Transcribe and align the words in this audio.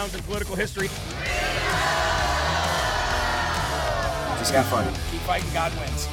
Largest 0.00 0.16
in 0.18 0.24
political 0.24 0.56
history. 0.56 0.88
Just 4.38 4.52
got 4.52 4.64
fun. 4.66 4.84
Keep 5.10 5.20
fighting, 5.22 5.50
God 5.52 5.72
wins. 5.78 6.08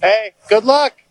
Hey, 0.00 0.34
good 0.48 0.64
luck. 0.64 1.07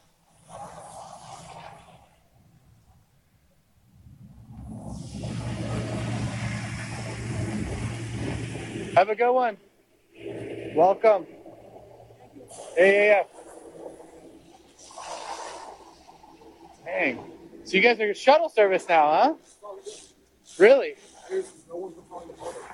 Have 8.97 9.09
a 9.09 9.15
good 9.15 9.31
one. 9.31 9.57
Welcome. 10.73 11.27
Yeah, 12.75 12.83
yeah, 12.83 13.03
yeah. 13.03 13.23
Dang. 16.83 17.31
So 17.63 17.77
you 17.77 17.83
guys 17.83 17.99
are 17.99 18.11
shuttle 18.15 18.49
service 18.49 18.89
now, 18.89 19.05
huh? 19.05 19.33
Really? 20.57 20.95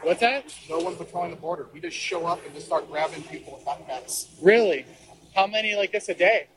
What's 0.04 0.22
that? 0.22 0.46
No 0.70 0.80
one 0.80 0.96
patrolling 0.96 1.32
the 1.32 1.36
border. 1.36 1.68
We 1.74 1.82
just 1.82 1.98
show 1.98 2.26
up 2.26 2.40
and 2.46 2.54
just 2.54 2.68
start 2.68 2.90
grabbing 2.90 3.24
people 3.24 3.56
with 3.58 3.66
backpacks. 3.66 4.28
Really? 4.42 4.86
How 5.36 5.46
many 5.46 5.76
like 5.76 5.92
this 5.92 6.08
a 6.08 6.14
day? 6.14 6.48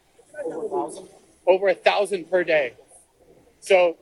Over 0.44 0.64
a 0.64 0.68
thousand. 0.68 1.08
Over 1.44 1.68
a 1.70 1.74
thousand 1.74 2.30
per 2.30 2.44
day. 2.44 2.74
So 3.58 3.96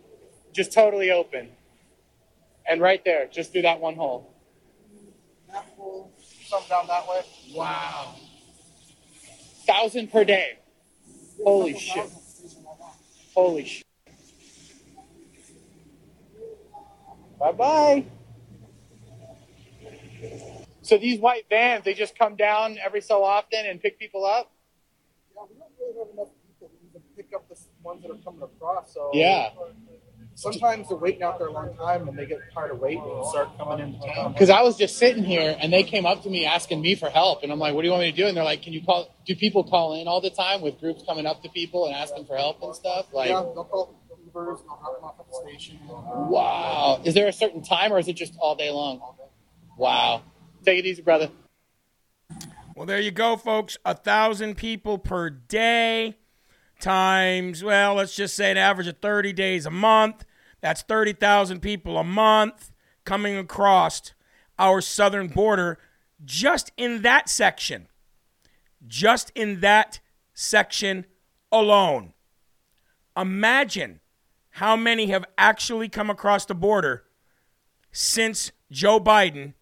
just 0.53 0.75
totally 0.75 1.11
open. 1.11 1.49
And 2.69 2.83
right 2.83 3.03
there, 3.03 3.29
just 3.33 3.53
through 3.53 3.63
that 3.63 3.81
one 3.81 3.95
hole. 3.95 4.34
That 6.55 6.69
some 6.69 6.69
down 6.69 6.87
that 6.87 7.09
way. 7.09 7.21
Wow. 7.53 8.15
Thousand 9.67 10.13
per 10.13 10.25
day. 10.25 10.59
Holy 11.43 11.77
shit. 11.77 12.09
Holy 13.35 13.65
shit. 13.65 13.85
Bye 17.41 17.53
bye. 17.53 18.05
So 20.83 20.99
these 20.99 21.19
white 21.19 21.47
vans, 21.51 21.85
they 21.85 21.95
just 21.95 22.17
come 22.17 22.37
down 22.37 22.79
every 22.85 23.01
so 23.01 23.25
often 23.25 23.67
and 23.67 23.81
pick 23.81 23.99
people 23.99 24.25
up? 24.25 24.53
Yeah, 25.35 25.43
we 25.51 25.57
don't 25.59 25.71
really 25.81 25.99
have 25.99 26.13
enough 26.13 26.29
people 26.47 26.69
to 26.69 26.87
even 26.89 27.03
pick 27.17 27.35
up 27.35 27.49
the 27.49 27.57
ones 27.83 28.03
that 28.03 28.11
are 28.13 28.19
coming 28.19 28.43
across. 28.43 28.95
So 28.95 29.11
Yeah. 29.15 29.51
Sometimes 30.37 30.89
they're 30.89 30.97
waiting 30.97 31.23
out 31.23 31.39
there 31.39 31.49
a 31.49 31.53
long 31.53 31.75
time 31.77 32.09
and 32.09 32.19
they 32.19 32.27
get 32.27 32.41
tired 32.53 32.73
of 32.73 32.81
waiting 32.81 33.03
and 33.03 33.27
start 33.27 33.57
coming 33.57 33.79
into 33.79 34.05
town. 34.07 34.33
Because 34.33 34.51
I 34.51 34.63
was 34.63 34.77
just 34.77 34.99
sitting 34.99 35.23
here 35.23 35.57
and 35.61 35.73
they 35.73 35.85
came 35.85 36.07
up 36.07 36.23
to 36.25 36.31
me 36.31 36.45
asking 36.45 36.81
me 36.83 36.97
for 36.97 37.09
help. 37.09 37.43
And 37.43 37.53
I'm 37.53 37.59
like, 37.59 37.75
what 37.75 37.83
do 37.83 37.87
you 37.87 37.93
want 37.93 38.03
me 38.03 38.11
to 38.11 38.17
do? 38.17 38.27
And 38.27 38.37
they're 38.37 38.45
like, 38.45 38.63
can 38.63 38.73
you 38.73 38.83
call, 38.83 39.15
do 39.27 39.37
people 39.37 39.63
call 39.63 39.95
in 40.01 40.09
all 40.09 40.21
the 40.21 40.31
time 40.31 40.61
with 40.61 40.81
groups 40.81 41.05
coming 41.07 41.25
up 41.25 41.43
to 41.43 41.49
people 41.51 41.87
and 41.87 41.95
asking 41.95 42.27
for 42.27 42.37
help 42.37 42.63
and 42.63 42.75
stuff? 42.75 43.07
Like, 43.13 43.29
yeah, 43.29 43.43
they'll 43.55 43.65
call 43.65 43.95
the 44.09 44.15
Ubers, 44.31 44.59
they'll 44.59 44.77
drop 44.77 44.97
them 44.97 45.05
off 45.05 45.15
at 45.21 45.27
the 45.29 45.49
station. 45.49 45.79
wow. 45.87 47.01
Is 47.05 47.15
there 47.15 47.29
a 47.29 47.33
certain 47.33 47.63
time 47.63 47.93
or 47.93 47.99
is 47.99 48.09
it 48.09 48.15
just 48.15 48.35
all 48.41 48.57
day 48.57 48.71
long? 48.71 49.01
Wow. 49.77 50.23
Take 50.65 50.81
it 50.81 50.87
easy, 50.87 51.03
brother. 51.03 51.31
Well, 52.75 52.87
there 52.87 53.01
you 53.01 53.13
go, 53.13 53.37
folks. 53.37 53.79
A 53.85 53.95
thousand 53.95 54.57
people 54.57 54.99
per 54.99 55.31
day 55.31 56.17
times, 56.85 57.65
well, 57.65 57.95
let's 57.95 58.15
just 58.15 58.37
say 58.37 58.51
an 58.51 58.59
average 58.59 58.87
of 58.87 58.99
30 58.99 59.33
days 59.33 59.65
a 59.65 59.71
month. 59.71 60.25
That's 60.61 60.83
30,000 60.83 61.61
people 61.61 61.99
a 61.99 62.05
month 62.05 62.71
coming 63.05 63.37
across 63.37 64.13
our 64.59 64.81
southern 64.81 65.29
border 65.29 65.79
just 66.25 66.73
in 66.77 67.03
that 67.03 67.29
section. 67.29 67.89
Just 68.87 69.33
in 69.35 69.61
that 69.61 70.01
section 70.35 71.07
alone. 71.51 72.13
Imagine 73.17 74.01
how 74.51 74.77
many 74.77 75.07
have 75.07 75.25
actually 75.39 75.89
come 75.89 76.11
across 76.11 76.45
the 76.45 76.55
border 76.55 77.05
since 77.93 78.53
Joe 78.71 79.01
Biden 79.01 79.55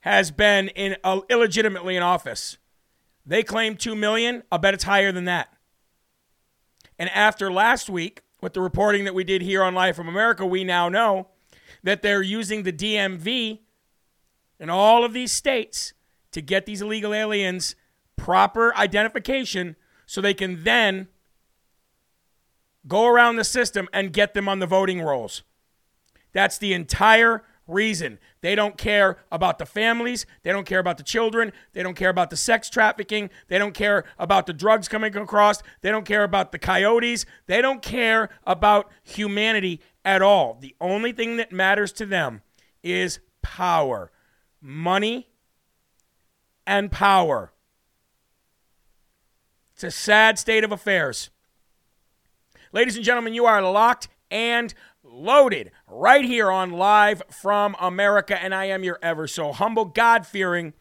has 0.00 0.30
been 0.30 0.68
in 0.70 0.96
uh, 1.04 1.20
illegitimately 1.28 1.94
in 1.94 2.02
office. 2.02 2.58
They 3.24 3.42
claim 3.44 3.76
2 3.76 3.94
million. 3.94 4.42
I'll 4.50 4.58
bet 4.58 4.74
it's 4.74 4.84
higher 4.84 5.12
than 5.12 5.26
that. 5.26 5.54
And 7.00 7.08
after 7.08 7.50
last 7.50 7.88
week, 7.88 8.20
with 8.42 8.52
the 8.52 8.60
reporting 8.60 9.04
that 9.04 9.14
we 9.14 9.24
did 9.24 9.40
here 9.40 9.62
on 9.62 9.74
Live 9.74 9.96
from 9.96 10.06
America, 10.06 10.44
we 10.44 10.64
now 10.64 10.90
know 10.90 11.28
that 11.82 12.02
they're 12.02 12.20
using 12.20 12.62
the 12.62 12.74
DMV 12.74 13.60
in 14.58 14.68
all 14.68 15.02
of 15.02 15.14
these 15.14 15.32
states 15.32 15.94
to 16.32 16.42
get 16.42 16.66
these 16.66 16.82
illegal 16.82 17.14
aliens 17.14 17.74
proper 18.16 18.76
identification 18.76 19.76
so 20.04 20.20
they 20.20 20.34
can 20.34 20.62
then 20.62 21.08
go 22.86 23.06
around 23.06 23.36
the 23.36 23.44
system 23.44 23.88
and 23.94 24.12
get 24.12 24.34
them 24.34 24.46
on 24.46 24.58
the 24.58 24.66
voting 24.66 25.00
rolls. 25.00 25.42
That's 26.34 26.58
the 26.58 26.74
entire 26.74 27.44
reason. 27.66 28.18
They 28.42 28.54
don't 28.54 28.78
care 28.78 29.18
about 29.30 29.58
the 29.58 29.66
families. 29.66 30.24
They 30.42 30.52
don't 30.52 30.66
care 30.66 30.78
about 30.78 30.96
the 30.96 31.02
children. 31.02 31.52
They 31.72 31.82
don't 31.82 31.96
care 31.96 32.08
about 32.08 32.30
the 32.30 32.36
sex 32.36 32.70
trafficking. 32.70 33.30
They 33.48 33.58
don't 33.58 33.74
care 33.74 34.04
about 34.18 34.46
the 34.46 34.52
drugs 34.52 34.88
coming 34.88 35.14
across. 35.16 35.62
They 35.82 35.90
don't 35.90 36.06
care 36.06 36.24
about 36.24 36.50
the 36.50 36.58
coyotes. 36.58 37.26
They 37.46 37.60
don't 37.60 37.82
care 37.82 38.30
about 38.46 38.90
humanity 39.02 39.80
at 40.04 40.22
all. 40.22 40.56
The 40.58 40.74
only 40.80 41.12
thing 41.12 41.36
that 41.36 41.52
matters 41.52 41.92
to 41.92 42.06
them 42.06 42.42
is 42.82 43.20
power. 43.42 44.10
money 44.60 45.28
and 46.66 46.92
power. 46.92 47.52
It's 49.74 49.84
a 49.84 49.90
sad 49.90 50.38
state 50.38 50.64
of 50.64 50.72
affairs. 50.72 51.30
Ladies 52.72 52.96
and 52.96 53.04
gentlemen, 53.04 53.32
you 53.32 53.46
are 53.46 53.62
locked 53.62 54.08
and 54.30 54.72
loaded 55.12 55.70
right 55.88 56.24
here 56.24 56.50
on 56.50 56.70
Live 56.70 57.22
from 57.30 57.76
America, 57.80 58.40
and 58.40 58.54
I 58.54 58.66
am 58.66 58.84
your 58.84 58.98
ever 59.02 59.26
so 59.26 59.52
humble, 59.52 59.84
God 59.84 60.26
fearing, 60.26 60.72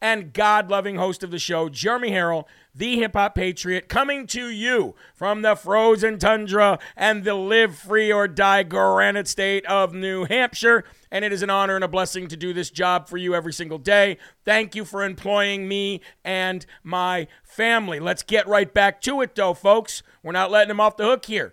and 0.00 0.32
God 0.32 0.70
loving 0.70 0.96
host 0.96 1.22
of 1.22 1.30
the 1.30 1.38
show, 1.38 1.68
Jeremy 1.68 2.10
Herrell, 2.10 2.48
the 2.74 2.96
hip 2.96 3.12
hop 3.12 3.34
patriot, 3.34 3.88
coming 3.88 4.26
to 4.28 4.48
you 4.48 4.94
from 5.14 5.42
the 5.42 5.54
frozen 5.54 6.18
tundra 6.18 6.78
and 6.96 7.22
the 7.22 7.34
live 7.34 7.76
free 7.76 8.12
or 8.12 8.26
die 8.26 8.62
granite 8.62 9.28
state 9.28 9.64
of 9.66 9.94
New 9.94 10.24
Hampshire. 10.24 10.84
And 11.10 11.24
it 11.24 11.32
is 11.32 11.42
an 11.42 11.50
honor 11.50 11.76
and 11.76 11.84
a 11.84 11.88
blessing 11.88 12.26
to 12.28 12.36
do 12.36 12.52
this 12.52 12.70
job 12.70 13.08
for 13.08 13.16
you 13.16 13.34
every 13.34 13.52
single 13.52 13.78
day. 13.78 14.16
Thank 14.44 14.74
you 14.74 14.84
for 14.84 15.04
employing 15.04 15.68
me 15.68 16.00
and 16.24 16.64
my 16.82 17.28
family. 17.44 18.00
Let's 18.00 18.22
get 18.22 18.48
right 18.48 18.72
back 18.72 19.00
to 19.02 19.20
it, 19.20 19.34
though, 19.34 19.54
folks. 19.54 20.02
We're 20.22 20.32
not 20.32 20.50
letting 20.50 20.68
them 20.68 20.80
off 20.80 20.96
the 20.96 21.04
hook 21.04 21.26
here. 21.26 21.52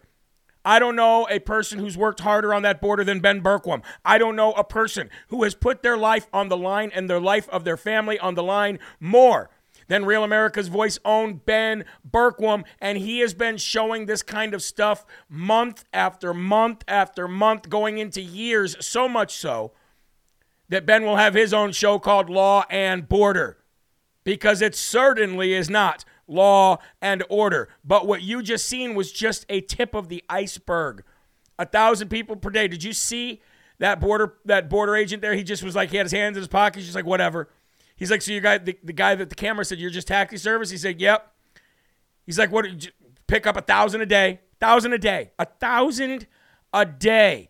I 0.70 0.78
don't 0.78 0.96
know 0.96 1.28
a 1.32 1.40
person 1.40 1.80
who's 1.80 1.98
worked 1.98 2.20
harder 2.20 2.54
on 2.54 2.62
that 2.62 2.80
border 2.80 3.04
than 3.04 3.22
Ben 3.22 3.42
Bergquam. 3.42 3.82
I 4.06 4.20
don't 4.20 4.36
know 4.36 4.52
a 4.52 4.64
person 4.64 5.10
who 5.30 5.42
has 5.42 5.56
put 5.56 5.82
their 5.82 5.98
life 5.98 6.28
on 6.32 6.48
the 6.48 6.56
line 6.56 6.92
and 6.94 7.10
their 7.10 7.20
life 7.20 7.50
of 7.50 7.64
their 7.64 7.76
family 7.76 8.20
on 8.20 8.36
the 8.36 8.44
line 8.44 8.78
more 9.00 9.50
than 9.88 10.06
Real 10.06 10.24
America's 10.24 10.68
Voice 10.68 11.00
own 11.04 11.42
Ben 11.44 11.86
Bergquam. 12.08 12.66
And 12.80 13.00
he 13.00 13.18
has 13.22 13.34
been 13.34 13.58
showing 13.58 14.06
this 14.06 14.22
kind 14.22 14.54
of 14.54 14.62
stuff 14.62 15.08
month 15.28 15.86
after 15.92 16.36
month 16.36 16.84
after 16.88 17.28
month, 17.28 17.68
going 17.68 17.98
into 17.98 18.22
years, 18.22 18.78
so 18.86 19.10
much 19.10 19.34
so 19.34 19.72
that 20.70 20.86
Ben 20.86 21.04
will 21.04 21.16
have 21.16 21.34
his 21.34 21.52
own 21.52 21.72
show 21.72 21.98
called 21.98 22.30
Law 22.30 22.64
and 22.70 23.10
Border 23.10 23.58
because 24.24 24.62
it 24.62 24.76
certainly 24.76 25.56
is 25.56 25.68
not 25.68 26.06
law, 26.30 26.78
and 27.02 27.24
order. 27.30 27.70
But 27.84 28.08
what 28.08 28.22
you 28.22 28.42
just 28.42 28.66
seen 28.66 28.96
was 28.96 29.12
just 29.12 29.46
a 29.50 29.60
tip 29.62 29.94
of 29.94 30.08
the 30.10 30.24
iceberg. 30.30 31.04
A 31.58 31.66
thousand 31.66 32.10
people 32.10 32.36
per 32.36 32.50
day. 32.50 32.68
Did 32.68 32.84
you 32.84 32.94
see 32.94 33.42
that 33.80 34.00
border 34.00 34.36
that 34.46 34.70
border 34.70 34.96
agent 34.96 35.22
there? 35.22 35.36
He 35.36 35.44
just 35.44 35.64
was 35.64 35.76
like 35.76 35.90
he 35.90 35.98
had 35.98 36.06
his 36.06 36.14
hands 36.14 36.38
in 36.38 36.42
his 36.42 36.48
pockets, 36.48 36.86
just 36.86 36.96
like 36.96 37.06
whatever. 37.06 37.50
He's 37.96 38.12
like, 38.12 38.22
so 38.22 38.32
you 38.32 38.40
guy 38.40 38.60
the, 38.60 38.78
the 38.84 38.94
guy 38.94 39.16
that 39.16 39.30
the 39.30 39.36
camera 39.36 39.66
said 39.66 39.80
you're 39.80 39.90
just 39.90 40.08
taxi 40.08 40.38
service. 40.38 40.70
He 40.70 40.78
said, 40.78 41.02
yep. 41.02 41.34
He's 42.26 42.40
like, 42.40 42.52
what? 42.52 42.66
Pick 43.28 43.46
up 43.46 43.58
a 43.58 43.62
thousand 43.62 44.00
a 44.02 44.06
day, 44.06 44.40
thousand 44.60 44.94
a 44.94 44.98
day, 44.98 45.32
a 45.38 45.46
thousand 45.46 46.28
a 46.74 46.86
day. 46.86 47.50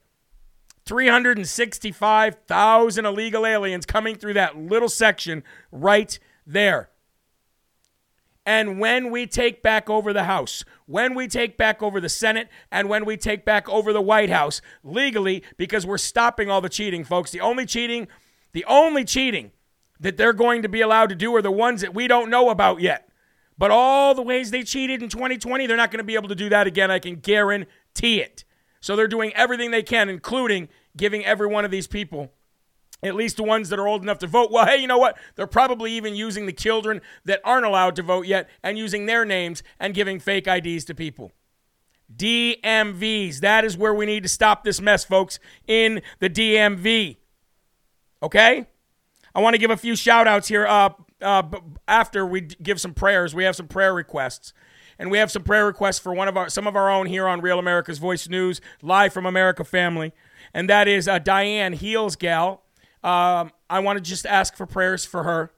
365,000 0.86 3.06
illegal 3.06 3.46
aliens 3.46 3.86
coming 3.86 4.16
through 4.16 4.34
that 4.34 4.58
little 4.58 4.90
section 4.90 5.44
right 5.72 6.18
there. 6.48 6.90
And 8.50 8.80
when 8.80 9.12
we 9.12 9.28
take 9.28 9.62
back 9.62 9.92
over 9.92 10.12
the 10.12 10.24
House, 10.24 10.66
when 10.88 11.14
we 11.14 11.28
take 11.28 11.56
back 11.56 11.84
over 11.84 12.02
the 12.02 12.10
Senate, 12.10 12.50
and 12.72 12.90
when 12.90 13.06
we 13.06 13.16
take 13.16 13.46
back 13.46 13.70
over 13.70 13.94
the 13.94 14.02
White 14.02 14.32
House, 14.32 14.60
legally, 14.84 15.44
because 15.58 15.86
we're 15.86 16.00
stopping 16.00 16.50
all 16.50 16.60
the 16.60 16.68
cheating, 16.68 17.04
folks. 17.04 17.30
The 17.30 17.42
only 17.42 17.68
cheating, 17.68 18.08
the 18.54 18.66
only 18.66 19.06
cheating 19.06 19.52
that 20.00 20.18
they're 20.18 20.34
going 20.34 20.64
to 20.64 20.68
be 20.68 20.82
allowed 20.82 21.10
to 21.10 21.16
do 21.16 21.36
are 21.36 21.44
the 21.44 21.52
ones 21.52 21.82
that 21.82 21.94
we 21.94 22.08
don't 22.08 22.32
know 22.32 22.50
about 22.50 22.82
yet. 22.82 23.12
But 23.56 23.70
all 23.70 24.16
the 24.16 24.24
ways 24.24 24.50
they 24.50 24.64
cheated 24.64 25.04
in 25.04 25.10
2020, 25.10 25.68
they're 25.68 25.78
not 25.78 25.92
going 25.92 26.00
to 26.00 26.04
be 26.04 26.16
able 26.16 26.30
to 26.30 26.36
do 26.36 26.50
that 26.50 26.66
again. 26.66 26.90
I 26.90 26.98
can 26.98 27.18
guarantee 27.18 28.20
it. 28.20 28.46
So 28.82 28.96
they're 28.96 29.08
doing 29.08 29.32
everything 29.36 29.70
they 29.70 29.84
can, 29.84 30.10
including 30.10 30.70
giving 30.98 31.24
every 31.24 31.46
one 31.46 31.66
of 31.66 31.72
these 31.72 31.86
people 31.86 32.34
at 33.02 33.16
least 33.16 33.38
the 33.38 33.44
ones 33.44 33.70
that 33.70 33.80
are 33.80 33.88
old 33.88 34.02
enough 34.02 34.20
to 34.20 34.28
vote. 34.28 34.52
Well, 34.52 34.66
hey, 34.66 34.78
you 34.78 34.88
know 34.88 34.98
what? 34.98 35.18
They're 35.36 35.48
probably 35.48 35.92
even 35.94 36.16
using 36.16 36.46
the 36.46 36.54
children 36.54 37.02
that 37.26 37.42
aren't 37.44 37.66
allowed 37.66 37.96
to 37.98 38.04
vote 38.04 38.26
yet 38.26 38.50
and 38.64 38.78
using 38.78 39.06
their 39.06 39.26
names 39.26 39.64
and 39.80 39.94
giving 39.94 40.20
fake 40.20 40.48
IDs 40.48 40.86
to 40.86 40.96
people. 40.96 41.32
DMVs. 42.16 43.40
That 43.40 43.64
is 43.64 43.78
where 43.78 43.94
we 43.94 44.06
need 44.06 44.24
to 44.24 44.30
stop 44.30 44.64
this 44.64 44.82
mess, 44.82 45.04
folks, 45.04 45.40
in 45.68 46.02
the 46.20 46.30
DMV. 46.30 47.18
Okay? 48.24 48.68
I 49.34 49.42
want 49.42 49.54
to 49.54 49.60
give 49.60 49.72
a 49.72 49.78
few 49.78 49.96
shout 49.96 50.28
outs 50.28 50.48
here 50.48 50.66
uh, 50.66 50.90
uh, 51.22 51.44
after 51.88 52.26
we 52.26 52.42
give 52.42 52.82
some 52.82 52.94
prayers. 52.94 53.36
We 53.36 53.44
have 53.44 53.56
some 53.56 53.68
prayer 53.68 53.94
requests. 53.94 54.54
And 54.98 55.10
we 55.10 55.18
have 55.20 55.32
some 55.32 55.44
prayer 55.44 55.66
requests 55.66 56.00
for 56.00 56.14
one 56.14 56.28
of 56.28 56.36
our 56.36 56.50
some 56.50 56.68
of 56.68 56.76
our 56.76 56.90
own 56.90 57.06
here 57.06 57.26
on 57.26 57.40
Real 57.40 57.58
America's 57.58 58.00
Voice 58.00 58.28
News, 58.28 58.60
live 58.82 59.14
from 59.14 59.26
America 59.26 59.64
Family. 59.64 60.12
And 60.54 60.70
that 60.70 60.90
is 60.90 61.08
uh, 61.08 61.20
Diane 61.20 61.72
Heels 61.72 62.18
Gal. 62.18 62.64
Um, 63.04 63.52
I 63.70 63.80
want 63.80 63.98
to 63.98 64.02
just 64.02 64.26
ask 64.26 64.56
for 64.56 64.66
prayers 64.66 65.06
for 65.06 65.24
her. 65.24 65.52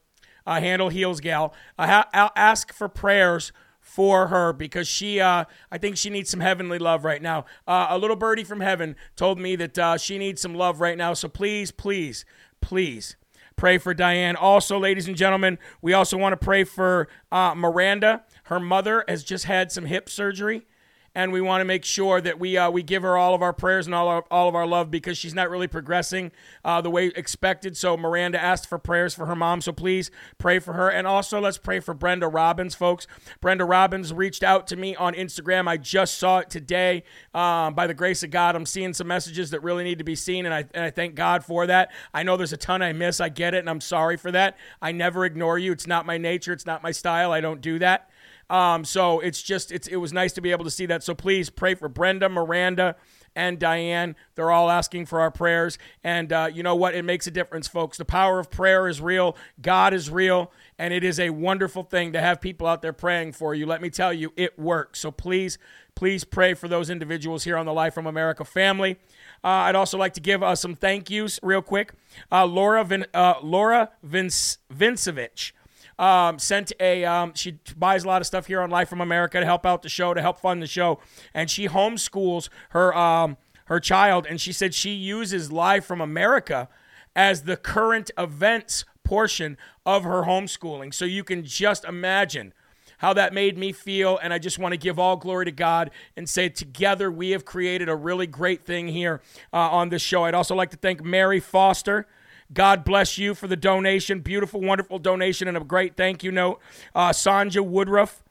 Uh, 0.46 0.60
handle 0.60 0.90
heels 0.90 1.20
gal. 1.20 1.54
Uh, 1.78 2.04
I'll 2.14 2.32
ask 2.36 2.74
for 2.74 2.90
prayers 2.90 3.52
for 3.80 4.28
her 4.28 4.54
because 4.54 4.88
she, 4.88 5.20
uh, 5.20 5.46
I 5.72 5.78
think 5.78 5.98
she 5.98 6.10
needs 6.10 6.32
some 6.32 6.40
heavenly 6.40 6.80
love 6.80 7.06
right 7.06 7.22
now. 7.22 7.46
Uh, 7.68 7.88
a 7.90 7.98
little 7.98 8.16
birdie 8.16 8.44
from 8.44 8.60
heaven 8.60 8.96
told 9.16 9.40
me 9.40 9.56
that 9.58 9.78
uh, 9.78 9.98
she 9.98 10.18
needs 10.18 10.42
some 10.42 10.56
love 10.56 10.82
right 10.82 10.98
now. 10.98 11.14
So 11.14 11.28
please, 11.28 11.72
please, 11.72 12.26
please 12.60 13.18
pray 13.56 13.78
for 13.78 13.94
Diane. 13.94 14.36
Also, 14.36 14.80
ladies 14.80 15.08
and 15.08 15.16
gentlemen, 15.16 15.60
we 15.80 15.94
also 15.94 16.18
want 16.18 16.34
to 16.34 16.44
pray 16.44 16.64
for 16.64 17.08
Miranda. 17.32 18.24
Her 18.46 18.60
mother 18.60 19.06
has 19.08 19.24
just 19.24 19.46
had 19.46 19.72
some 19.72 19.86
hip 19.86 20.10
surgery 20.10 20.66
and 21.13 21.34
we 21.34 21.42
want 21.42 21.62
to 21.62 21.66
make 21.66 21.84
sure 21.84 22.22
that 22.22 22.40
we 22.40 22.58
uh, 22.58 22.69
we 22.69 22.84
give 22.84 23.04
her 23.04 23.18
all 23.18 23.34
of 23.34 23.42
our 23.42 23.54
prayers 23.54 23.86
and 23.86 23.94
all 23.94 24.08
our, 24.08 24.24
all 24.31 24.48
of 24.48 24.56
our 24.56 24.66
love 24.66 24.90
because 24.90 25.18
she's 25.18 25.34
not 25.34 25.50
really 25.50 25.68
progressing 25.68 26.31
uh, 26.63 26.80
the 26.81 26.90
way 26.90 27.08
expected. 27.08 27.75
So 27.75 27.98
Miranda 27.98 28.42
asked 28.42 28.69
for 28.69 28.78
prayers 28.78 29.13
for 29.13 29.25
her 29.25 29.36
mom, 29.36 29.62
so 29.62 29.72
please 29.72 30.12
pray 30.38 30.60
for 30.60 30.74
her, 30.74 30.90
and 30.90 31.06
also 31.06 31.42
let's 31.42 31.58
pray 31.58 31.80
for 31.80 31.94
Brenda 31.94 32.28
Robbins, 32.28 32.75
folks. 32.75 33.08
Brenda 33.42 33.66
Robbins 33.66 34.13
reached 34.13 34.44
out 34.44 34.68
to 34.68 34.75
me 34.75 34.96
on 34.96 35.13
Instagram. 35.13 35.68
I 35.68 35.78
just 35.78 36.18
saw 36.18 36.40
it 36.40 36.50
today. 36.50 37.04
Um, 37.34 37.74
by 37.74 37.88
the 37.88 37.94
grace 37.94 38.24
of 38.24 38.31
God, 38.31 38.56
I'm 38.56 38.66
seeing 38.66 38.94
some 38.94 39.08
messages 39.08 39.52
that 39.52 39.62
really 39.62 39.84
need 39.84 39.98
to 39.98 40.04
be 40.04 40.16
seen, 40.16 40.46
and 40.46 40.54
I 40.54 40.66
and 40.74 40.84
I 40.84 40.92
thank 40.92 41.16
God 41.16 41.44
for 41.44 41.68
that. 41.68 41.92
I 42.13 42.24
know 42.24 42.38
there's 42.38 42.54
a 42.54 42.58
ton 42.58 42.81
I 42.81 42.94
miss. 42.94 43.19
I 43.19 43.30
get 43.30 43.54
it, 43.54 43.60
and 43.60 43.69
I'm 43.69 43.81
sorry 43.81 44.18
for 44.18 44.31
that. 44.31 44.58
I 44.81 44.92
never 44.92 45.25
ignore 45.25 45.60
you. 45.60 45.72
It's 45.72 45.88
not 45.88 46.06
my 46.06 46.18
nature. 46.18 46.54
It's 46.54 46.66
not 46.66 46.84
my 46.84 46.92
style. 46.92 47.31
I 47.31 47.42
don't 47.42 47.62
do 47.62 47.80
that. 47.80 48.11
Um, 48.51 48.83
so 48.83 49.21
it's 49.21 49.42
just 49.42 49.71
it's 49.71 49.88
it 49.88 49.95
was 49.95 50.12
nice 50.12 50.33
to 50.33 50.42
be 50.42 50.51
able 50.51 50.65
to 50.65 50.71
see 50.71 50.86
that. 50.88 51.03
So 51.03 51.15
please 51.15 51.50
pray 51.50 51.74
for 51.74 51.88
Brenda, 51.88 52.27
Miranda, 52.27 52.98
and 53.33 53.57
Diane. 53.57 54.18
They're 54.36 54.51
all 54.51 54.69
asking 54.69 55.06
for 55.06 55.21
our 55.21 55.31
prayers, 55.31 55.77
and 56.03 56.33
uh, 56.33 56.50
you 56.53 56.62
know 56.62 56.75
what? 56.75 56.94
It 56.94 57.03
makes 57.03 57.25
a 57.27 57.31
difference, 57.31 57.69
folks. 57.69 57.98
The 57.98 58.03
power 58.03 58.39
of 58.39 58.51
prayer 58.51 58.89
is 58.89 59.00
real. 59.00 59.38
God 59.62 59.94
is 59.94 60.09
real, 60.09 60.51
and 60.77 60.93
it 60.93 61.01
is 61.05 61.17
a 61.17 61.29
wonderful 61.29 61.84
thing 61.84 62.12
to 62.12 62.20
have 62.20 62.41
people 62.41 62.67
out 62.67 62.81
there 62.81 62.91
praying 62.91 63.31
for 63.31 63.55
you. 63.55 63.65
Let 63.65 63.81
me 63.81 63.89
tell 63.89 64.12
you, 64.12 64.34
it 64.36 64.60
works. 64.60 65.00
So 65.00 65.12
please, 65.12 65.58
please 65.96 66.25
pray 66.25 66.53
for 66.53 66.67
those 66.67 66.89
individuals 66.89 67.46
here 67.46 67.55
on 67.55 67.65
the 67.65 67.74
Live 67.74 67.93
from 67.93 68.05
America 68.05 68.43
family. 68.43 68.98
Uh, 69.46 69.48
I'd 69.48 69.75
also 69.75 69.98
like 69.98 70.13
to 70.15 70.22
give 70.22 70.43
uh, 70.43 70.55
some 70.55 70.75
thank 70.75 71.10
yous 71.10 71.39
real 71.41 71.62
quick. 71.62 71.93
Uh, 72.29 72.46
Laura 72.46 72.84
Vin- 72.84 73.05
uh, 73.13 73.36
Laura 73.41 73.91
Vince- 74.03 74.58
Vincevich 74.74 75.53
um, 76.00 76.39
sent 76.39 76.71
a 76.79 77.05
um, 77.05 77.33
she 77.36 77.60
buys 77.77 78.03
a 78.03 78.07
lot 78.07 78.21
of 78.21 78.27
stuff 78.27 78.48
here 78.48 78.62
on 78.62 78.69
Live 78.69 78.89
from 78.89 79.01
America 79.01 79.39
to 79.39 79.45
help 79.45 79.65
out 79.65 79.81
the 79.81 79.89
show 79.89 80.13
to 80.13 80.21
help 80.21 80.39
fund 80.39 80.62
the 80.62 80.67
show, 80.67 81.00
and 81.33 81.50
she 81.50 81.67
homeschools 81.67 82.50
her 82.69 82.95
um, 82.95 83.38
her 83.65 83.79
child, 83.79 84.25
and 84.29 84.39
she 84.41 84.51
said 84.51 84.74
she 84.74 84.91
uses 84.91 85.51
Live 85.51 85.86
from 85.86 86.01
America 86.01 86.67
as 87.15 87.43
the 87.43 87.57
current 87.57 88.12
events 88.17 88.86
portion 89.03 89.57
of 89.86 90.03
her 90.03 90.24
homeschooling. 90.24 90.93
So 90.93 91.05
you 91.05 91.24
can 91.24 91.43
just 91.43 91.83
imagine 91.86 92.53
how 93.00 93.13
that 93.13 93.33
made 93.33 93.57
me 93.57 93.71
feel. 93.71 94.19
And 94.21 94.31
I 94.31 94.38
just 94.38 94.60
want 94.60 94.74
to 94.74 94.77
give 94.77 95.00
all 95.00 95.17
glory 95.17 95.45
to 95.45 95.51
God 95.51 95.89
and 96.15 96.29
say, 96.29 96.50
together 96.50 97.12
we 97.12 97.31
have 97.31 97.43
created 97.45 97.89
a 97.89 97.95
really 97.95 98.27
great 98.27 98.63
thing 98.63 98.88
here 98.88 99.21
uh, 99.51 99.57
on 99.57 99.89
this 99.89 100.03
show. 100.03 100.24
I'd 100.25 100.36
also 100.36 100.55
like 100.55 100.69
to 100.69 100.77
thank 100.77 101.03
Mary 101.03 101.39
Foster. 101.39 102.07
God 102.53 102.84
bless 102.84 103.17
you 103.17 103.34
for 103.34 103.48
the 103.48 103.55
donation. 103.55 104.20
Beautiful, 104.20 104.62
wonderful 104.62 105.00
donation 105.00 105.48
and 105.48 105.58
a 105.58 105.62
great 105.62 105.96
thank 105.96 106.24
you 106.24 106.31
note. 106.31 106.60
Uh, 106.93 107.10
Sanja 107.10 107.65
Woodruff, 107.65 108.24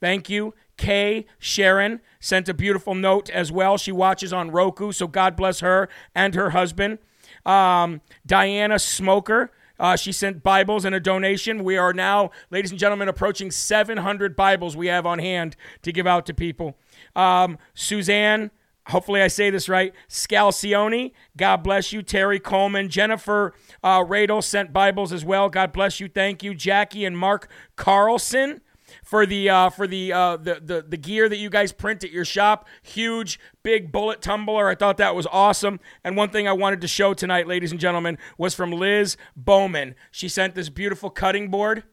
thank 0.00 0.30
you. 0.30 0.54
Kay 0.76 1.26
Sharon 1.38 2.00
sent 2.20 2.48
a 2.48 2.54
beautiful 2.54 2.94
note 2.94 3.30
as 3.30 3.52
well. 3.52 3.76
She 3.76 3.92
watches 3.92 4.32
on 4.32 4.50
Roku, 4.50 4.92
so 4.92 5.06
God 5.06 5.36
bless 5.36 5.60
her 5.60 5.88
and 6.14 6.34
her 6.34 6.50
husband. 6.50 6.98
Um, 7.46 8.00
Diana 8.26 8.78
Smoker. 8.78 9.50
Uh, 9.78 9.96
she 9.96 10.12
sent 10.12 10.42
Bibles 10.42 10.84
and 10.84 10.94
a 10.94 11.00
donation. 11.00 11.64
We 11.64 11.76
are 11.76 11.92
now, 11.92 12.30
ladies 12.50 12.70
and 12.70 12.78
gentlemen, 12.78 13.08
approaching 13.08 13.50
700 13.50 14.36
Bibles 14.36 14.76
we 14.76 14.86
have 14.86 15.04
on 15.04 15.18
hand 15.18 15.56
to 15.82 15.92
give 15.92 16.06
out 16.06 16.26
to 16.26 16.34
people. 16.34 16.76
Um, 17.16 17.58
Suzanne 17.74 18.52
hopefully 18.86 19.22
I 19.22 19.28
say 19.28 19.50
this 19.50 19.68
right, 19.68 19.94
Scalcione, 20.08 21.12
God 21.36 21.58
bless 21.58 21.92
you. 21.92 22.02
Terry 22.02 22.38
Coleman, 22.40 22.88
Jennifer 22.88 23.54
uh, 23.82 24.00
Radel 24.00 24.42
sent 24.42 24.72
Bibles 24.72 25.12
as 25.12 25.24
well. 25.24 25.48
God 25.48 25.72
bless 25.72 26.00
you. 26.00 26.08
Thank 26.08 26.42
you. 26.42 26.54
Jackie 26.54 27.04
and 27.04 27.16
Mark 27.16 27.48
Carlson. 27.76 28.60
for 29.02 29.26
the 29.26 29.48
uh, 29.48 29.70
for 29.70 29.86
the, 29.86 30.12
uh, 30.12 30.36
the 30.36 30.60
the 30.62 30.84
the 30.86 30.96
gear 30.96 31.28
that 31.28 31.38
you 31.38 31.50
guys 31.50 31.72
print 31.72 32.04
at 32.04 32.10
your 32.10 32.24
shop. 32.24 32.66
Huge, 32.82 33.40
big 33.62 33.92
bullet 33.92 34.20
tumbler. 34.20 34.68
I 34.68 34.74
thought 34.74 34.98
that 34.98 35.14
was 35.14 35.26
awesome. 35.30 35.80
And 36.02 36.16
one 36.16 36.30
thing 36.30 36.46
I 36.46 36.52
wanted 36.52 36.80
to 36.82 36.88
show 36.88 37.14
tonight, 37.14 37.46
ladies 37.46 37.70
and 37.72 37.80
gentlemen, 37.80 38.18
was 38.38 38.54
from 38.54 38.72
Liz 38.72 39.16
Bowman. 39.36 39.94
She 40.10 40.28
sent 40.28 40.54
this 40.54 40.68
beautiful 40.68 41.10
cutting 41.10 41.48
board, 41.48 41.84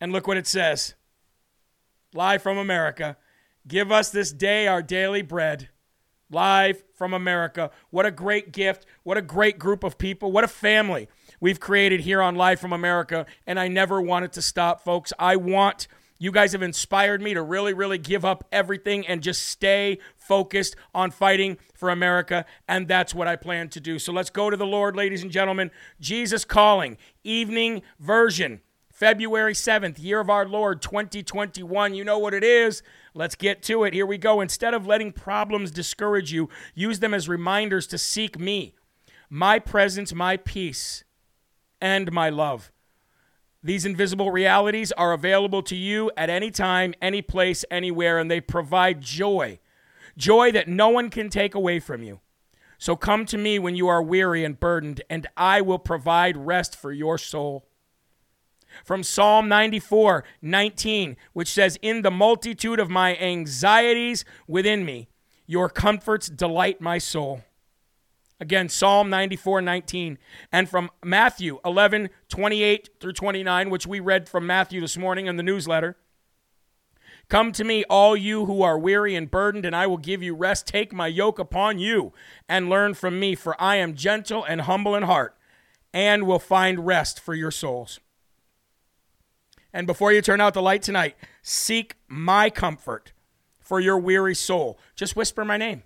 and 0.00 0.12
look 0.12 0.26
what 0.26 0.36
it 0.36 0.46
says. 0.46 0.94
Live 2.14 2.42
from 2.42 2.58
America. 2.58 3.16
Give 3.66 3.92
us 3.92 4.10
this 4.10 4.32
day 4.32 4.66
our 4.66 4.82
daily 4.82 5.22
bread. 5.22 5.68
Live 6.30 6.82
from 6.94 7.12
America. 7.12 7.70
What 7.90 8.06
a 8.06 8.10
great 8.10 8.52
gift. 8.52 8.86
What 9.02 9.18
a 9.18 9.22
great 9.22 9.58
group 9.58 9.84
of 9.84 9.98
people. 9.98 10.32
What 10.32 10.44
a 10.44 10.48
family 10.48 11.08
we've 11.40 11.60
created 11.60 12.00
here 12.00 12.22
on 12.22 12.34
Live 12.34 12.58
from 12.58 12.72
America. 12.72 13.26
And 13.46 13.60
I 13.60 13.68
never 13.68 14.00
want 14.00 14.24
it 14.24 14.32
to 14.32 14.42
stop, 14.42 14.82
folks. 14.82 15.12
I 15.18 15.36
want. 15.36 15.88
You 16.18 16.30
guys 16.30 16.52
have 16.52 16.62
inspired 16.62 17.20
me 17.20 17.34
to 17.34 17.42
really, 17.42 17.74
really 17.74 17.98
give 17.98 18.24
up 18.24 18.44
everything 18.52 19.04
and 19.08 19.22
just 19.22 19.42
stay 19.42 19.98
focused 20.16 20.76
on 20.94 21.10
fighting 21.10 21.58
for 21.74 21.90
America. 21.90 22.46
And 22.68 22.86
that's 22.86 23.12
what 23.12 23.26
I 23.26 23.34
plan 23.34 23.68
to 23.70 23.80
do. 23.80 23.98
So 23.98 24.12
let's 24.12 24.30
go 24.30 24.48
to 24.48 24.56
the 24.56 24.64
Lord, 24.64 24.94
ladies 24.94 25.22
and 25.22 25.32
gentlemen. 25.32 25.72
Jesus 26.00 26.44
Calling, 26.44 26.96
evening 27.24 27.82
version. 27.98 28.60
February 29.02 29.52
7th, 29.52 30.00
year 30.00 30.20
of 30.20 30.30
our 30.30 30.46
Lord 30.46 30.80
2021. 30.80 31.92
You 31.92 32.04
know 32.04 32.20
what 32.20 32.34
it 32.34 32.44
is. 32.44 32.84
Let's 33.14 33.34
get 33.34 33.60
to 33.64 33.82
it. 33.82 33.94
Here 33.94 34.06
we 34.06 34.16
go. 34.16 34.40
Instead 34.40 34.74
of 34.74 34.86
letting 34.86 35.10
problems 35.10 35.72
discourage 35.72 36.32
you, 36.32 36.48
use 36.76 37.00
them 37.00 37.12
as 37.12 37.28
reminders 37.28 37.88
to 37.88 37.98
seek 37.98 38.38
me, 38.38 38.76
my 39.28 39.58
presence, 39.58 40.14
my 40.14 40.36
peace, 40.36 41.02
and 41.80 42.12
my 42.12 42.30
love. 42.30 42.70
These 43.60 43.84
invisible 43.84 44.30
realities 44.30 44.92
are 44.92 45.12
available 45.12 45.64
to 45.64 45.74
you 45.74 46.12
at 46.16 46.30
any 46.30 46.52
time, 46.52 46.94
any 47.02 47.22
place, 47.22 47.64
anywhere, 47.72 48.20
and 48.20 48.30
they 48.30 48.40
provide 48.40 49.00
joy. 49.00 49.58
Joy 50.16 50.52
that 50.52 50.68
no 50.68 50.90
one 50.90 51.10
can 51.10 51.28
take 51.28 51.56
away 51.56 51.80
from 51.80 52.04
you. 52.04 52.20
So 52.78 52.94
come 52.94 53.26
to 53.26 53.36
me 53.36 53.58
when 53.58 53.74
you 53.74 53.88
are 53.88 54.00
weary 54.00 54.44
and 54.44 54.60
burdened, 54.60 55.02
and 55.10 55.26
I 55.36 55.60
will 55.60 55.80
provide 55.80 56.36
rest 56.36 56.76
for 56.76 56.92
your 56.92 57.18
soul 57.18 57.66
from 58.84 59.02
Psalm 59.02 59.48
94 59.48 60.24
19, 60.40 61.16
which 61.32 61.48
says, 61.48 61.78
In 61.82 62.02
the 62.02 62.10
multitude 62.10 62.80
of 62.80 62.90
my 62.90 63.16
anxieties 63.16 64.24
within 64.46 64.84
me, 64.84 65.08
your 65.46 65.68
comforts 65.68 66.28
delight 66.28 66.80
my 66.80 66.98
soul. 66.98 67.42
Again, 68.42 68.68
Psalm 68.68 69.08
94 69.08 69.62
19. 69.62 70.18
And 70.50 70.68
from 70.68 70.90
Matthew 71.04 71.60
11 71.64 72.10
28 72.28 72.90
through 72.98 73.12
29, 73.12 73.70
which 73.70 73.86
we 73.86 74.00
read 74.00 74.28
from 74.28 74.46
Matthew 74.46 74.80
this 74.80 74.96
morning 74.96 75.26
in 75.26 75.36
the 75.36 75.44
newsletter. 75.44 75.96
Come 77.28 77.52
to 77.52 77.64
me, 77.64 77.84
all 77.84 78.16
you 78.16 78.46
who 78.46 78.62
are 78.62 78.78
weary 78.78 79.14
and 79.14 79.30
burdened, 79.30 79.64
and 79.64 79.76
I 79.76 79.86
will 79.86 79.96
give 79.96 80.22
you 80.22 80.34
rest. 80.34 80.66
Take 80.66 80.92
my 80.92 81.06
yoke 81.06 81.38
upon 81.38 81.78
you 81.78 82.12
and 82.48 82.68
learn 82.68 82.94
from 82.94 83.20
me, 83.20 83.34
for 83.36 83.58
I 83.62 83.76
am 83.76 83.94
gentle 83.94 84.44
and 84.44 84.62
humble 84.62 84.94
in 84.96 85.04
heart, 85.04 85.36
and 85.94 86.26
will 86.26 86.40
find 86.40 86.84
rest 86.84 87.20
for 87.20 87.34
your 87.34 87.52
souls. 87.52 88.00
And 89.72 89.86
before 89.86 90.12
you 90.12 90.20
turn 90.20 90.40
out 90.40 90.54
the 90.54 90.62
light 90.62 90.82
tonight, 90.82 91.16
seek 91.42 91.96
my 92.08 92.50
comfort 92.50 93.12
for 93.58 93.80
your 93.80 93.98
weary 93.98 94.34
soul. 94.34 94.78
Just 94.94 95.16
whisper 95.16 95.44
my 95.44 95.56
name. 95.56 95.82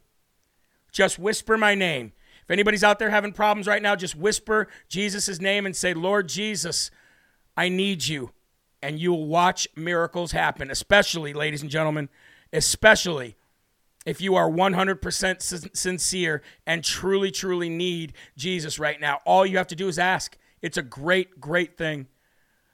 Just 0.90 1.18
whisper 1.18 1.56
my 1.56 1.74
name. 1.74 2.12
If 2.42 2.50
anybody's 2.50 2.84
out 2.84 2.98
there 2.98 3.10
having 3.10 3.32
problems 3.32 3.66
right 3.66 3.82
now, 3.82 3.96
just 3.96 4.16
whisper 4.16 4.68
Jesus' 4.88 5.40
name 5.40 5.66
and 5.66 5.74
say, 5.74 5.94
Lord 5.94 6.28
Jesus, 6.28 6.90
I 7.56 7.68
need 7.68 8.06
you. 8.06 8.30
And 8.82 8.98
you'll 8.98 9.26
watch 9.26 9.66
miracles 9.76 10.32
happen, 10.32 10.70
especially, 10.70 11.32
ladies 11.32 11.62
and 11.62 11.70
gentlemen, 11.70 12.08
especially 12.52 13.36
if 14.04 14.20
you 14.20 14.36
are 14.36 14.48
100% 14.48 15.76
sincere 15.76 16.42
and 16.66 16.84
truly, 16.84 17.32
truly 17.32 17.68
need 17.68 18.12
Jesus 18.36 18.78
right 18.78 19.00
now. 19.00 19.20
All 19.24 19.44
you 19.44 19.56
have 19.58 19.66
to 19.68 19.76
do 19.76 19.88
is 19.88 19.98
ask. 19.98 20.38
It's 20.62 20.76
a 20.76 20.82
great, 20.82 21.40
great 21.40 21.76
thing. 21.76 22.06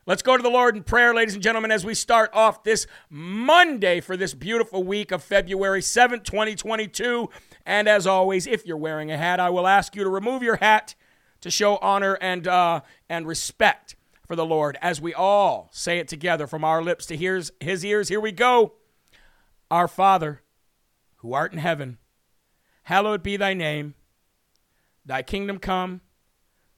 Let's 0.04 0.23
go 0.23 0.37
to 0.37 0.42
the 0.42 0.50
Lord 0.50 0.75
in 0.75 0.82
prayer, 0.82 1.14
ladies 1.14 1.35
and 1.35 1.42
gentlemen, 1.42 1.71
as 1.71 1.85
we 1.85 1.94
start 1.94 2.30
off 2.35 2.64
this 2.64 2.88
Monday 3.09 4.00
for 4.00 4.16
this 4.16 4.35
beautiful 4.35 4.82
week 4.82 5.12
of 5.12 5.23
February 5.23 5.80
7th, 5.80 6.25
2022. 6.25 7.30
And 7.64 7.88
as 7.88 8.04
always, 8.04 8.49
if 8.49 8.66
you're 8.66 8.76
wearing 8.76 9.12
a 9.12 9.16
hat, 9.16 9.38
I 9.38 9.49
will 9.50 9.64
ask 9.64 9.94
you 9.94 10.02
to 10.02 10.11
remove 10.11 10.42
your 10.42 10.56
hat 10.56 10.97
to 11.42 11.52
show 11.52 11.76
honor 11.76 12.18
and, 12.21 12.49
uh, 12.49 12.80
and 13.09 13.28
respect 13.28 13.94
for 14.26 14.35
the 14.35 14.44
Lord 14.44 14.76
as 14.82 15.00
we 15.00 15.14
all 15.14 15.68
say 15.71 16.00
it 16.00 16.09
together 16.09 16.49
from 16.49 16.64
our 16.64 16.82
lips 16.82 17.06
to 17.06 17.16
his, 17.16 17.52
his 17.61 17.85
ears. 17.85 18.09
Here 18.09 18.18
we 18.18 18.32
go. 18.32 18.73
Our 19.71 19.87
Father, 19.87 20.42
who 21.18 21.32
art 21.32 21.52
in 21.52 21.61
heaven, 21.61 21.99
hallowed 22.82 23.23
be 23.23 23.37
thy 23.37 23.54
name. 23.54 23.94
Thy 25.06 25.23
kingdom 25.23 25.61
come, 25.61 26.00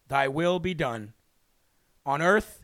thy 0.08 0.28
will 0.28 0.58
be 0.58 0.74
done, 0.74 1.14
on 2.04 2.20
earth 2.20 2.63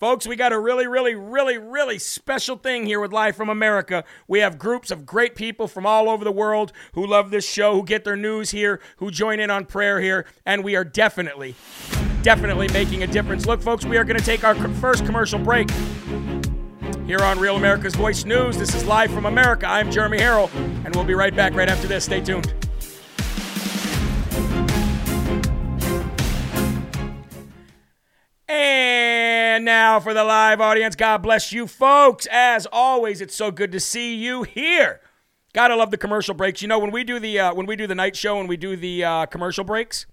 Folks, 0.00 0.26
we 0.26 0.34
got 0.34 0.50
a 0.50 0.58
really, 0.58 0.86
really, 0.86 1.14
really, 1.14 1.58
really 1.58 1.98
special 1.98 2.56
thing 2.56 2.86
here 2.86 2.98
with 2.98 3.12
Live 3.12 3.36
from 3.36 3.50
America. 3.50 4.02
We 4.26 4.38
have 4.38 4.58
groups 4.58 4.90
of 4.90 5.04
great 5.04 5.34
people 5.34 5.68
from 5.68 5.84
all 5.84 6.08
over 6.08 6.24
the 6.24 6.32
world 6.32 6.72
who 6.94 7.06
love 7.06 7.30
this 7.30 7.46
show, 7.46 7.74
who 7.74 7.84
get 7.84 8.04
their 8.04 8.16
news 8.16 8.50
here, 8.50 8.80
who 8.96 9.10
join 9.10 9.40
in 9.40 9.50
on 9.50 9.66
prayer 9.66 10.00
here, 10.00 10.24
and 10.46 10.64
we 10.64 10.74
are 10.74 10.84
definitely, 10.84 11.54
definitely 12.22 12.68
making 12.68 13.02
a 13.02 13.06
difference. 13.06 13.44
Look, 13.44 13.60
folks, 13.60 13.84
we 13.84 13.98
are 13.98 14.04
going 14.04 14.18
to 14.18 14.24
take 14.24 14.42
our 14.42 14.54
first 14.54 15.04
commercial 15.04 15.38
break 15.38 15.70
here 17.04 17.20
on 17.20 17.38
Real 17.38 17.56
America's 17.56 17.94
Voice 17.94 18.24
News. 18.24 18.56
This 18.56 18.74
is 18.74 18.86
Live 18.86 19.12
from 19.12 19.26
America. 19.26 19.66
I'm 19.66 19.90
Jeremy 19.90 20.16
Herrell, 20.16 20.48
and 20.86 20.96
we'll 20.96 21.04
be 21.04 21.12
right 21.12 21.36
back 21.36 21.52
right 21.52 21.68
after 21.68 21.86
this. 21.86 22.06
Stay 22.06 22.22
tuned. 22.22 22.69
And 28.50 29.64
now 29.64 30.00
for 30.00 30.12
the 30.12 30.24
live 30.24 30.60
audience, 30.60 30.96
God 30.96 31.18
bless 31.18 31.52
you 31.52 31.68
folks. 31.68 32.26
As 32.32 32.66
always, 32.72 33.20
it's 33.20 33.36
so 33.36 33.52
good 33.52 33.70
to 33.70 33.78
see 33.78 34.16
you 34.16 34.42
here. 34.42 35.00
Gotta 35.52 35.76
love 35.76 35.92
the 35.92 35.96
commercial 35.96 36.34
breaks. 36.34 36.60
You 36.60 36.66
know 36.66 36.80
when 36.80 36.90
we 36.90 37.04
do 37.04 37.20
the 37.20 37.38
uh, 37.38 37.54
when 37.54 37.66
we 37.66 37.76
do 37.76 37.86
the 37.86 37.94
night 37.94 38.16
show 38.16 38.40
and 38.40 38.48
we 38.48 38.56
do 38.56 38.74
the 38.74 39.04
uh, 39.04 39.26
commercial 39.26 39.62
breaks. 39.62 40.06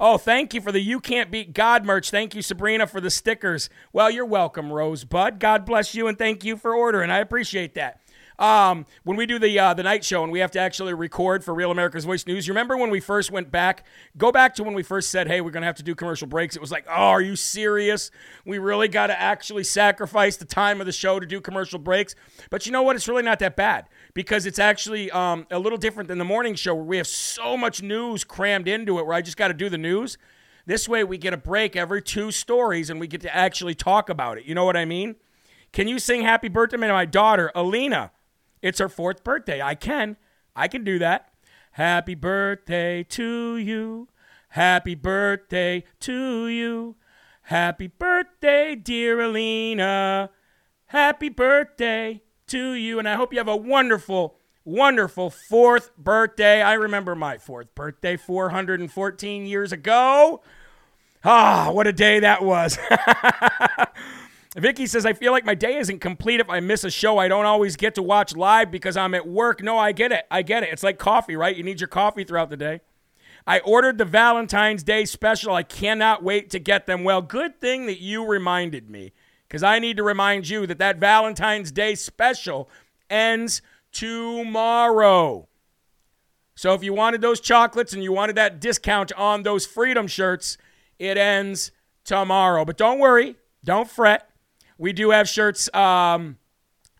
Oh, 0.00 0.18
thank 0.18 0.52
you 0.52 0.60
for 0.60 0.72
the 0.72 0.80
You 0.80 0.98
Can't 0.98 1.30
Beat 1.30 1.52
God 1.52 1.84
merch. 1.84 2.10
Thank 2.10 2.34
you, 2.34 2.42
Sabrina, 2.42 2.88
for 2.88 3.00
the 3.00 3.10
stickers. 3.10 3.70
Well, 3.92 4.10
you're 4.10 4.24
welcome, 4.26 4.72
Rosebud. 4.72 5.38
God 5.38 5.64
bless 5.64 5.94
you 5.94 6.08
and 6.08 6.18
thank 6.18 6.44
you 6.44 6.56
for 6.56 6.74
ordering. 6.74 7.10
I 7.10 7.18
appreciate 7.18 7.74
that. 7.74 8.00
Um, 8.38 8.86
when 9.02 9.16
we 9.16 9.26
do 9.26 9.40
the 9.40 9.58
uh, 9.58 9.74
the 9.74 9.82
night 9.82 10.04
show 10.04 10.22
and 10.22 10.30
we 10.30 10.38
have 10.38 10.52
to 10.52 10.60
actually 10.60 10.94
record 10.94 11.42
for 11.42 11.52
Real 11.52 11.72
America's 11.72 12.04
Voice 12.04 12.24
News, 12.24 12.46
you 12.46 12.52
remember 12.52 12.76
when 12.76 12.88
we 12.88 13.00
first 13.00 13.32
went 13.32 13.50
back? 13.50 13.84
Go 14.16 14.30
back 14.30 14.54
to 14.54 14.64
when 14.64 14.74
we 14.74 14.84
first 14.84 15.10
said, 15.10 15.26
"Hey, 15.26 15.40
we're 15.40 15.50
going 15.50 15.62
to 15.62 15.66
have 15.66 15.76
to 15.76 15.82
do 15.82 15.96
commercial 15.96 16.28
breaks." 16.28 16.54
It 16.54 16.60
was 16.60 16.70
like, 16.70 16.86
"Oh, 16.88 16.92
are 16.92 17.20
you 17.20 17.34
serious? 17.34 18.12
We 18.44 18.58
really 18.58 18.86
got 18.86 19.08
to 19.08 19.20
actually 19.20 19.64
sacrifice 19.64 20.36
the 20.36 20.44
time 20.44 20.80
of 20.80 20.86
the 20.86 20.92
show 20.92 21.18
to 21.18 21.26
do 21.26 21.40
commercial 21.40 21.80
breaks." 21.80 22.14
But 22.48 22.64
you 22.64 22.70
know 22.70 22.82
what? 22.82 22.94
It's 22.94 23.08
really 23.08 23.24
not 23.24 23.40
that 23.40 23.56
bad 23.56 23.86
because 24.14 24.46
it's 24.46 24.60
actually 24.60 25.10
um, 25.10 25.46
a 25.50 25.58
little 25.58 25.78
different 25.78 26.08
than 26.08 26.18
the 26.18 26.24
morning 26.24 26.54
show 26.54 26.76
where 26.76 26.84
we 26.84 26.98
have 26.98 27.08
so 27.08 27.56
much 27.56 27.82
news 27.82 28.22
crammed 28.22 28.68
into 28.68 29.00
it 29.00 29.06
where 29.06 29.16
I 29.16 29.22
just 29.22 29.36
got 29.36 29.48
to 29.48 29.54
do 29.54 29.68
the 29.68 29.78
news. 29.78 30.16
This 30.64 30.88
way, 30.88 31.02
we 31.02 31.18
get 31.18 31.32
a 31.32 31.38
break 31.38 31.74
every 31.74 32.02
two 32.02 32.30
stories 32.30 32.88
and 32.88 33.00
we 33.00 33.08
get 33.08 33.22
to 33.22 33.34
actually 33.34 33.74
talk 33.74 34.08
about 34.08 34.38
it. 34.38 34.44
You 34.44 34.54
know 34.54 34.64
what 34.64 34.76
I 34.76 34.84
mean? 34.84 35.16
Can 35.72 35.88
you 35.88 35.98
sing 35.98 36.22
happy 36.22 36.48
birthday 36.48 36.76
to 36.76 36.92
my 36.92 37.04
daughter, 37.04 37.50
Alina? 37.54 38.12
It's 38.62 38.78
her 38.78 38.88
fourth 38.88 39.24
birthday. 39.24 39.60
I 39.60 39.74
can. 39.74 40.16
I 40.54 40.68
can 40.68 40.84
do 40.84 40.98
that. 40.98 41.32
Happy 41.72 42.14
birthday 42.14 43.02
to 43.04 43.56
you. 43.56 44.08
Happy 44.50 44.94
birthday 44.94 45.84
to 46.00 46.48
you. 46.48 46.96
Happy 47.42 47.86
birthday, 47.86 48.74
dear 48.74 49.20
Alina. 49.20 50.30
Happy 50.86 51.28
birthday 51.28 52.22
to 52.48 52.72
you. 52.72 52.98
And 52.98 53.08
I 53.08 53.14
hope 53.14 53.32
you 53.32 53.38
have 53.38 53.48
a 53.48 53.56
wonderful, 53.56 54.36
wonderful 54.64 55.30
fourth 55.30 55.96
birthday. 55.96 56.60
I 56.62 56.74
remember 56.74 57.14
my 57.14 57.38
fourth 57.38 57.74
birthday 57.74 58.16
414 58.16 59.46
years 59.46 59.72
ago. 59.72 60.42
Ah, 61.24 61.70
what 61.72 61.86
a 61.86 61.92
day 61.92 62.20
that 62.20 62.42
was. 62.42 62.78
Vicky 64.58 64.86
says, 64.86 65.06
I 65.06 65.12
feel 65.12 65.32
like 65.32 65.44
my 65.44 65.54
day 65.54 65.76
isn't 65.76 66.00
complete 66.00 66.40
if 66.40 66.48
I 66.50 66.60
miss 66.60 66.84
a 66.84 66.90
show. 66.90 67.18
I 67.18 67.28
don't 67.28 67.44
always 67.44 67.76
get 67.76 67.94
to 67.96 68.02
watch 68.02 68.34
live 68.34 68.70
because 68.70 68.96
I'm 68.96 69.14
at 69.14 69.26
work. 69.26 69.62
No, 69.62 69.78
I 69.78 69.92
get 69.92 70.10
it. 70.12 70.24
I 70.30 70.42
get 70.42 70.62
it. 70.62 70.70
It's 70.72 70.82
like 70.82 70.98
coffee, 70.98 71.36
right? 71.36 71.56
You 71.56 71.62
need 71.62 71.80
your 71.80 71.88
coffee 71.88 72.24
throughout 72.24 72.50
the 72.50 72.56
day. 72.56 72.80
I 73.46 73.60
ordered 73.60 73.98
the 73.98 74.04
Valentine's 74.04 74.82
Day 74.82 75.04
special. 75.04 75.54
I 75.54 75.62
cannot 75.62 76.22
wait 76.22 76.50
to 76.50 76.58
get 76.58 76.86
them. 76.86 77.04
Well, 77.04 77.22
good 77.22 77.60
thing 77.60 77.86
that 77.86 78.00
you 78.00 78.26
reminded 78.26 78.90
me 78.90 79.12
because 79.46 79.62
I 79.62 79.78
need 79.78 79.96
to 79.96 80.02
remind 80.02 80.48
you 80.48 80.66
that 80.66 80.78
that 80.78 80.98
Valentine's 80.98 81.72
Day 81.72 81.94
special 81.94 82.68
ends 83.08 83.62
tomorrow. 83.92 85.48
So 86.54 86.74
if 86.74 86.82
you 86.82 86.92
wanted 86.92 87.20
those 87.20 87.40
chocolates 87.40 87.92
and 87.92 88.02
you 88.02 88.12
wanted 88.12 88.36
that 88.36 88.60
discount 88.60 89.12
on 89.12 89.44
those 89.44 89.64
freedom 89.64 90.08
shirts, 90.08 90.58
it 90.98 91.16
ends 91.16 91.70
tomorrow. 92.04 92.64
But 92.64 92.76
don't 92.76 92.98
worry, 92.98 93.36
don't 93.64 93.88
fret. 93.88 94.28
We 94.78 94.92
do 94.92 95.10
have 95.10 95.28
shirts 95.28 95.72
um, 95.74 96.38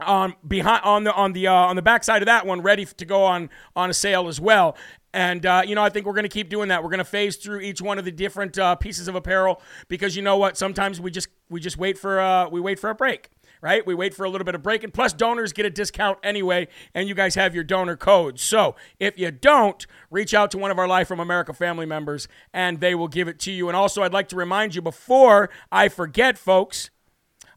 on 0.00 0.34
behind 0.46 0.82
on 0.84 1.04
the 1.04 1.14
on 1.14 1.32
the 1.32 1.46
uh, 1.46 1.52
on 1.52 1.76
the 1.76 1.82
backside 1.82 2.22
of 2.22 2.26
that 2.26 2.46
one 2.46 2.60
ready 2.60 2.84
to 2.84 3.04
go 3.04 3.24
on 3.24 3.50
on 3.74 3.90
a 3.90 3.94
sale 3.94 4.28
as 4.28 4.40
well. 4.40 4.76
And 5.14 5.46
uh, 5.46 5.62
you 5.64 5.74
know, 5.74 5.82
I 5.82 5.88
think 5.88 6.06
we're 6.06 6.12
going 6.12 6.24
to 6.24 6.28
keep 6.28 6.48
doing 6.48 6.68
that. 6.68 6.82
We're 6.82 6.90
going 6.90 6.98
to 6.98 7.04
phase 7.04 7.36
through 7.36 7.60
each 7.60 7.80
one 7.80 7.98
of 7.98 8.04
the 8.04 8.12
different 8.12 8.58
uh, 8.58 8.74
pieces 8.76 9.08
of 9.08 9.14
apparel 9.14 9.62
because 9.88 10.16
you 10.16 10.22
know 10.22 10.36
what? 10.36 10.58
Sometimes 10.58 11.00
we 11.00 11.10
just 11.10 11.28
we 11.48 11.60
just 11.60 11.78
wait 11.78 11.96
for 11.96 12.20
uh, 12.20 12.48
we 12.48 12.60
wait 12.60 12.78
for 12.78 12.90
a 12.90 12.94
break 12.94 13.30
right? 13.60 13.84
We 13.86 13.94
wait 13.94 14.14
for 14.14 14.24
a 14.24 14.30
little 14.30 14.44
bit 14.44 14.54
of 14.54 14.62
break, 14.62 14.84
and 14.84 14.92
plus 14.92 15.12
donors 15.12 15.52
get 15.52 15.66
a 15.66 15.70
discount 15.70 16.18
anyway, 16.22 16.68
and 16.94 17.08
you 17.08 17.14
guys 17.14 17.34
have 17.34 17.54
your 17.54 17.64
donor 17.64 17.96
code. 17.96 18.38
So 18.38 18.76
if 18.98 19.18
you 19.18 19.30
don't, 19.30 19.86
reach 20.10 20.34
out 20.34 20.50
to 20.52 20.58
one 20.58 20.70
of 20.70 20.78
our 20.78 20.88
Live 20.88 21.08
from 21.08 21.20
America 21.20 21.52
family 21.52 21.86
members, 21.86 22.28
and 22.52 22.80
they 22.80 22.94
will 22.94 23.08
give 23.08 23.28
it 23.28 23.38
to 23.40 23.52
you. 23.52 23.68
And 23.68 23.76
also, 23.76 24.02
I'd 24.02 24.12
like 24.12 24.28
to 24.28 24.36
remind 24.36 24.74
you 24.74 24.82
before 24.82 25.50
I 25.72 25.88
forget, 25.88 26.38
folks, 26.38 26.90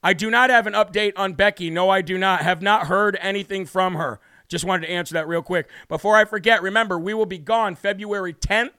I 0.03 0.13
do 0.13 0.31
not 0.31 0.49
have 0.49 0.67
an 0.67 0.73
update 0.73 1.13
on 1.15 1.33
Becky. 1.33 1.69
No, 1.69 1.89
I 1.89 2.01
do 2.01 2.17
not. 2.17 2.41
Have 2.41 2.61
not 2.61 2.87
heard 2.87 3.17
anything 3.21 3.65
from 3.65 3.95
her. 3.95 4.19
Just 4.47 4.65
wanted 4.65 4.87
to 4.87 4.91
answer 4.91 5.13
that 5.13 5.27
real 5.27 5.41
quick. 5.41 5.69
Before 5.87 6.17
I 6.17 6.25
forget, 6.25 6.61
remember, 6.61 6.99
we 6.99 7.13
will 7.13 7.25
be 7.25 7.37
gone 7.37 7.75
February 7.75 8.33
10th 8.33 8.71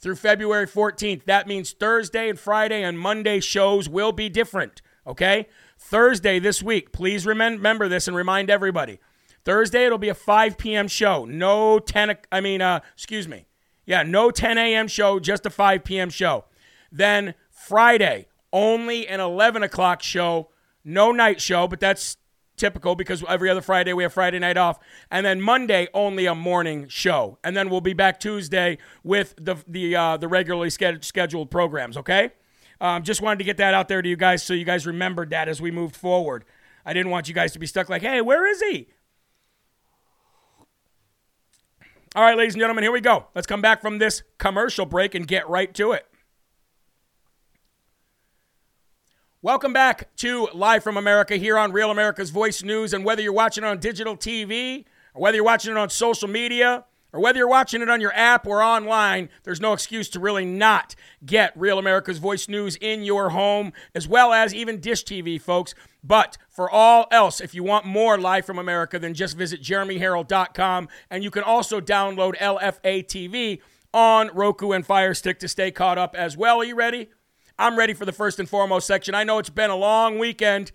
through 0.00 0.16
February 0.16 0.66
14th. 0.66 1.24
That 1.24 1.46
means 1.46 1.72
Thursday 1.72 2.28
and 2.30 2.38
Friday 2.38 2.82
and 2.82 2.98
Monday 2.98 3.40
shows 3.40 3.88
will 3.88 4.12
be 4.12 4.28
different, 4.28 4.80
okay? 5.06 5.48
Thursday 5.78 6.38
this 6.38 6.62
week, 6.62 6.92
please 6.92 7.26
remember 7.26 7.88
this 7.88 8.08
and 8.08 8.16
remind 8.16 8.48
everybody. 8.48 9.00
Thursday, 9.44 9.84
it'll 9.84 9.98
be 9.98 10.08
a 10.08 10.14
5 10.14 10.58
p.m. 10.58 10.88
show. 10.88 11.24
No 11.24 11.78
10, 11.78 12.16
I 12.30 12.40
mean, 12.40 12.60
uh, 12.60 12.80
excuse 12.94 13.28
me. 13.28 13.46
Yeah, 13.86 14.02
no 14.02 14.30
10 14.30 14.58
a.m. 14.58 14.88
show, 14.88 15.18
just 15.18 15.46
a 15.46 15.50
5 15.50 15.84
p.m. 15.84 16.10
show. 16.10 16.44
Then 16.92 17.34
Friday, 17.50 18.28
only 18.52 19.08
an 19.08 19.20
11 19.20 19.62
o'clock 19.62 20.02
show. 20.02 20.48
No 20.84 21.12
night 21.12 21.40
show, 21.40 21.68
but 21.68 21.80
that's 21.80 22.16
typical 22.56 22.94
because 22.94 23.24
every 23.28 23.48
other 23.48 23.60
Friday 23.60 23.92
we 23.92 24.02
have 24.02 24.12
Friday 24.12 24.38
night 24.38 24.56
off. 24.56 24.78
And 25.10 25.24
then 25.24 25.40
Monday, 25.40 25.88
only 25.94 26.26
a 26.26 26.34
morning 26.34 26.88
show. 26.88 27.38
And 27.42 27.56
then 27.56 27.70
we'll 27.70 27.80
be 27.80 27.94
back 27.94 28.20
Tuesday 28.20 28.78
with 29.02 29.34
the, 29.40 29.56
the, 29.66 29.96
uh, 29.96 30.16
the 30.16 30.28
regularly 30.28 30.70
scheduled 30.70 31.50
programs, 31.50 31.96
okay? 31.96 32.32
Um, 32.80 33.02
just 33.02 33.22
wanted 33.22 33.38
to 33.38 33.44
get 33.44 33.56
that 33.56 33.74
out 33.74 33.88
there 33.88 34.02
to 34.02 34.08
you 34.08 34.16
guys 34.16 34.42
so 34.42 34.54
you 34.54 34.64
guys 34.64 34.86
remembered 34.86 35.30
that 35.30 35.48
as 35.48 35.60
we 35.60 35.70
moved 35.70 35.96
forward. 35.96 36.44
I 36.84 36.92
didn't 36.92 37.10
want 37.10 37.28
you 37.28 37.34
guys 37.34 37.52
to 37.52 37.58
be 37.58 37.66
stuck 37.66 37.88
like, 37.88 38.02
hey, 38.02 38.20
where 38.20 38.46
is 38.46 38.60
he? 38.60 38.88
All 42.14 42.22
right, 42.22 42.36
ladies 42.36 42.54
and 42.54 42.60
gentlemen, 42.60 42.84
here 42.84 42.92
we 42.92 43.00
go. 43.00 43.26
Let's 43.34 43.46
come 43.46 43.60
back 43.60 43.82
from 43.82 43.98
this 43.98 44.22
commercial 44.38 44.86
break 44.86 45.14
and 45.14 45.26
get 45.26 45.48
right 45.48 45.72
to 45.74 45.92
it. 45.92 46.06
Welcome 49.40 49.72
back 49.72 50.16
to 50.16 50.48
Live 50.52 50.82
from 50.82 50.96
America 50.96 51.36
here 51.36 51.56
on 51.56 51.70
Real 51.70 51.92
America's 51.92 52.30
Voice 52.30 52.64
News. 52.64 52.92
And 52.92 53.04
whether 53.04 53.22
you're 53.22 53.32
watching 53.32 53.62
it 53.62 53.68
on 53.68 53.78
digital 53.78 54.16
TV 54.16 54.84
or 55.14 55.22
whether 55.22 55.36
you're 55.36 55.44
watching 55.44 55.70
it 55.70 55.76
on 55.76 55.90
social 55.90 56.26
media, 56.26 56.84
or 57.12 57.20
whether 57.20 57.38
you're 57.38 57.48
watching 57.48 57.80
it 57.80 57.88
on 57.88 58.00
your 58.00 58.12
app 58.14 58.48
or 58.48 58.64
online, 58.64 59.28
there's 59.44 59.60
no 59.60 59.72
excuse 59.72 60.08
to 60.10 60.18
really 60.18 60.44
not 60.44 60.96
get 61.24 61.52
Real 61.54 61.78
America's 61.78 62.18
Voice 62.18 62.48
News 62.48 62.74
in 62.80 63.04
your 63.04 63.30
home, 63.30 63.72
as 63.94 64.08
well 64.08 64.32
as 64.32 64.52
even 64.52 64.80
Dish 64.80 65.04
TV, 65.04 65.40
folks. 65.40 65.72
But 66.02 66.36
for 66.48 66.68
all 66.68 67.06
else, 67.12 67.40
if 67.40 67.54
you 67.54 67.62
want 67.62 67.86
more 67.86 68.18
Live 68.18 68.44
from 68.44 68.58
America, 68.58 68.98
then 68.98 69.14
just 69.14 69.36
visit 69.36 69.62
jeremyherrell.com. 69.62 70.88
And 71.10 71.22
you 71.22 71.30
can 71.30 71.44
also 71.44 71.80
download 71.80 72.36
LFA 72.38 73.06
TV 73.06 73.60
on 73.94 74.30
Roku 74.34 74.72
and 74.72 74.84
Fire 74.84 75.14
Stick 75.14 75.38
to 75.38 75.48
stay 75.48 75.70
caught 75.70 75.96
up 75.96 76.16
as 76.16 76.36
well. 76.36 76.58
Are 76.58 76.64
you 76.64 76.74
ready? 76.74 77.10
I'm 77.58 77.76
ready 77.76 77.92
for 77.92 78.04
the 78.04 78.12
first 78.12 78.38
and 78.38 78.48
foremost 78.48 78.86
section. 78.86 79.14
I 79.14 79.24
know 79.24 79.38
it's 79.38 79.50
been 79.50 79.70
a 79.70 79.76
long 79.76 80.18
weekend. 80.18 80.70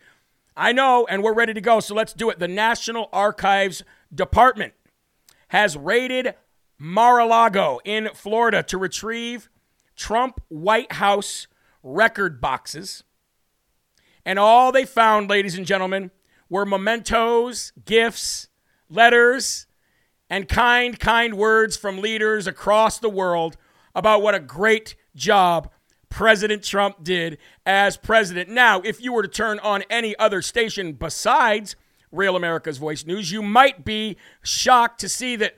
I 0.56 0.74
know, 0.74 1.08
and 1.10 1.24
we're 1.24 1.34
ready 1.34 1.54
to 1.54 1.62
go. 1.62 1.80
So 1.80 1.96
let's 1.96 2.14
do 2.14 2.30
it. 2.30 2.40
The 2.40 2.48
National 2.48 3.10
Archives 3.14 3.84
Department 4.14 4.74
has 5.48 5.78
raided 5.78 6.36
Mar 6.78 7.20
a 7.20 7.26
Lago 7.26 7.80
in 7.86 8.10
Florida 8.14 8.64
to 8.64 8.78
retrieve 8.78 9.50
Trump 9.96 10.42
White 10.50 10.94
House 10.94 11.48
record 11.82 12.42
boxes. 12.42 13.04
And 14.26 14.38
all 14.38 14.74
they 14.74 14.86
found, 14.86 15.30
ladies 15.30 15.58
and 15.58 15.66
gentlemen, 15.66 16.12
were 16.50 16.66
mementos, 16.66 17.72
gifts, 17.86 18.50
letters, 18.90 19.68
and 20.30 20.50
kind, 20.50 21.00
kind 21.00 21.36
words 21.36 21.78
from 21.78 22.00
leaders 22.00 22.46
across 22.46 23.00
the 23.00 23.10
world 23.10 23.56
about 23.96 24.22
what 24.22 24.36
a 24.36 24.40
great 24.40 24.96
job 25.16 25.70
President 26.14 26.64
Trump 26.64 27.04
did 27.04 27.40
as 27.66 27.98
president. 27.98 28.48
Now, 28.48 28.82
if 28.82 29.02
you 29.02 29.12
were 29.12 29.24
to 29.24 29.28
turn 29.28 29.58
on 29.58 29.84
any 29.90 30.16
other 30.18 30.44
station 30.44 30.94
besides 30.94 31.76
Real 32.12 32.36
America's 32.36 32.78
Voice 32.78 33.04
News, 33.04 33.32
you 33.32 33.42
might 33.42 33.84
be 33.84 34.16
shocked 34.44 35.00
to 35.00 35.10
see 35.10 35.36
that 35.38 35.56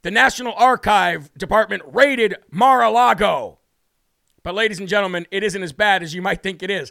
the 0.00 0.10
National 0.10 0.54
Archive 0.54 1.30
Department 1.34 1.82
raided 1.84 2.34
Mar 2.50 2.82
a 2.82 2.90
Lago. 2.90 3.58
But, 4.42 4.54
ladies 4.54 4.78
and 4.78 4.88
gentlemen, 4.88 5.26
it 5.30 5.42
isn't 5.42 5.62
as 5.62 5.74
bad 5.74 6.02
as 6.02 6.14
you 6.14 6.22
might 6.22 6.42
think 6.42 6.62
it 6.62 6.70
is. 6.70 6.90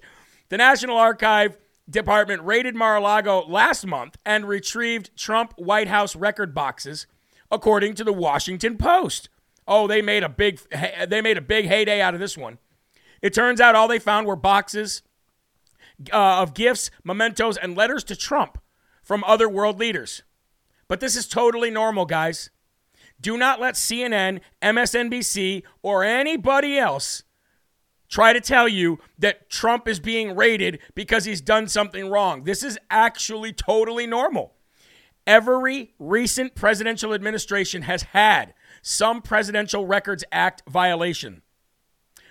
The 0.49 0.57
National 0.57 0.95
Archive 0.95 1.57
Department 1.89 2.43
raided 2.43 2.75
Mar 2.75 2.97
a 2.97 3.01
Lago 3.01 3.43
last 3.47 3.87
month 3.87 4.17
and 4.23 4.47
retrieved 4.47 5.17
Trump 5.17 5.55
White 5.57 5.87
House 5.87 6.15
record 6.15 6.53
boxes, 6.53 7.07
according 7.49 7.95
to 7.95 8.03
the 8.03 8.13
Washington 8.13 8.77
Post. 8.77 9.29
Oh, 9.67 9.87
they 9.87 10.03
made 10.03 10.21
a 10.21 10.29
big 10.29 10.59
they 11.07 11.21
made 11.21 11.39
a 11.39 11.41
big 11.41 11.65
heyday 11.65 12.01
out 12.01 12.13
of 12.13 12.19
this 12.19 12.37
one. 12.37 12.59
It 13.21 13.33
turns 13.33 13.59
out 13.59 13.75
all 13.75 13.87
they 13.87 13.99
found 13.99 14.27
were 14.27 14.35
boxes 14.35 15.01
uh, 16.11 16.41
of 16.41 16.53
gifts, 16.53 16.91
mementos, 17.03 17.57
and 17.57 17.75
letters 17.75 18.03
to 18.05 18.15
Trump 18.15 18.57
from 19.03 19.23
other 19.25 19.49
world 19.49 19.79
leaders. 19.79 20.23
But 20.87 20.99
this 20.99 21.15
is 21.15 21.27
totally 21.27 21.69
normal, 21.69 22.05
guys. 22.05 22.49
Do 23.21 23.37
not 23.37 23.59
let 23.59 23.75
CNN, 23.75 24.39
MSNBC, 24.61 25.63
or 25.81 26.03
anybody 26.03 26.77
else 26.77 27.23
try 28.07 28.33
to 28.33 28.41
tell 28.41 28.67
you 28.67 28.97
that 29.17 29.49
Trump 29.49 29.87
is 29.87 29.99
being 29.99 30.35
raided 30.35 30.79
because 30.95 31.25
he's 31.25 31.41
done 31.41 31.67
something 31.67 32.09
wrong. 32.09 32.43
This 32.43 32.63
is 32.63 32.79
actually 32.89 33.53
totally 33.53 34.07
normal. 34.07 34.53
Every 35.27 35.93
recent 35.99 36.55
presidential 36.55 37.13
administration 37.13 37.83
has 37.83 38.03
had 38.03 38.53
some 38.81 39.21
Presidential 39.21 39.85
Records 39.85 40.23
Act 40.31 40.63
violation. 40.67 41.43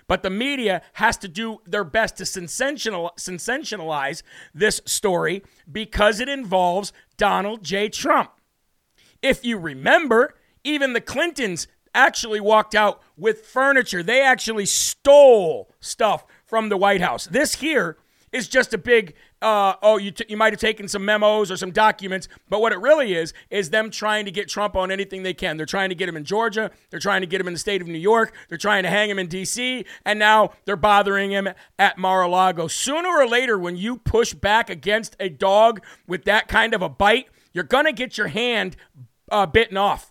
But 0.08 0.22
the 0.22 0.30
media 0.30 0.82
has 0.94 1.16
to 1.18 1.28
do 1.28 1.58
their 1.66 1.84
best 1.84 2.16
to 2.16 2.24
sensationalize 2.24 4.22
this 4.54 4.80
story 4.84 5.44
because 5.70 6.18
it 6.18 6.28
involves 6.28 6.92
Donald 7.16 7.62
J. 7.62 7.88
Trump. 7.88 8.32
If 9.22 9.44
you 9.44 9.58
remember, 9.58 10.34
even 10.64 10.94
the 10.94 11.00
Clintons 11.00 11.68
actually 11.94 12.40
walked 12.40 12.74
out 12.74 13.02
with 13.16 13.46
furniture. 13.46 14.02
They 14.02 14.22
actually 14.22 14.66
stole 14.66 15.70
stuff 15.80 16.24
from 16.44 16.68
the 16.68 16.76
White 16.76 17.00
House. 17.00 17.26
This 17.26 17.56
here 17.56 17.96
is 18.32 18.48
just 18.48 18.74
a 18.74 18.78
big, 18.78 19.14
uh, 19.42 19.74
oh, 19.82 19.96
you, 19.96 20.10
t- 20.10 20.24
you 20.28 20.36
might 20.36 20.52
have 20.52 20.60
taken 20.60 20.88
some 20.88 21.04
memos 21.04 21.50
or 21.50 21.56
some 21.56 21.70
documents, 21.70 22.28
but 22.48 22.60
what 22.60 22.72
it 22.72 22.78
really 22.78 23.14
is, 23.14 23.32
is 23.50 23.70
them 23.70 23.90
trying 23.90 24.24
to 24.24 24.30
get 24.30 24.48
Trump 24.48 24.76
on 24.76 24.90
anything 24.90 25.22
they 25.22 25.34
can. 25.34 25.56
They're 25.56 25.66
trying 25.66 25.88
to 25.88 25.94
get 25.94 26.08
him 26.08 26.16
in 26.16 26.24
Georgia. 26.24 26.70
They're 26.90 27.00
trying 27.00 27.22
to 27.22 27.26
get 27.26 27.40
him 27.40 27.46
in 27.46 27.54
the 27.54 27.58
state 27.58 27.80
of 27.80 27.88
New 27.88 27.98
York. 27.98 28.34
They're 28.48 28.58
trying 28.58 28.82
to 28.82 28.90
hang 28.90 29.10
him 29.10 29.18
in 29.18 29.28
D.C., 29.28 29.84
and 30.04 30.18
now 30.18 30.52
they're 30.64 30.76
bothering 30.76 31.30
him 31.30 31.48
at 31.78 31.98
Mar 31.98 32.22
a 32.22 32.28
Lago. 32.28 32.68
Sooner 32.68 33.08
or 33.08 33.26
later, 33.26 33.58
when 33.58 33.76
you 33.76 33.98
push 33.98 34.34
back 34.34 34.70
against 34.70 35.16
a 35.20 35.28
dog 35.28 35.82
with 36.06 36.24
that 36.24 36.48
kind 36.48 36.74
of 36.74 36.82
a 36.82 36.88
bite, 36.88 37.28
you're 37.52 37.64
to 37.64 37.92
get 37.92 38.18
your 38.18 38.28
hand 38.28 38.76
uh, 39.30 39.46
bitten 39.46 39.76
off. 39.76 40.07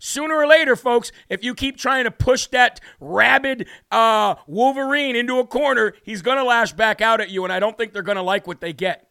Sooner 0.00 0.34
or 0.34 0.46
later, 0.46 0.76
folks, 0.76 1.12
if 1.28 1.44
you 1.44 1.54
keep 1.54 1.76
trying 1.76 2.04
to 2.04 2.10
push 2.10 2.46
that 2.48 2.80
rabid 2.98 3.68
uh, 3.90 4.34
Wolverine 4.46 5.14
into 5.14 5.38
a 5.38 5.46
corner, 5.46 5.94
he's 6.02 6.22
going 6.22 6.38
to 6.38 6.44
lash 6.44 6.72
back 6.72 7.02
out 7.02 7.20
at 7.20 7.28
you, 7.28 7.44
and 7.44 7.52
I 7.52 7.60
don't 7.60 7.76
think 7.76 7.92
they're 7.92 8.02
going 8.02 8.16
to 8.16 8.22
like 8.22 8.46
what 8.46 8.62
they 8.62 8.72
get. 8.72 9.10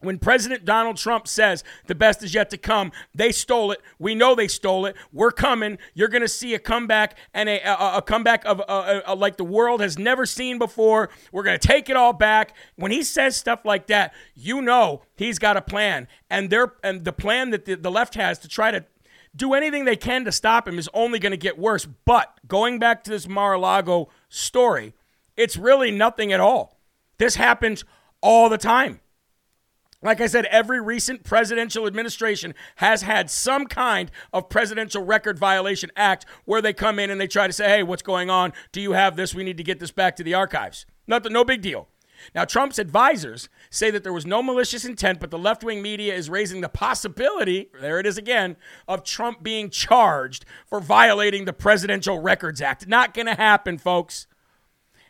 When 0.00 0.18
President 0.18 0.64
Donald 0.64 0.96
Trump 0.96 1.28
says 1.28 1.62
the 1.86 1.94
best 1.94 2.22
is 2.22 2.32
yet 2.32 2.50
to 2.50 2.56
come, 2.56 2.90
they 3.14 3.30
stole 3.32 3.70
it. 3.70 3.80
We 3.98 4.14
know 4.14 4.34
they 4.34 4.48
stole 4.48 4.86
it. 4.86 4.96
We're 5.12 5.30
coming. 5.30 5.78
You're 5.94 6.08
going 6.08 6.22
to 6.22 6.28
see 6.28 6.54
a 6.54 6.58
comeback 6.58 7.16
and 7.34 7.48
a, 7.48 7.60
a, 7.60 7.98
a 7.98 8.02
comeback 8.02 8.44
of 8.46 8.60
a, 8.60 9.02
a, 9.06 9.14
like 9.14 9.36
the 9.36 9.44
world 9.44 9.80
has 9.82 9.98
never 9.98 10.24
seen 10.24 10.58
before. 10.58 11.10
We're 11.32 11.42
going 11.42 11.58
to 11.58 11.68
take 11.68 11.90
it 11.90 11.96
all 11.96 12.14
back. 12.14 12.54
When 12.76 12.90
he 12.90 13.02
says 13.02 13.36
stuff 13.36 13.64
like 13.64 13.88
that, 13.88 14.14
you 14.34 14.62
know 14.62 15.02
he's 15.16 15.38
got 15.38 15.58
a 15.58 15.62
plan, 15.62 16.08
and 16.30 16.52
and 16.82 17.04
the 17.04 17.12
plan 17.12 17.50
that 17.50 17.66
the, 17.66 17.76
the 17.76 17.90
left 17.90 18.14
has 18.14 18.38
to 18.40 18.48
try 18.48 18.70
to 18.70 18.86
do 19.34 19.54
anything 19.54 19.84
they 19.84 19.96
can 19.96 20.24
to 20.24 20.32
stop 20.32 20.66
him 20.66 20.78
is 20.78 20.88
only 20.92 21.18
going 21.18 21.32
to 21.32 21.36
get 21.36 21.58
worse. 21.58 21.86
But 22.04 22.32
going 22.46 22.78
back 22.78 23.04
to 23.04 23.10
this 23.10 23.28
Mar 23.28 23.54
a 23.54 23.58
Lago 23.58 24.08
story, 24.28 24.94
it's 25.36 25.56
really 25.56 25.90
nothing 25.90 26.32
at 26.32 26.40
all. 26.40 26.80
This 27.18 27.36
happens 27.36 27.84
all 28.20 28.48
the 28.48 28.58
time. 28.58 29.00
Like 30.02 30.22
I 30.22 30.26
said, 30.28 30.46
every 30.46 30.80
recent 30.80 31.24
presidential 31.24 31.86
administration 31.86 32.54
has 32.76 33.02
had 33.02 33.30
some 33.30 33.66
kind 33.66 34.10
of 34.32 34.48
presidential 34.48 35.04
record 35.04 35.38
violation 35.38 35.90
act 35.94 36.24
where 36.46 36.62
they 36.62 36.72
come 36.72 36.98
in 36.98 37.10
and 37.10 37.20
they 37.20 37.26
try 37.26 37.46
to 37.46 37.52
say, 37.52 37.68
hey, 37.68 37.82
what's 37.82 38.02
going 38.02 38.30
on? 38.30 38.54
Do 38.72 38.80
you 38.80 38.92
have 38.92 39.16
this? 39.16 39.34
We 39.34 39.44
need 39.44 39.58
to 39.58 39.62
get 39.62 39.78
this 39.78 39.90
back 39.90 40.16
to 40.16 40.24
the 40.24 40.32
archives. 40.32 40.86
Nothing, 41.06 41.34
no 41.34 41.44
big 41.44 41.60
deal. 41.60 41.88
Now, 42.34 42.44
Trump's 42.44 42.78
advisors 42.78 43.48
say 43.70 43.90
that 43.90 44.02
there 44.02 44.12
was 44.12 44.26
no 44.26 44.42
malicious 44.42 44.84
intent, 44.84 45.20
but 45.20 45.30
the 45.30 45.38
left 45.38 45.62
wing 45.64 45.82
media 45.82 46.14
is 46.14 46.30
raising 46.30 46.60
the 46.60 46.68
possibility, 46.68 47.70
there 47.80 47.98
it 47.98 48.06
is 48.06 48.18
again, 48.18 48.56
of 48.86 49.04
Trump 49.04 49.42
being 49.42 49.70
charged 49.70 50.44
for 50.66 50.80
violating 50.80 51.44
the 51.44 51.52
Presidential 51.52 52.18
Records 52.18 52.60
Act. 52.60 52.86
Not 52.86 53.14
going 53.14 53.26
to 53.26 53.34
happen, 53.34 53.78
folks. 53.78 54.26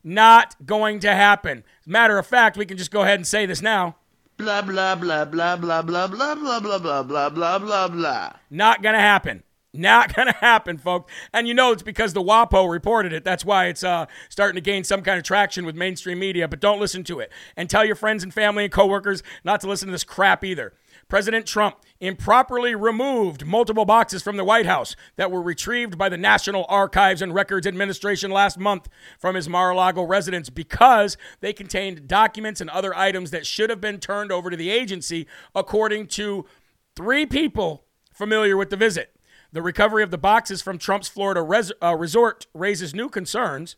Not 0.03 0.57
going 0.65 1.01
to 1.01 1.15
happen. 1.15 1.65
Matter 1.87 2.19
of 2.19 2.27
fact, 2.27 2.57
we 2.57 2.67
can 2.67 2.79
just 2.79 2.91
go 2.91 3.03
ahead 3.03 3.19
and 3.19 3.27
say 3.27 3.47
this 3.47 3.61
now. 3.61 3.97
Blah 4.39 4.63
blah 4.63 4.95
blah 4.95 5.27
blah 5.27 5.57
blah 5.57 5.83
blah 5.83 6.07
blah 6.07 6.35
blah 6.35 6.61
blah 6.61 6.79
blah 6.79 7.03
blah 7.03 7.29
blah 7.29 7.59
blah 7.59 7.89
blah. 7.89 8.33
Not 8.51 8.83
going 8.83 8.95
to 8.95 9.01
happen. 9.01 9.43
Not 9.73 10.15
going 10.17 10.27
to 10.27 10.35
happen, 10.35 10.79
folks. 10.79 11.13
And 11.33 11.47
you 11.47 11.55
know 11.55 11.73
it's 11.73 11.83
because 11.83 12.13
the 12.13 12.23
WAPO 12.23 12.71
reported 12.71 13.13
it. 13.13 13.25
That's 13.25 13.45
why 13.45 13.67
it's 13.67 13.85
uh, 13.85 14.07
starting 14.29 14.57
to 14.57 14.61
gain 14.61 14.85
some 14.85 15.03
kind 15.03 15.19
of 15.19 15.25
traction 15.25 15.65
with 15.65 15.77
mainstream 15.77 16.19
media. 16.19 16.49
But 16.49 16.61
don't 16.61 16.81
listen 16.81 17.05
to 17.05 17.21
it. 17.21 17.31
And 17.57 17.71
tell 17.71 17.85
your 17.85 17.97
friends 17.97 18.23
and 18.23 18.35
family 18.35 18.65
and 18.65 18.73
coworkers 18.73 19.23
not 19.45 19.61
to 19.61 19.69
listen 19.69 19.87
to 19.89 19.93
this 19.93 20.05
crap 20.05 20.45
either. 20.45 20.73
President 21.09 21.45
Trump 21.45 21.77
improperly 21.99 22.75
removed 22.75 23.45
multiple 23.45 23.85
boxes 23.85 24.23
from 24.23 24.37
the 24.37 24.45
White 24.45 24.67
House 24.67 24.95
that 25.17 25.31
were 25.31 25.43
retrieved 25.43 25.99
by 25.99 26.09
the 26.09 26.17
National 26.17 26.65
Archives 26.69 27.21
and 27.21 27.35
Records 27.35 27.67
Administration 27.67 28.31
last 28.31 28.59
month 28.59 28.89
from 29.19 29.35
his 29.35 29.49
Mar 29.49 29.71
a 29.71 29.77
Lago 29.77 30.05
residence 30.05 30.51
because 30.51 31.17
they 31.41 31.53
contained 31.53 32.07
documents 32.07 32.61
and 32.61 32.71
other 32.71 32.95
items 32.95 33.33
that 33.33 33.45
should 33.45 33.71
have 33.71 33.81
been 33.81 33.99
turned 33.99 34.31
over 34.31 34.51
to 34.51 34.57
the 34.57 34.71
agency, 34.71 35.27
according 35.55 36.07
to 36.07 36.47
three 36.95 37.27
people 37.27 37.85
familiar 38.13 38.57
with 38.57 38.71
the 38.71 38.77
visit. 38.77 39.15
The 39.53 39.63
recovery 39.63 40.03
of 40.03 40.11
the 40.11 40.19
boxes 40.19 40.63
from 40.63 40.79
Trump's 40.79 41.09
Florida 41.09 41.43
res- 41.43 41.73
uh, 41.83 41.97
resort 41.97 42.47
raises 42.55 42.95
new 42.95 43.09
concerns 43.09 43.77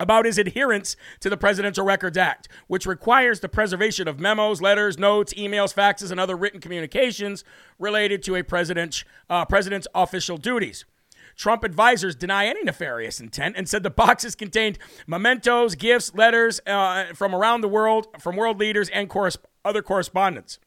about 0.00 0.24
his 0.24 0.38
adherence 0.38 0.96
to 1.18 1.28
the 1.28 1.36
Presidential 1.36 1.84
Records 1.84 2.16
Act, 2.16 2.48
which 2.68 2.86
requires 2.86 3.40
the 3.40 3.48
preservation 3.48 4.06
of 4.06 4.20
memos, 4.20 4.62
letters, 4.62 4.96
notes, 4.96 5.34
emails, 5.34 5.74
faxes, 5.74 6.12
and 6.12 6.20
other 6.20 6.36
written 6.36 6.60
communications 6.60 7.42
related 7.78 8.22
to 8.22 8.36
a 8.36 8.44
president's, 8.44 9.04
uh, 9.28 9.44
president's 9.44 9.88
official 9.94 10.36
duties. 10.36 10.84
Trump 11.34 11.62
advisors 11.62 12.16
deny 12.16 12.46
any 12.46 12.62
nefarious 12.64 13.20
intent 13.20 13.56
and 13.56 13.68
said 13.68 13.82
the 13.82 13.90
boxes 13.90 14.34
contained 14.34 14.78
mementos, 15.06 15.74
gifts, 15.74 16.14
letters 16.14 16.60
uh, 16.66 17.06
from 17.14 17.34
around 17.34 17.60
the 17.60 17.68
world, 17.68 18.08
from 18.20 18.36
world 18.36 18.58
leaders, 18.58 18.88
and 18.90 19.10
other 19.64 19.82
correspondence. 19.82 20.58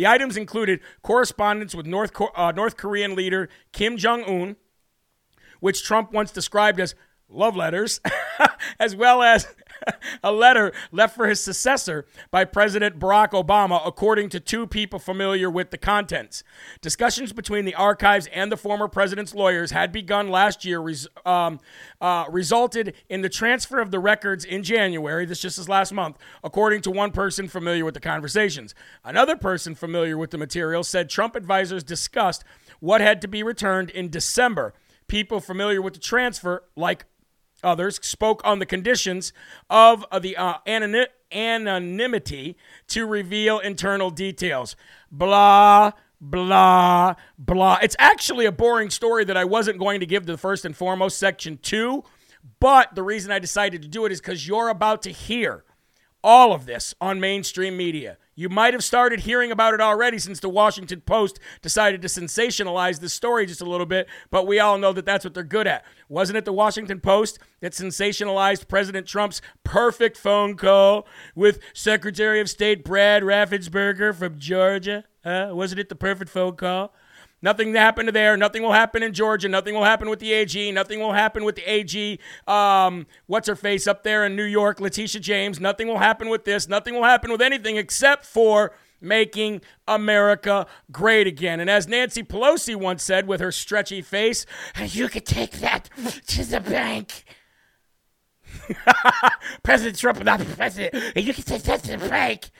The 0.00 0.06
items 0.06 0.38
included 0.38 0.80
correspondence 1.02 1.74
with 1.74 1.84
North, 1.84 2.18
uh, 2.34 2.52
North 2.52 2.78
Korean 2.78 3.14
leader 3.14 3.50
Kim 3.70 3.98
Jong 3.98 4.24
un, 4.24 4.56
which 5.60 5.84
Trump 5.84 6.10
once 6.10 6.32
described 6.32 6.80
as 6.80 6.94
love 7.28 7.54
letters, 7.54 8.00
as 8.80 8.96
well 8.96 9.22
as 9.22 9.46
a 10.22 10.32
letter 10.32 10.72
left 10.92 11.16
for 11.16 11.26
his 11.26 11.40
successor 11.40 12.06
by 12.30 12.44
President 12.44 12.98
Barack 12.98 13.30
Obama, 13.30 13.80
according 13.84 14.28
to 14.30 14.40
two 14.40 14.66
people 14.66 14.98
familiar 14.98 15.50
with 15.50 15.70
the 15.70 15.78
contents. 15.78 16.42
Discussions 16.80 17.32
between 17.32 17.64
the 17.64 17.74
archives 17.74 18.28
and 18.32 18.50
the 18.50 18.56
former 18.56 18.88
president's 18.88 19.34
lawyers 19.34 19.70
had 19.70 19.92
begun 19.92 20.28
last 20.28 20.64
year, 20.64 20.80
res- 20.80 21.08
um, 21.24 21.60
uh, 22.00 22.24
resulted 22.30 22.94
in 23.08 23.22
the 23.22 23.28
transfer 23.28 23.80
of 23.80 23.90
the 23.90 23.98
records 23.98 24.44
in 24.44 24.62
January. 24.62 25.24
This 25.24 25.40
just 25.40 25.58
is 25.58 25.68
last 25.68 25.92
month, 25.92 26.16
according 26.42 26.82
to 26.82 26.90
one 26.90 27.10
person 27.12 27.48
familiar 27.48 27.84
with 27.84 27.94
the 27.94 28.00
conversations. 28.00 28.74
Another 29.04 29.36
person 29.36 29.74
familiar 29.74 30.16
with 30.16 30.30
the 30.30 30.38
material 30.38 30.84
said 30.84 31.08
Trump 31.08 31.36
advisors 31.36 31.82
discussed 31.82 32.44
what 32.80 33.00
had 33.00 33.20
to 33.22 33.28
be 33.28 33.42
returned 33.42 33.90
in 33.90 34.08
December. 34.08 34.74
People 35.06 35.40
familiar 35.40 35.82
with 35.82 35.94
the 35.94 36.00
transfer, 36.00 36.64
like 36.76 37.04
others 37.62 37.98
spoke 38.02 38.40
on 38.44 38.58
the 38.58 38.66
conditions 38.66 39.32
of 39.68 40.04
uh, 40.10 40.18
the 40.18 40.36
uh, 40.36 40.54
anony- 40.66 41.06
anonymity 41.32 42.56
to 42.88 43.06
reveal 43.06 43.58
internal 43.58 44.10
details. 44.10 44.76
Blah, 45.10 45.92
blah, 46.20 47.14
blah. 47.38 47.78
It's 47.82 47.96
actually 47.98 48.46
a 48.46 48.52
boring 48.52 48.90
story 48.90 49.24
that 49.24 49.36
I 49.36 49.44
wasn't 49.44 49.78
going 49.78 50.00
to 50.00 50.06
give 50.06 50.26
to 50.26 50.32
the 50.32 50.38
first 50.38 50.64
and 50.64 50.76
foremost 50.76 51.18
section 51.18 51.58
two, 51.62 52.04
but 52.58 52.94
the 52.94 53.02
reason 53.02 53.32
I 53.32 53.38
decided 53.38 53.82
to 53.82 53.88
do 53.88 54.04
it 54.06 54.12
is 54.12 54.20
because 54.20 54.46
you're 54.46 54.68
about 54.68 55.02
to 55.02 55.10
hear 55.10 55.64
all 56.22 56.52
of 56.52 56.66
this 56.66 56.94
on 57.00 57.20
mainstream 57.20 57.76
media. 57.76 58.18
You 58.40 58.48
might 58.48 58.72
have 58.72 58.82
started 58.82 59.20
hearing 59.20 59.52
about 59.52 59.74
it 59.74 59.82
already 59.82 60.18
since 60.18 60.40
the 60.40 60.48
Washington 60.48 61.02
Post 61.02 61.38
decided 61.60 62.00
to 62.00 62.08
sensationalize 62.08 62.98
this 62.98 63.12
story 63.12 63.44
just 63.44 63.60
a 63.60 63.66
little 63.66 63.84
bit, 63.84 64.08
but 64.30 64.46
we 64.46 64.58
all 64.58 64.78
know 64.78 64.94
that 64.94 65.04
that's 65.04 65.26
what 65.26 65.34
they're 65.34 65.42
good 65.44 65.66
at. 65.66 65.84
Wasn't 66.08 66.38
it 66.38 66.46
the 66.46 66.52
Washington 66.54 67.00
Post 67.00 67.38
that 67.60 67.72
sensationalized 67.72 68.66
President 68.66 69.06
Trump's 69.06 69.42
perfect 69.62 70.16
phone 70.16 70.56
call 70.56 71.06
with 71.34 71.58
Secretary 71.74 72.40
of 72.40 72.48
State 72.48 72.82
Brad 72.82 73.22
Raffensperger 73.22 74.14
from 74.14 74.38
Georgia? 74.38 75.04
Uh, 75.22 75.50
wasn't 75.52 75.78
it 75.78 75.90
the 75.90 75.94
perfect 75.94 76.30
phone 76.30 76.56
call? 76.56 76.94
Nothing 77.42 77.74
happened 77.74 78.10
there. 78.10 78.36
Nothing 78.36 78.62
will 78.62 78.72
happen 78.72 79.02
in 79.02 79.12
Georgia. 79.12 79.48
Nothing 79.48 79.74
will 79.74 79.84
happen 79.84 80.10
with 80.10 80.18
the 80.18 80.32
AG. 80.32 80.72
Nothing 80.72 81.00
will 81.00 81.12
happen 81.12 81.44
with 81.44 81.56
the 81.56 81.62
AG. 81.62 82.18
Um, 82.46 83.06
what's 83.26 83.48
her 83.48 83.56
face 83.56 83.86
up 83.86 84.02
there 84.02 84.24
in 84.26 84.36
New 84.36 84.44
York, 84.44 84.80
Letitia 84.80 85.20
James. 85.20 85.58
Nothing 85.58 85.88
will 85.88 85.98
happen 85.98 86.28
with 86.28 86.44
this. 86.44 86.68
Nothing 86.68 86.94
will 86.94 87.04
happen 87.04 87.30
with 87.32 87.40
anything 87.40 87.76
except 87.76 88.26
for 88.26 88.72
making 89.00 89.62
America 89.88 90.66
great 90.92 91.26
again. 91.26 91.60
And 91.60 91.70
as 91.70 91.88
Nancy 91.88 92.22
Pelosi 92.22 92.76
once 92.76 93.02
said 93.02 93.26
with 93.26 93.40
her 93.40 93.52
stretchy 93.52 94.02
face, 94.02 94.44
you 94.78 95.08
could 95.08 95.24
take 95.24 95.52
that 95.60 95.88
to 96.26 96.44
the 96.44 96.60
bank. 96.60 97.24
President 99.62 99.98
Trump, 99.98 100.22
not 100.24 100.40
president. 100.40 101.16
You 101.16 101.32
can 101.32 101.44
take 101.44 101.62
that 101.62 101.82
to 101.84 101.96
the 101.96 102.08
bank. 102.08 102.50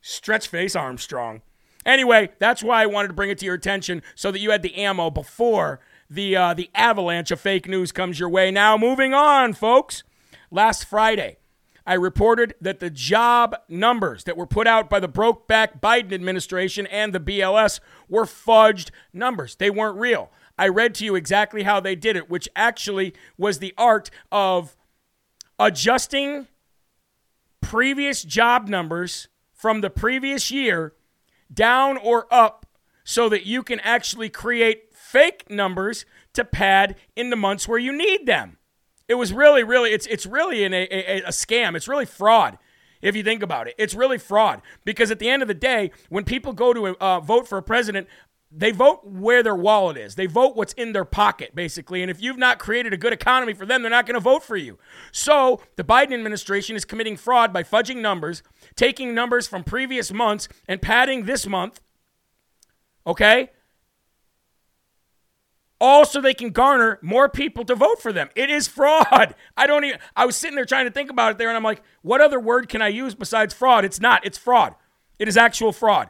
Stretch 0.00 0.48
face 0.48 0.76
Armstrong. 0.76 1.42
Anyway, 1.88 2.28
that's 2.38 2.62
why 2.62 2.82
I 2.82 2.86
wanted 2.86 3.08
to 3.08 3.14
bring 3.14 3.30
it 3.30 3.38
to 3.38 3.46
your 3.46 3.54
attention 3.54 4.02
so 4.14 4.30
that 4.30 4.40
you 4.40 4.50
had 4.50 4.60
the 4.60 4.74
ammo 4.76 5.08
before 5.08 5.80
the 6.10 6.36
uh, 6.36 6.52
the 6.52 6.70
avalanche 6.74 7.30
of 7.30 7.40
fake 7.40 7.66
news 7.66 7.92
comes 7.92 8.20
your 8.20 8.28
way. 8.28 8.50
Now, 8.50 8.76
moving 8.76 9.14
on, 9.14 9.54
folks. 9.54 10.02
Last 10.50 10.84
Friday, 10.84 11.38
I 11.86 11.94
reported 11.94 12.54
that 12.60 12.80
the 12.80 12.90
job 12.90 13.56
numbers 13.70 14.24
that 14.24 14.36
were 14.36 14.46
put 14.46 14.66
out 14.66 14.90
by 14.90 15.00
the 15.00 15.08
Brokeback 15.08 15.80
Biden 15.80 16.12
administration 16.12 16.86
and 16.88 17.14
the 17.14 17.20
BLS 17.20 17.80
were 18.06 18.26
fudged 18.26 18.90
numbers. 19.14 19.54
They 19.54 19.70
weren't 19.70 19.98
real. 19.98 20.30
I 20.58 20.68
read 20.68 20.94
to 20.96 21.06
you 21.06 21.14
exactly 21.14 21.62
how 21.62 21.80
they 21.80 21.94
did 21.94 22.16
it, 22.16 22.28
which 22.28 22.50
actually 22.54 23.14
was 23.38 23.60
the 23.60 23.72
art 23.78 24.10
of 24.30 24.76
adjusting 25.58 26.48
previous 27.62 28.22
job 28.24 28.68
numbers 28.68 29.28
from 29.54 29.80
the 29.80 29.90
previous 29.90 30.50
year 30.50 30.92
down 31.52 31.96
or 31.96 32.26
up 32.32 32.66
so 33.04 33.28
that 33.28 33.46
you 33.46 33.62
can 33.62 33.80
actually 33.80 34.28
create 34.28 34.94
fake 34.94 35.48
numbers 35.48 36.04
to 36.34 36.44
pad 36.44 36.96
in 37.16 37.30
the 37.30 37.36
months 37.36 37.66
where 37.66 37.78
you 37.78 37.96
need 37.96 38.26
them. 38.26 38.58
It 39.08 39.14
was 39.14 39.32
really, 39.32 39.64
really, 39.64 39.90
it's 39.90 40.06
it's 40.06 40.26
really 40.26 40.64
an, 40.64 40.74
a, 40.74 40.84
a, 41.22 41.28
scam. 41.28 41.74
It's 41.74 41.88
really 41.88 42.04
fraud 42.04 42.58
if 43.00 43.16
you 43.16 43.22
think 43.22 43.42
about 43.42 43.66
it. 43.66 43.74
It's 43.78 43.94
really 43.94 44.18
fraud 44.18 44.60
because 44.84 45.10
at 45.10 45.18
the 45.18 45.30
end 45.30 45.40
of 45.40 45.48
the 45.48 45.54
day, 45.54 45.90
when 46.10 46.24
people 46.24 46.52
go 46.52 46.74
to 46.74 46.96
uh, 47.00 47.20
vote 47.20 47.48
for 47.48 47.56
a 47.56 47.62
president, 47.62 48.06
they 48.50 48.70
vote 48.70 49.04
where 49.04 49.42
their 49.42 49.54
wallet 49.54 49.98
is. 49.98 50.14
They 50.14 50.26
vote 50.26 50.56
what's 50.56 50.72
in 50.72 50.92
their 50.92 51.04
pocket, 51.04 51.54
basically. 51.54 52.00
And 52.00 52.10
if 52.10 52.22
you've 52.22 52.38
not 52.38 52.58
created 52.58 52.94
a 52.94 52.96
good 52.96 53.12
economy 53.12 53.52
for 53.52 53.66
them, 53.66 53.82
they're 53.82 53.90
not 53.90 54.06
going 54.06 54.14
to 54.14 54.20
vote 54.20 54.42
for 54.42 54.56
you. 54.56 54.78
So 55.12 55.60
the 55.76 55.84
Biden 55.84 56.14
administration 56.14 56.74
is 56.74 56.86
committing 56.86 57.16
fraud 57.16 57.52
by 57.52 57.62
fudging 57.62 57.98
numbers, 57.98 58.42
taking 58.74 59.14
numbers 59.14 59.46
from 59.46 59.64
previous 59.64 60.12
months 60.12 60.48
and 60.66 60.80
padding 60.80 61.26
this 61.26 61.46
month. 61.46 61.80
Okay? 63.06 63.50
All 65.80 66.06
so 66.06 66.20
they 66.20 66.34
can 66.34 66.50
garner 66.50 66.98
more 67.02 67.28
people 67.28 67.64
to 67.66 67.74
vote 67.74 68.00
for 68.00 68.12
them. 68.12 68.30
It 68.34 68.48
is 68.48 68.66
fraud. 68.66 69.34
I 69.56 69.66
don't 69.66 69.84
even, 69.84 70.00
I 70.16 70.24
was 70.24 70.36
sitting 70.36 70.56
there 70.56 70.64
trying 70.64 70.86
to 70.86 70.90
think 70.90 71.10
about 71.10 71.32
it 71.32 71.38
there, 71.38 71.48
and 71.48 71.56
I'm 71.56 71.62
like, 71.62 71.82
what 72.02 72.20
other 72.20 72.40
word 72.40 72.68
can 72.68 72.82
I 72.82 72.88
use 72.88 73.14
besides 73.14 73.52
fraud? 73.54 73.84
It's 73.84 74.00
not, 74.00 74.24
it's 74.26 74.38
fraud. 74.38 74.74
It 75.18 75.28
is 75.28 75.36
actual 75.36 75.72
fraud. 75.72 76.08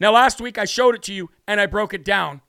Now, 0.00 0.12
last 0.12 0.40
week 0.40 0.58
I 0.58 0.64
showed 0.64 0.94
it 0.94 1.02
to 1.04 1.14
you 1.14 1.30
and 1.46 1.60
I 1.60 1.66
broke 1.66 1.94
it 1.94 2.04
down. 2.04 2.40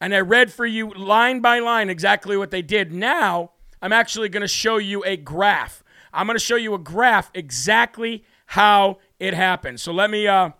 And 0.00 0.14
I 0.14 0.20
read 0.20 0.52
for 0.52 0.66
you 0.66 0.90
line 0.90 1.40
by 1.40 1.60
line 1.60 1.88
exactly 1.88 2.36
what 2.36 2.50
they 2.50 2.62
did. 2.62 2.92
Now, 2.92 3.52
I'm 3.80 3.92
actually 3.92 4.28
going 4.28 4.42
to 4.42 4.48
show 4.48 4.78
you 4.78 5.04
a 5.04 5.16
graph. 5.16 5.84
I'm 6.12 6.26
going 6.26 6.38
to 6.38 6.44
show 6.44 6.56
you 6.56 6.74
a 6.74 6.78
graph 6.78 7.30
exactly 7.34 8.24
how 8.46 8.98
it 9.18 9.34
happened. 9.34 9.80
So 9.80 9.92
let 9.92 10.10
me 10.10 10.26
uh, 10.26 10.50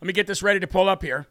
let 0.00 0.06
me 0.06 0.12
get 0.12 0.26
this 0.26 0.42
ready 0.42 0.60
to 0.60 0.66
pull 0.66 0.88
up 0.88 1.02
here. 1.02 1.26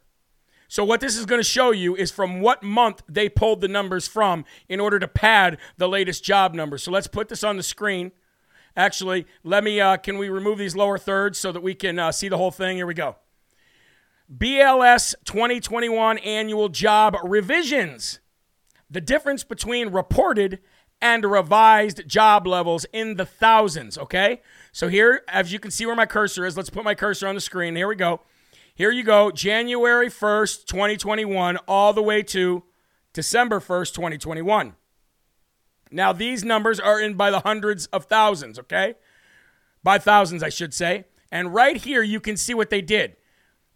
So, 0.69 0.83
what 0.83 0.99
this 0.99 1.17
is 1.17 1.25
going 1.25 1.39
to 1.39 1.47
show 1.47 1.71
you 1.71 1.95
is 1.95 2.12
from 2.12 2.41
what 2.41 2.62
month 2.62 3.01
they 3.07 3.29
pulled 3.29 3.62
the 3.62 3.69
numbers 3.69 4.07
from 4.07 4.43
in 4.67 4.79
order 4.79 4.99
to 4.99 5.07
pad 5.07 5.57
the 5.77 5.88
latest 5.88 6.23
job 6.23 6.53
numbers. 6.53 6.83
So, 6.83 6.91
let's 6.91 7.07
put 7.07 7.29
this 7.29 7.43
on 7.43 7.55
the 7.55 7.63
screen. 7.63 8.12
Actually, 8.77 9.25
let 9.43 9.63
me, 9.63 9.81
uh, 9.81 9.97
can 9.97 10.19
we 10.19 10.29
remove 10.29 10.59
these 10.59 10.75
lower 10.75 10.99
thirds 10.99 11.39
so 11.39 11.51
that 11.51 11.63
we 11.63 11.73
can 11.73 11.97
uh, 11.97 12.11
see 12.11 12.29
the 12.29 12.37
whole 12.37 12.51
thing? 12.51 12.77
Here 12.77 12.85
we 12.85 12.93
go. 12.93 13.15
BLS 14.31 15.15
2021 15.25 16.19
annual 16.19 16.69
job 16.69 17.17
revisions. 17.23 18.19
The 18.87 19.01
difference 19.01 19.43
between 19.43 19.89
reported 19.89 20.59
and 21.01 21.25
revised 21.25 22.07
job 22.07 22.45
levels 22.45 22.85
in 22.93 23.15
the 23.15 23.25
thousands, 23.25 23.97
okay? 23.97 24.41
So 24.71 24.89
here, 24.89 25.23
as 25.27 25.51
you 25.51 25.59
can 25.59 25.71
see 25.71 25.87
where 25.87 25.95
my 25.95 26.05
cursor 26.05 26.45
is, 26.45 26.55
let's 26.55 26.69
put 26.69 26.83
my 26.83 26.93
cursor 26.93 27.27
on 27.27 27.33
the 27.35 27.41
screen. 27.41 27.75
Here 27.75 27.87
we 27.87 27.95
go. 27.95 28.21
Here 28.75 28.91
you 28.91 29.03
go, 29.03 29.31
January 29.31 30.07
1st, 30.07 30.65
2021, 30.65 31.57
all 31.67 31.93
the 31.93 32.03
way 32.03 32.21
to 32.23 32.63
December 33.11 33.59
1st, 33.59 33.95
2021. 33.95 34.75
Now, 35.91 36.13
these 36.13 36.43
numbers 36.43 36.80
are 36.80 37.00
in 37.00 37.15
by 37.15 37.32
the 37.32 37.41
hundreds 37.41 37.88
of 37.88 38.06
thousands, 38.06 38.60
okay? 38.60 38.95
By 39.84 39.97
thousands, 39.97 40.43
I 40.43 40.50
should 40.50 40.73
say. 40.73 41.06
And 41.32 41.54
right 41.54 41.78
here, 41.78 42.02
you 42.04 42.19
can 42.19 42.38
see 42.38 42.54
what 42.54 42.69
they 42.69 42.82
did. 42.82 43.15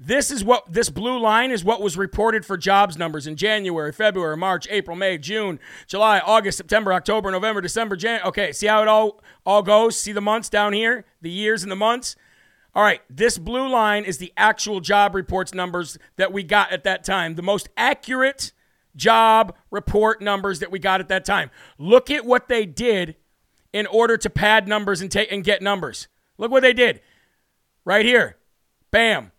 This 0.03 0.31
is 0.31 0.43
what 0.43 0.73
this 0.73 0.89
blue 0.89 1.19
line 1.19 1.51
is 1.51 1.63
what 1.63 1.79
was 1.79 1.95
reported 1.95 2.43
for 2.43 2.57
jobs 2.57 2.97
numbers 2.97 3.27
in 3.27 3.35
January, 3.35 3.91
February, 3.91 4.35
March, 4.35 4.67
April, 4.71 4.97
May, 4.97 5.19
June, 5.19 5.59
July, 5.85 6.19
August, 6.19 6.57
September, 6.57 6.91
October, 6.91 7.29
November, 7.29 7.61
December, 7.61 7.95
Jan. 7.95 8.19
Okay, 8.25 8.51
see 8.51 8.65
how 8.65 8.81
it 8.81 8.87
all 8.87 9.21
all 9.45 9.61
goes? 9.61 9.99
See 9.99 10.11
the 10.11 10.19
months 10.19 10.49
down 10.49 10.73
here, 10.73 11.05
the 11.21 11.29
years 11.29 11.61
and 11.61 11.71
the 11.71 11.75
months. 11.75 12.15
All 12.73 12.81
right, 12.81 13.01
this 13.11 13.37
blue 13.37 13.69
line 13.69 14.03
is 14.03 14.17
the 14.17 14.33
actual 14.35 14.79
job 14.79 15.13
reports 15.13 15.53
numbers 15.53 15.99
that 16.15 16.33
we 16.33 16.41
got 16.41 16.71
at 16.71 16.83
that 16.83 17.03
time. 17.03 17.35
The 17.35 17.43
most 17.43 17.69
accurate 17.77 18.53
job 18.95 19.55
report 19.69 20.21
numbers 20.21 20.59
that 20.59 20.71
we 20.71 20.79
got 20.79 20.99
at 20.99 21.07
that 21.09 21.25
time. 21.25 21.51
Look 21.77 22.09
at 22.09 22.25
what 22.25 22.47
they 22.47 22.65
did 22.65 23.15
in 23.73 23.87
order 23.87 24.17
to 24.17 24.29
pad 24.29 24.67
numbers 24.67 25.01
and 25.01 25.11
take 25.11 25.31
and 25.31 25.43
get 25.43 25.61
numbers. 25.61 26.07
Look 26.37 26.51
what 26.51 26.61
they 26.63 26.73
did. 26.73 27.01
Right 27.85 28.05
here. 28.05 28.37
Bam. 28.91 29.31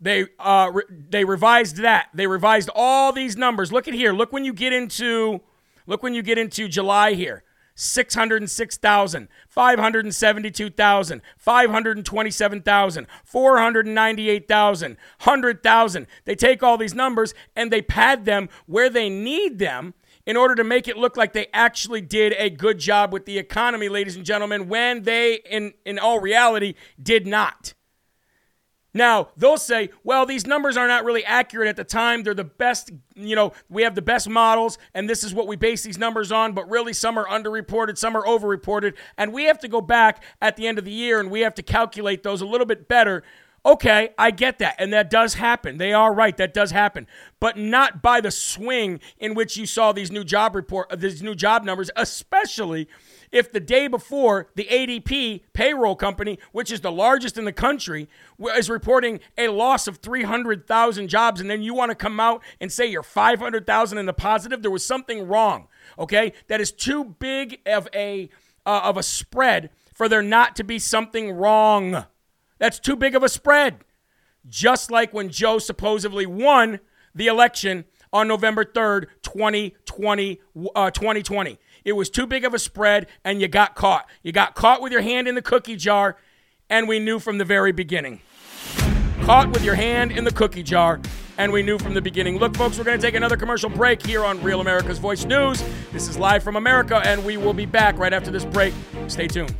They 0.00 0.26
uh, 0.38 0.70
re- 0.72 0.84
they 0.90 1.24
revised 1.24 1.76
that. 1.78 2.08
They 2.12 2.26
revised 2.26 2.68
all 2.74 3.12
these 3.12 3.36
numbers. 3.36 3.72
Look 3.72 3.88
at 3.88 3.94
here. 3.94 4.12
Look 4.12 4.32
when 4.32 4.44
you 4.44 4.52
get 4.52 4.72
into 4.72 5.40
look 5.86 6.02
when 6.02 6.14
you 6.14 6.22
get 6.22 6.38
into 6.38 6.68
July 6.68 7.14
here. 7.14 7.42
606,000, 7.76 9.28
572,000, 9.48 11.22
527,000, 11.36 13.06
498,000, 13.24 14.96
100,000. 15.22 16.06
They 16.24 16.34
take 16.34 16.62
all 16.62 16.78
these 16.78 16.94
numbers 16.94 17.34
and 17.54 17.70
they 17.70 17.82
pad 17.82 18.24
them 18.24 18.48
where 18.66 18.90
they 18.90 19.08
need 19.08 19.58
them 19.58 19.94
in 20.24 20.36
order 20.36 20.56
to 20.56 20.64
make 20.64 20.88
it 20.88 20.96
look 20.96 21.16
like 21.16 21.34
they 21.34 21.46
actually 21.52 22.00
did 22.00 22.34
a 22.36 22.50
good 22.50 22.78
job 22.78 23.12
with 23.12 23.26
the 23.26 23.38
economy, 23.38 23.88
ladies 23.88 24.16
and 24.16 24.24
gentlemen, 24.24 24.68
when 24.68 25.02
they, 25.02 25.36
in, 25.48 25.74
in 25.84 26.00
all 26.00 26.18
reality, 26.18 26.74
did 27.00 27.26
not. 27.26 27.74
Now, 28.96 29.28
they'll 29.36 29.58
say, 29.58 29.90
well, 30.04 30.24
these 30.24 30.46
numbers 30.46 30.78
are 30.78 30.88
not 30.88 31.04
really 31.04 31.22
accurate 31.22 31.68
at 31.68 31.76
the 31.76 31.84
time. 31.84 32.22
They're 32.22 32.32
the 32.32 32.44
best, 32.44 32.92
you 33.14 33.36
know, 33.36 33.52
we 33.68 33.82
have 33.82 33.94
the 33.94 34.00
best 34.00 34.26
models, 34.26 34.78
and 34.94 35.06
this 35.08 35.22
is 35.22 35.34
what 35.34 35.46
we 35.46 35.54
base 35.54 35.82
these 35.82 35.98
numbers 35.98 36.32
on, 36.32 36.54
but 36.54 36.66
really 36.70 36.94
some 36.94 37.18
are 37.18 37.26
underreported, 37.26 37.98
some 37.98 38.16
are 38.16 38.24
overreported. 38.24 38.94
And 39.18 39.34
we 39.34 39.44
have 39.44 39.58
to 39.58 39.68
go 39.68 39.82
back 39.82 40.22
at 40.40 40.56
the 40.56 40.66
end 40.66 40.78
of 40.78 40.86
the 40.86 40.92
year 40.92 41.20
and 41.20 41.30
we 41.30 41.40
have 41.40 41.54
to 41.56 41.62
calculate 41.62 42.22
those 42.22 42.40
a 42.40 42.46
little 42.46 42.66
bit 42.66 42.88
better. 42.88 43.22
Okay, 43.66 44.14
I 44.16 44.30
get 44.30 44.60
that. 44.60 44.76
And 44.78 44.92
that 44.94 45.10
does 45.10 45.34
happen. 45.34 45.76
They 45.76 45.92
are 45.92 46.14
right. 46.14 46.36
That 46.36 46.54
does 46.54 46.70
happen. 46.70 47.06
But 47.38 47.58
not 47.58 48.00
by 48.00 48.22
the 48.22 48.30
swing 48.30 49.00
in 49.18 49.34
which 49.34 49.58
you 49.58 49.66
saw 49.66 49.92
these 49.92 50.10
new 50.10 50.24
job 50.24 50.54
report, 50.54 50.90
uh, 50.90 50.96
these 50.96 51.20
new 51.20 51.34
job 51.34 51.64
numbers, 51.64 51.90
especially 51.96 52.88
if 53.36 53.52
the 53.52 53.60
day 53.60 53.86
before 53.86 54.48
the 54.54 54.64
ADP 54.64 55.42
payroll 55.52 55.94
company, 55.94 56.38
which 56.52 56.72
is 56.72 56.80
the 56.80 56.90
largest 56.90 57.36
in 57.36 57.44
the 57.44 57.52
country, 57.52 58.08
is 58.56 58.70
reporting 58.70 59.20
a 59.36 59.48
loss 59.48 59.86
of 59.86 59.98
300,000 59.98 61.08
jobs, 61.08 61.40
and 61.40 61.50
then 61.50 61.62
you 61.62 61.74
want 61.74 61.90
to 61.90 61.94
come 61.94 62.18
out 62.18 62.42
and 62.60 62.72
say 62.72 62.86
you're 62.86 63.02
500,000 63.02 63.98
in 63.98 64.06
the 64.06 64.12
positive, 64.12 64.62
there 64.62 64.70
was 64.70 64.84
something 64.84 65.26
wrong. 65.28 65.68
Okay, 65.98 66.32
that 66.48 66.60
is 66.60 66.72
too 66.72 67.04
big 67.04 67.60
of 67.66 67.88
a 67.94 68.28
uh, 68.64 68.80
of 68.82 68.96
a 68.96 69.02
spread 69.02 69.70
for 69.94 70.08
there 70.08 70.22
not 70.22 70.56
to 70.56 70.64
be 70.64 70.78
something 70.78 71.30
wrong. 71.30 72.04
That's 72.58 72.80
too 72.80 72.96
big 72.96 73.14
of 73.14 73.22
a 73.22 73.28
spread. 73.28 73.78
Just 74.48 74.90
like 74.90 75.12
when 75.12 75.28
Joe 75.30 75.58
supposedly 75.58 76.26
won 76.26 76.80
the 77.14 77.26
election 77.28 77.84
on 78.12 78.28
November 78.28 78.64
3rd, 78.64 79.06
2020, 79.22 80.40
uh, 80.74 80.90
2020. 80.90 81.58
It 81.86 81.94
was 81.94 82.10
too 82.10 82.26
big 82.26 82.44
of 82.44 82.52
a 82.52 82.58
spread, 82.58 83.06
and 83.24 83.40
you 83.40 83.46
got 83.46 83.76
caught. 83.76 84.08
You 84.24 84.32
got 84.32 84.56
caught 84.56 84.82
with 84.82 84.90
your 84.90 85.02
hand 85.02 85.28
in 85.28 85.36
the 85.36 85.40
cookie 85.40 85.76
jar, 85.76 86.16
and 86.68 86.88
we 86.88 86.98
knew 86.98 87.20
from 87.20 87.38
the 87.38 87.44
very 87.44 87.70
beginning. 87.70 88.20
Caught 89.22 89.52
with 89.52 89.62
your 89.62 89.76
hand 89.76 90.10
in 90.10 90.24
the 90.24 90.32
cookie 90.32 90.64
jar, 90.64 91.00
and 91.38 91.52
we 91.52 91.62
knew 91.62 91.78
from 91.78 91.94
the 91.94 92.02
beginning. 92.02 92.38
Look, 92.38 92.56
folks, 92.56 92.76
we're 92.76 92.82
going 92.82 92.98
to 92.98 93.06
take 93.06 93.14
another 93.14 93.36
commercial 93.36 93.70
break 93.70 94.04
here 94.04 94.24
on 94.24 94.42
Real 94.42 94.60
America's 94.60 94.98
Voice 94.98 95.24
News. 95.24 95.62
This 95.92 96.08
is 96.08 96.18
live 96.18 96.42
from 96.42 96.56
America, 96.56 97.00
and 97.04 97.24
we 97.24 97.36
will 97.36 97.54
be 97.54 97.66
back 97.66 97.96
right 97.98 98.12
after 98.12 98.32
this 98.32 98.44
break. 98.44 98.74
Stay 99.06 99.28
tuned. 99.28 99.54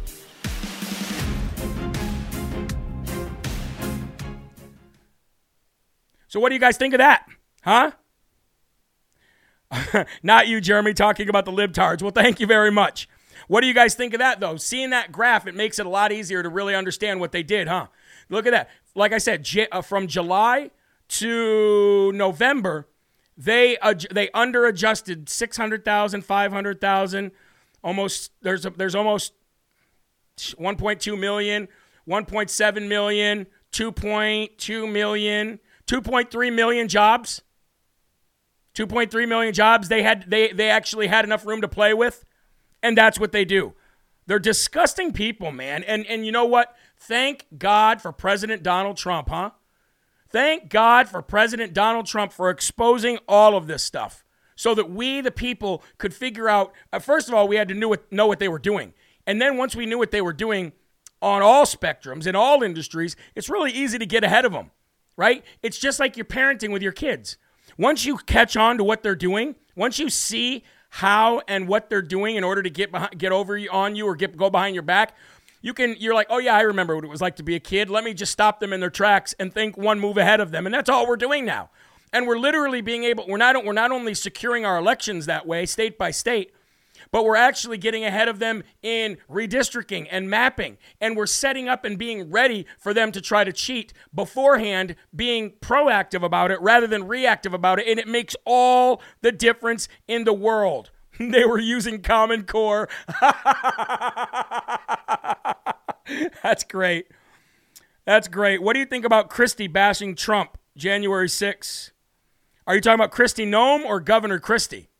So, 6.26 6.40
what 6.40 6.48
do 6.48 6.56
you 6.56 6.60
guys 6.60 6.76
think 6.76 6.92
of 6.92 6.98
that? 6.98 7.24
Huh? 7.62 7.92
Not 10.22 10.48
you, 10.48 10.60
Jeremy, 10.60 10.94
talking 10.94 11.28
about 11.28 11.44
the 11.44 11.52
libtards. 11.52 12.02
Well, 12.02 12.10
thank 12.10 12.40
you 12.40 12.46
very 12.46 12.70
much. 12.70 13.08
What 13.48 13.60
do 13.60 13.66
you 13.66 13.74
guys 13.74 13.94
think 13.94 14.14
of 14.14 14.18
that, 14.18 14.40
though? 14.40 14.56
Seeing 14.56 14.90
that 14.90 15.12
graph, 15.12 15.46
it 15.46 15.54
makes 15.54 15.78
it 15.78 15.86
a 15.86 15.88
lot 15.88 16.12
easier 16.12 16.42
to 16.42 16.48
really 16.48 16.74
understand 16.74 17.20
what 17.20 17.32
they 17.32 17.42
did, 17.42 17.68
huh? 17.68 17.86
Look 18.28 18.46
at 18.46 18.50
that. 18.50 18.70
Like 18.94 19.12
I 19.12 19.18
said, 19.18 19.44
J- 19.44 19.68
uh, 19.70 19.82
from 19.82 20.06
July 20.08 20.70
to 21.08 22.12
November, 22.12 22.88
they 23.36 23.76
they 24.10 24.30
under 24.30 24.66
adjusted 24.66 25.28
600,000, 25.28 26.24
500,000, 26.24 27.30
almost 27.84 28.32
there's 28.42 28.66
a, 28.66 28.70
there's 28.70 28.94
almost 28.94 29.32
1.2 30.38 31.18
million, 31.18 31.68
1.7 32.08 32.88
million, 32.88 33.46
2.2 33.72 34.92
million, 34.92 35.60
2.3 35.86 36.52
million 36.52 36.88
jobs 36.88 37.42
2.3 38.76 39.28
million 39.28 39.54
jobs. 39.54 39.88
They 39.88 40.02
had 40.02 40.30
they 40.30 40.52
they 40.52 40.70
actually 40.70 41.06
had 41.06 41.24
enough 41.24 41.46
room 41.46 41.60
to 41.62 41.68
play 41.68 41.94
with, 41.94 42.24
and 42.82 42.96
that's 42.96 43.18
what 43.18 43.32
they 43.32 43.44
do. 43.44 43.72
They're 44.26 44.38
disgusting 44.38 45.12
people, 45.12 45.50
man. 45.50 45.82
And 45.84 46.06
and 46.06 46.26
you 46.26 46.32
know 46.32 46.44
what? 46.44 46.76
Thank 46.98 47.46
God 47.56 48.00
for 48.00 48.12
President 48.12 48.62
Donald 48.62 48.96
Trump, 48.96 49.28
huh? 49.28 49.50
Thank 50.28 50.68
God 50.68 51.08
for 51.08 51.22
President 51.22 51.72
Donald 51.72 52.06
Trump 52.06 52.32
for 52.32 52.50
exposing 52.50 53.18
all 53.28 53.56
of 53.56 53.66
this 53.66 53.82
stuff 53.82 54.24
so 54.56 54.74
that 54.74 54.90
we, 54.90 55.20
the 55.20 55.30
people, 55.30 55.82
could 55.98 56.12
figure 56.12 56.48
out. 56.48 56.72
Uh, 56.92 56.98
first 56.98 57.28
of 57.28 57.34
all, 57.34 57.46
we 57.46 57.56
had 57.56 57.68
to 57.68 57.74
know 57.74 57.88
what, 57.88 58.10
know 58.12 58.26
what 58.26 58.38
they 58.38 58.48
were 58.48 58.58
doing. 58.58 58.92
And 59.26 59.40
then 59.40 59.56
once 59.56 59.76
we 59.76 59.86
knew 59.86 59.98
what 59.98 60.10
they 60.10 60.20
were 60.20 60.32
doing 60.32 60.72
on 61.22 61.42
all 61.42 61.64
spectrums, 61.64 62.26
in 62.26 62.34
all 62.34 62.62
industries, 62.62 63.16
it's 63.34 63.48
really 63.48 63.70
easy 63.70 63.98
to 63.98 64.06
get 64.06 64.24
ahead 64.24 64.44
of 64.44 64.52
them, 64.52 64.70
right? 65.16 65.44
It's 65.62 65.78
just 65.78 66.00
like 66.00 66.16
you're 66.16 66.24
parenting 66.26 66.72
with 66.72 66.82
your 66.82 66.92
kids. 66.92 67.36
Once 67.78 68.04
you 68.04 68.16
catch 68.18 68.56
on 68.56 68.78
to 68.78 68.84
what 68.84 69.02
they're 69.02 69.14
doing, 69.14 69.54
once 69.74 69.98
you 69.98 70.08
see 70.08 70.62
how 70.88 71.42
and 71.46 71.68
what 71.68 71.90
they're 71.90 72.02
doing 72.02 72.36
in 72.36 72.44
order 72.44 72.62
to 72.62 72.70
get 72.70 72.90
behind, 72.90 73.18
get 73.18 73.32
over 73.32 73.58
on 73.70 73.94
you 73.96 74.06
or 74.06 74.16
get 74.16 74.36
go 74.36 74.48
behind 74.48 74.74
your 74.74 74.82
back, 74.82 75.14
you 75.60 75.74
can 75.74 75.94
you're 75.98 76.14
like, 76.14 76.26
"Oh 76.30 76.38
yeah, 76.38 76.54
I 76.54 76.62
remember 76.62 76.94
what 76.94 77.04
it 77.04 77.10
was 77.10 77.20
like 77.20 77.36
to 77.36 77.42
be 77.42 77.54
a 77.54 77.60
kid. 77.60 77.90
Let 77.90 78.04
me 78.04 78.14
just 78.14 78.32
stop 78.32 78.60
them 78.60 78.72
in 78.72 78.80
their 78.80 78.90
tracks 78.90 79.34
and 79.38 79.52
think 79.52 79.76
one 79.76 80.00
move 80.00 80.16
ahead 80.16 80.40
of 80.40 80.50
them." 80.50 80.66
And 80.66 80.74
that's 80.74 80.88
all 80.88 81.06
we're 81.06 81.16
doing 81.16 81.44
now. 81.44 81.70
And 82.12 82.26
we're 82.26 82.38
literally 82.38 82.80
being 82.80 83.04
able 83.04 83.26
we're 83.26 83.36
not 83.36 83.62
we're 83.64 83.72
not 83.72 83.90
only 83.90 84.14
securing 84.14 84.64
our 84.64 84.78
elections 84.78 85.26
that 85.26 85.46
way, 85.46 85.66
state 85.66 85.98
by 85.98 86.10
state, 86.12 86.54
but 87.10 87.24
we're 87.24 87.36
actually 87.36 87.78
getting 87.78 88.04
ahead 88.04 88.28
of 88.28 88.38
them 88.38 88.62
in 88.82 89.18
redistricting 89.30 90.06
and 90.10 90.28
mapping. 90.30 90.78
And 91.00 91.16
we're 91.16 91.26
setting 91.26 91.68
up 91.68 91.84
and 91.84 91.98
being 91.98 92.30
ready 92.30 92.66
for 92.78 92.92
them 92.94 93.12
to 93.12 93.20
try 93.20 93.44
to 93.44 93.52
cheat 93.52 93.92
beforehand, 94.14 94.96
being 95.14 95.52
proactive 95.60 96.22
about 96.22 96.50
it 96.50 96.60
rather 96.60 96.86
than 96.86 97.06
reactive 97.06 97.54
about 97.54 97.78
it. 97.78 97.86
And 97.88 97.98
it 97.98 98.08
makes 98.08 98.36
all 98.44 99.00
the 99.22 99.32
difference 99.32 99.88
in 100.06 100.24
the 100.24 100.32
world. 100.32 100.90
They 101.18 101.46
were 101.46 101.58
using 101.58 102.02
Common 102.02 102.44
Core. 102.44 102.90
That's 106.42 106.62
great. 106.62 107.06
That's 108.04 108.28
great. 108.28 108.60
What 108.60 108.74
do 108.74 108.80
you 108.80 108.86
think 108.86 109.06
about 109.06 109.30
Christie 109.30 109.66
bashing 109.66 110.14
Trump 110.14 110.58
January 110.76 111.28
6th? 111.28 111.90
Are 112.66 112.74
you 112.74 112.80
talking 112.80 113.00
about 113.00 113.12
Kristi 113.12 113.46
Noem 113.46 113.84
or 113.84 113.98
Governor 114.00 114.38
Christie? 114.38 114.90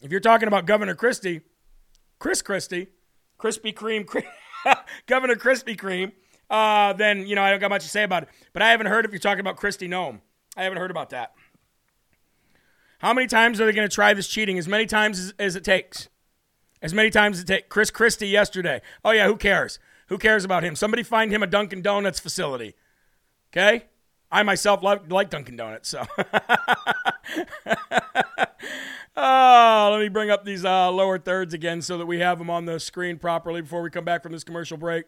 If 0.00 0.10
you're 0.10 0.20
talking 0.20 0.48
about 0.48 0.66
Governor 0.66 0.94
Christie, 0.94 1.40
Chris 2.18 2.42
Christie, 2.42 2.88
Krispy 3.38 3.74
Kreme, 3.74 4.06
Governor 5.06 5.34
Krispy 5.34 5.76
Kreme, 5.76 6.12
uh, 6.50 6.92
then 6.94 7.26
you 7.26 7.34
know 7.34 7.42
I 7.42 7.50
don't 7.50 7.60
got 7.60 7.70
much 7.70 7.82
to 7.82 7.88
say 7.88 8.04
about 8.04 8.24
it. 8.24 8.28
But 8.52 8.62
I 8.62 8.70
haven't 8.70 8.86
heard 8.86 9.04
if 9.04 9.12
you're 9.12 9.18
talking 9.18 9.40
about 9.40 9.56
Kristi 9.56 9.88
Noem. 9.88 10.20
I 10.56 10.64
haven't 10.64 10.78
heard 10.78 10.90
about 10.90 11.10
that. 11.10 11.32
How 12.98 13.12
many 13.12 13.26
times 13.28 13.60
are 13.60 13.66
they 13.66 13.72
going 13.72 13.88
to 13.88 13.94
try 13.94 14.12
this 14.14 14.26
cheating? 14.26 14.58
As 14.58 14.66
many 14.66 14.86
times 14.86 15.18
as, 15.20 15.34
as 15.38 15.56
it 15.56 15.62
takes. 15.62 16.08
As 16.82 16.92
many 16.92 17.10
times 17.10 17.38
as 17.38 17.44
it 17.44 17.46
takes. 17.46 17.66
Chris 17.68 17.90
Christie 17.90 18.28
yesterday. 18.28 18.80
Oh 19.04 19.10
yeah, 19.12 19.26
who 19.26 19.36
cares? 19.36 19.78
Who 20.08 20.18
cares 20.18 20.44
about 20.44 20.64
him? 20.64 20.74
Somebody 20.74 21.02
find 21.02 21.30
him 21.30 21.42
a 21.42 21.46
Dunkin' 21.46 21.82
Donuts 21.82 22.18
facility. 22.18 22.74
Okay? 23.52 23.84
I 24.30 24.42
myself 24.42 24.82
like, 24.82 25.10
like 25.10 25.30
Dunkin' 25.30 25.56
Donuts, 25.56 25.88
so. 25.90 26.04
oh, 29.16 29.88
let 29.92 30.00
me 30.00 30.08
bring 30.08 30.30
up 30.30 30.44
these 30.44 30.64
uh, 30.64 30.90
lower 30.90 31.18
thirds 31.18 31.54
again 31.54 31.82
so 31.82 31.98
that 31.98 32.06
we 32.06 32.20
have 32.20 32.38
them 32.38 32.50
on 32.50 32.64
the 32.64 32.80
screen 32.80 33.18
properly 33.18 33.60
before 33.60 33.82
we 33.82 33.90
come 33.90 34.04
back 34.04 34.22
from 34.22 34.32
this 34.32 34.44
commercial 34.44 34.76
break. 34.76 35.04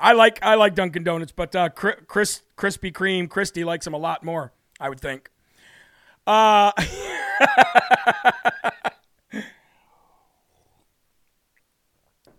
I 0.00 0.12
like 0.12 0.38
I 0.42 0.54
like 0.56 0.74
Dunkin' 0.74 1.04
Donuts, 1.04 1.32
but 1.32 1.54
uh, 1.54 1.68
Chris 1.68 2.42
Krispy 2.56 2.92
Kreme 2.92 3.28
Christie 3.28 3.64
likes 3.64 3.84
them 3.84 3.94
a 3.94 3.98
lot 3.98 4.24
more. 4.24 4.52
I 4.80 4.88
would 4.88 4.98
think. 5.00 5.30
Uh, 6.26 6.72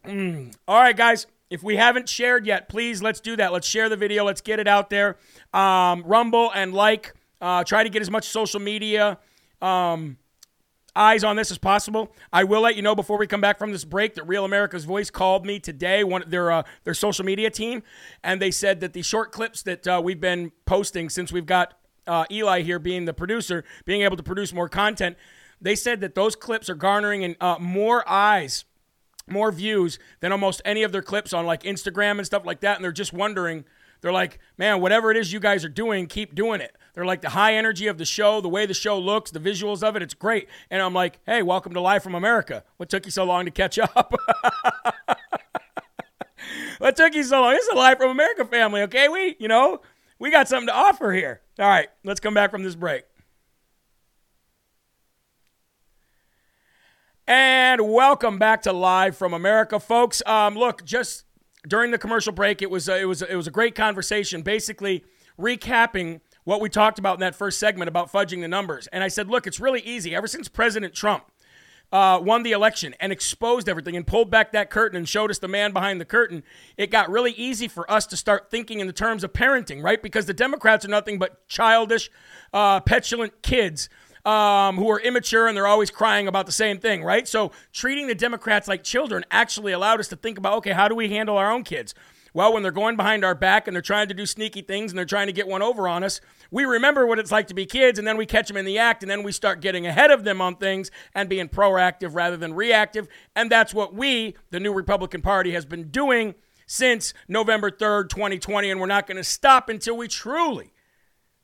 mm. 0.06 0.54
All 0.68 0.82
right, 0.82 0.98
guys. 0.98 1.28
If 1.50 1.62
we 1.64 1.76
haven't 1.76 2.10
shared 2.10 2.48
yet, 2.48 2.68
please 2.68 3.04
let's 3.04 3.20
do 3.22 3.36
that. 3.38 3.54
Let's 3.54 3.68
share 3.68 3.88
the 3.88 3.96
video. 3.96 4.26
Let's 4.26 4.42
get 4.42 4.60
it 4.60 4.68
out 4.68 4.90
there. 4.90 5.18
Um, 5.54 6.04
rumble 6.04 6.52
and 6.54 6.74
like. 6.74 7.14
Uh, 7.42 7.64
try 7.64 7.84
to 7.84 7.90
get 7.90 8.02
as 8.02 8.10
much 8.10 8.28
social 8.28 8.60
media 8.60 9.20
um, 9.62 10.18
eyes 10.96 11.24
on 11.24 11.36
this 11.36 11.52
as 11.52 11.58
possible. 11.58 12.12
I 12.32 12.44
will 12.44 12.62
let 12.62 12.76
you 12.76 12.82
know 12.82 12.96
before 12.96 13.18
we 13.18 13.28
come 13.28 13.42
back 13.42 13.58
from 13.58 13.72
this 13.72 13.84
break 13.84 14.16
that 14.16 14.24
Real 14.24 14.46
America's 14.46 14.86
Voice 14.86 15.10
called 15.10 15.46
me 15.46 15.60
today, 15.60 16.04
one 16.04 16.24
their 16.28 16.52
uh, 16.52 16.64
their 16.84 16.94
social 16.94 17.26
media 17.26 17.50
team, 17.50 17.84
and 18.24 18.42
they 18.42 18.52
said 18.52 18.80
that 18.80 18.94
the 18.94 19.02
short 19.02 19.32
clips 19.32 19.62
that 19.64 19.88
uh, 19.88 20.02
we've 20.04 20.22
been 20.22 20.52
posting 20.66 21.10
since 21.10 21.32
we've 21.32 21.46
got 21.46 21.74
uh, 22.08 22.26
Eli 22.32 22.62
here 22.62 22.80
being 22.80 23.06
the 23.06 23.14
producer, 23.14 23.64
being 23.86 24.02
able 24.02 24.18
to 24.18 24.24
produce 24.24 24.54
more 24.54 24.70
content, 24.70 25.18
they 25.62 25.76
said 25.76 26.02
that 26.02 26.16
those 26.16 26.36
clips 26.36 26.70
are 26.70 26.76
garnering 26.76 27.36
uh, 27.42 27.58
more 27.60 28.08
eyes, 28.08 28.66
more 29.28 29.52
views 29.52 30.00
than 30.20 30.32
almost 30.32 30.62
any 30.64 30.84
of 30.84 30.92
their 30.92 31.02
clips 31.02 31.34
on 31.34 31.46
like 31.46 31.64
Instagram 31.64 32.18
and 32.18 32.26
stuff 32.26 32.46
like 32.46 32.62
that, 32.62 32.78
and 32.78 32.84
they're 32.84 32.92
just 32.92 33.14
wondering. 33.14 33.66
They're 34.06 34.14
like, 34.14 34.38
man, 34.56 34.82
whatever 34.82 35.10
it 35.10 35.18
is 35.18 35.34
you 35.34 35.40
guys 35.40 35.66
are 35.66 35.70
doing, 35.70 36.06
keep 36.06 36.36
doing 36.36 36.62
it. 36.62 36.76
They're 36.94 37.08
like 37.08 37.22
the 37.22 37.30
high 37.30 37.56
energy 37.56 37.88
of 37.88 37.98
the 37.98 38.06
show, 38.06 38.40
the 38.40 38.48
way 38.48 38.68
the 38.68 38.74
show 38.76 39.00
looks, 39.00 39.32
the 39.32 39.40
visuals 39.40 39.82
of 39.82 39.96
it, 39.96 40.04
it's 40.04 40.14
great. 40.14 40.48
And 40.70 40.80
I'm 40.80 40.94
like, 40.94 41.18
hey, 41.26 41.42
welcome 41.42 41.74
to 41.74 41.82
Live 41.82 42.04
from 42.04 42.14
America. 42.14 42.64
What 42.78 42.88
took 42.88 43.06
you 43.06 43.12
so 43.12 43.24
long 43.24 43.46
to 43.46 43.52
catch 43.52 43.80
up? 43.80 44.14
what 46.78 46.96
took 46.96 47.16
you 47.16 47.24
so 47.24 47.42
long? 47.42 47.54
This 47.54 47.64
is 47.66 47.74
a 47.74 47.76
Live 47.76 47.98
from 47.98 48.12
America 48.12 48.46
family, 48.46 48.84
okay? 48.84 49.10
We, 49.10 49.38
you 49.40 49.48
know, 49.48 49.82
we 50.20 50.30
got 50.30 50.48
something 50.48 50.68
to 50.68 50.76
offer 50.76 51.12
here. 51.12 51.42
All 51.58 51.68
right, 51.68 51.88
let's 52.04 52.20
come 52.20 52.36
back 52.36 52.52
from 52.52 52.62
this 52.62 52.76
break. 52.76 53.06
And 57.26 57.92
welcome 57.92 58.38
back 58.38 58.62
to 58.62 58.72
Live 58.72 59.18
from 59.18 59.34
America, 59.34 59.80
folks. 59.80 60.22
Um, 60.28 60.54
look, 60.54 60.86
just 60.86 61.26
during 61.68 61.92
the 61.92 61.98
commercial 61.98 62.34
break, 62.34 62.62
it 62.62 62.70
was 62.70 62.88
a, 62.90 63.00
it 63.00 63.06
was 63.06 63.22
it 63.22 63.36
was 63.36 63.48
a 63.48 63.52
great 63.52 63.76
conversation, 63.76 64.42
basically 64.42 65.04
recapping 65.40 66.22
what 66.44 66.62
we 66.62 66.70
talked 66.70 67.00
about 67.00 67.16
in 67.16 67.20
that 67.22 67.36
first 67.36 67.60
segment 67.60 67.90
about 67.90 68.12
fudging 68.12 68.42
the 68.42 68.48
numbers. 68.48 68.88
And 68.88 69.04
I 69.04 69.08
said, 69.08 69.30
look, 69.30 69.48
it's 69.48 69.60
really 69.60 69.82
easy. 69.82 70.16
Ever 70.16 70.28
since 70.28 70.48
President 70.48 70.94
Trump 70.94 71.26
uh, 71.92 72.20
won 72.22 72.44
the 72.44 72.52
election 72.52 72.96
and 73.00 73.12
exposed 73.12 73.68
everything 73.68 73.96
and 73.96 74.06
pulled 74.06 74.30
back 74.30 74.52
that 74.52 74.70
curtain 74.70 74.98
and 74.98 75.10
showed 75.10 75.32
us 75.32 75.40
the 75.40 75.48
man 75.48 75.74
behind 75.74 76.00
the 76.00 76.06
curtain, 76.06 76.44
it 76.78 76.92
got 76.92 77.10
really 77.10 77.32
easy 77.32 77.68
for 77.68 77.90
us 77.92 78.06
to 78.08 78.18
start 78.18 78.50
thinking 78.52 78.80
in 78.80 78.88
the 78.88 78.94
terms 78.94 79.24
of 79.24 79.34
parenting, 79.34 79.84
right? 79.84 80.02
Because 80.02 80.26
the 80.26 80.34
Democrats 80.34 80.86
are 80.86 80.90
nothing 80.90 81.20
but 81.20 81.48
childish, 81.48 82.10
uh, 82.54 82.80
petulant 82.80 83.42
kids. 83.42 83.90
Um, 84.26 84.78
who 84.78 84.90
are 84.90 85.00
immature 85.00 85.48
and 85.48 85.56
they're 85.56 85.68
always 85.68 85.92
crying 85.92 86.28
about 86.28 86.48
the 86.48 86.52
same 86.52 86.80
thing, 86.80 87.04
right? 87.04 87.28
So 87.28 87.52
treating 87.72 88.08
the 88.08 88.16
Democrats 88.16 88.68
like 88.68 88.84
children 88.84 89.24
actually 89.30 89.72
allowed 89.72 90.00
us 90.00 90.08
to 90.08 90.16
think 90.16 90.40
about 90.40 90.58
okay, 90.58 90.72
how 90.72 90.88
do 90.88 90.96
we 90.96 91.10
handle 91.10 91.38
our 91.38 91.52
own 91.52 91.64
kids? 91.64 91.94
Well, 92.36 92.52
when 92.52 92.64
they're 92.64 92.72
going 92.74 92.98
behind 92.98 93.24
our 93.24 93.34
back 93.34 93.66
and 93.66 93.74
they're 93.74 93.82
trying 93.82 94.10
to 94.10 94.14
do 94.14 94.26
sneaky 94.26 94.62
things 94.62 94.92
and 94.92 94.98
they're 94.98 95.06
trying 95.06 95.28
to 95.28 95.34
get 95.34 95.48
one 95.48 95.62
over 95.62 95.88
on 95.88 96.04
us, 96.04 96.20
we 96.52 96.66
remember 96.66 97.08
what 97.08 97.18
it's 97.18 97.32
like 97.32 97.48
to 97.48 97.54
be 97.54 97.66
kids 97.66 97.98
and 97.98 98.06
then 98.06 98.18
we 98.18 98.26
catch 98.26 98.50
them 98.50 98.58
in 98.58 98.66
the 98.66 98.78
act 98.78 99.04
and 99.04 99.10
then 99.10 99.24
we 99.24 99.32
start 99.32 99.62
getting 99.62 99.88
ahead 99.88 100.12
of 100.12 100.26
them 100.26 100.42
on 100.42 100.58
things 100.58 100.92
and 101.14 101.30
being 101.30 101.48
proactive 101.48 102.14
rather 102.14 102.36
than 102.36 102.54
reactive. 102.54 103.08
And 103.38 103.50
that's 103.50 103.74
what 103.74 103.94
we, 103.94 104.36
the 104.50 104.60
new 104.60 104.74
Republican 104.74 105.22
Party, 105.22 105.52
has 105.52 105.66
been 105.66 105.88
doing 105.88 106.36
since 106.68 107.14
November 107.30 107.72
3rd, 107.72 108.10
2020. 108.10 108.70
And 108.70 108.82
we're 108.82 108.86
not 108.86 109.08
going 109.08 109.16
to 109.16 109.24
stop 109.24 109.70
until 109.70 109.96
we 109.96 110.10
truly, 110.10 110.74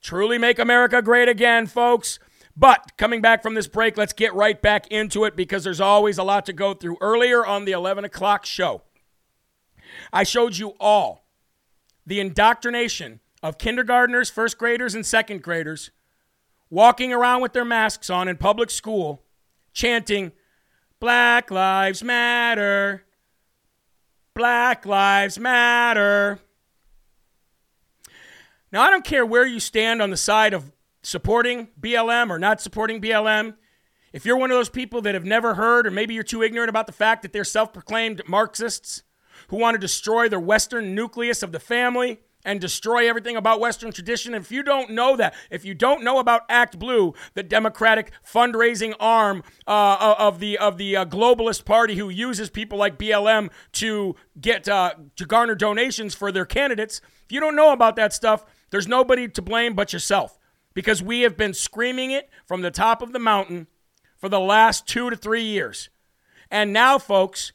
truly 0.02 0.38
make 0.38 0.60
America 0.60 1.02
great 1.02 1.30
again, 1.30 1.67
folks. 1.67 2.20
But 2.56 2.98
coming 2.98 3.22
back 3.22 3.42
from 3.42 3.54
this 3.54 3.68
break, 3.68 3.98
let's 3.98 4.14
get 4.14 4.34
right 4.34 4.62
back 4.62 4.88
into 4.88 5.24
it 5.24 5.36
because 5.36 5.64
there's 5.64 5.82
always 5.82 6.18
a 6.18 6.24
lot 6.24 6.46
to 6.48 6.54
go 6.54 6.74
through. 6.74 6.98
Earlier 7.02 7.46
on 7.46 7.66
the 7.66 7.72
11 7.72 8.04
o'clock 8.06 8.46
show, 8.46 8.84
I 10.12 10.24
showed 10.24 10.58
you 10.58 10.76
all 10.80 11.26
the 12.06 12.20
indoctrination 12.20 13.20
of 13.42 13.58
kindergartners, 13.58 14.30
first 14.30 14.58
graders, 14.58 14.94
and 14.94 15.06
second 15.06 15.42
graders 15.42 15.92
walking 16.70 17.14
around 17.14 17.42
with 17.42 17.54
their 17.54 17.66
masks 17.66 18.10
on 18.10 18.28
in 18.28 18.38
public 18.38 18.70
school 18.70 19.24
chanting, 19.74 20.32
Black 21.00 21.52
Lives 21.52 22.04
Matter. 22.04 23.04
Black 24.34 24.86
Lives 24.86 25.38
Matter. 25.38 26.40
Now, 28.72 28.84
I 28.84 28.90
don't 28.90 29.04
care 29.04 29.26
where 29.26 29.46
you 29.46 29.60
stand 29.60 30.02
on 30.02 30.10
the 30.10 30.18
side 30.18 30.54
of 30.54 30.72
supporting 31.04 31.70
BLM 31.80 32.30
or 32.30 32.40
not 32.40 32.62
supporting 32.62 33.02
BLM. 33.02 33.56
If 34.14 34.26
you're 34.26 34.38
one 34.38 34.52
of 34.52 34.58
those 34.58 34.70
people 34.70 35.02
that 35.02 35.14
have 35.14 35.26
never 35.26 35.56
heard, 35.56 35.88
or 35.88 35.92
maybe 35.92 36.14
you're 36.14 36.24
too 36.24 36.44
ignorant 36.44 36.70
about 36.70 36.88
the 36.88 36.94
fact 36.94 37.22
that 37.22 37.32
they're 37.32 37.44
self 37.44 37.72
proclaimed 37.72 38.22
Marxists, 38.28 39.04
who 39.48 39.58
want 39.58 39.76
to 39.76 39.80
destroy 39.80 40.30
the 40.30 40.40
Western 40.40 40.94
nucleus 40.94 41.44
of 41.44 41.52
the 41.52 41.60
family 41.60 42.20
and 42.44 42.60
destroy 42.60 43.08
everything 43.08 43.36
about 43.36 43.60
Western 43.60 43.92
tradition. 43.92 44.34
If 44.34 44.52
you 44.52 44.64
don't 44.64 44.92
know 44.92 45.16
that, 45.16 45.36
if 45.50 45.64
you 45.64 45.74
don't 45.74 46.04
know 46.04 46.20
about 46.20 46.42
Act 46.50 46.80
Blue, 46.80 47.14
the 47.34 47.44
Democratic 47.44 48.12
fundraising 48.26 48.94
arm 49.00 49.44
uh, 49.68 50.16
of 50.18 50.40
the 50.40 50.58
of 50.58 50.78
the 50.78 50.98
uh, 50.98 51.06
globalist 51.06 51.66
party 51.66 51.96
who 51.96 52.10
uses 52.10 52.50
people 52.50 52.78
like 52.78 52.98
BLM 52.98 53.50
to 53.74 54.16
get 54.40 54.68
uh, 54.68 54.94
to 55.16 55.26
garner 55.26 55.56
donations 55.56 56.16
for 56.16 56.32
their 56.32 56.46
candidates, 56.46 57.02
if 57.24 57.32
you 57.32 57.40
don't 57.40 57.56
know 57.56 57.72
about 57.72 57.96
that 57.96 58.14
stuff, 58.14 58.46
there's 58.72 58.88
nobody 58.88 59.28
to 59.28 59.42
blame 59.42 59.74
but 59.74 59.94
yourself 59.94 60.38
because 60.74 61.02
we 61.02 61.22
have 61.22 61.38
been 61.38 61.54
screaming 61.54 62.12
it 62.12 62.30
from 62.46 62.62
the 62.62 62.72
top 62.72 63.02
of 63.02 63.14
the 63.14 63.20
mountain 63.20 63.68
for 64.18 64.30
the 64.30 64.40
last 64.40 64.88
two 64.88 65.10
to 65.10 65.16
three 65.16 65.44
years. 65.44 65.90
And 66.50 66.74
now, 66.74 67.00
folks, 67.00 67.54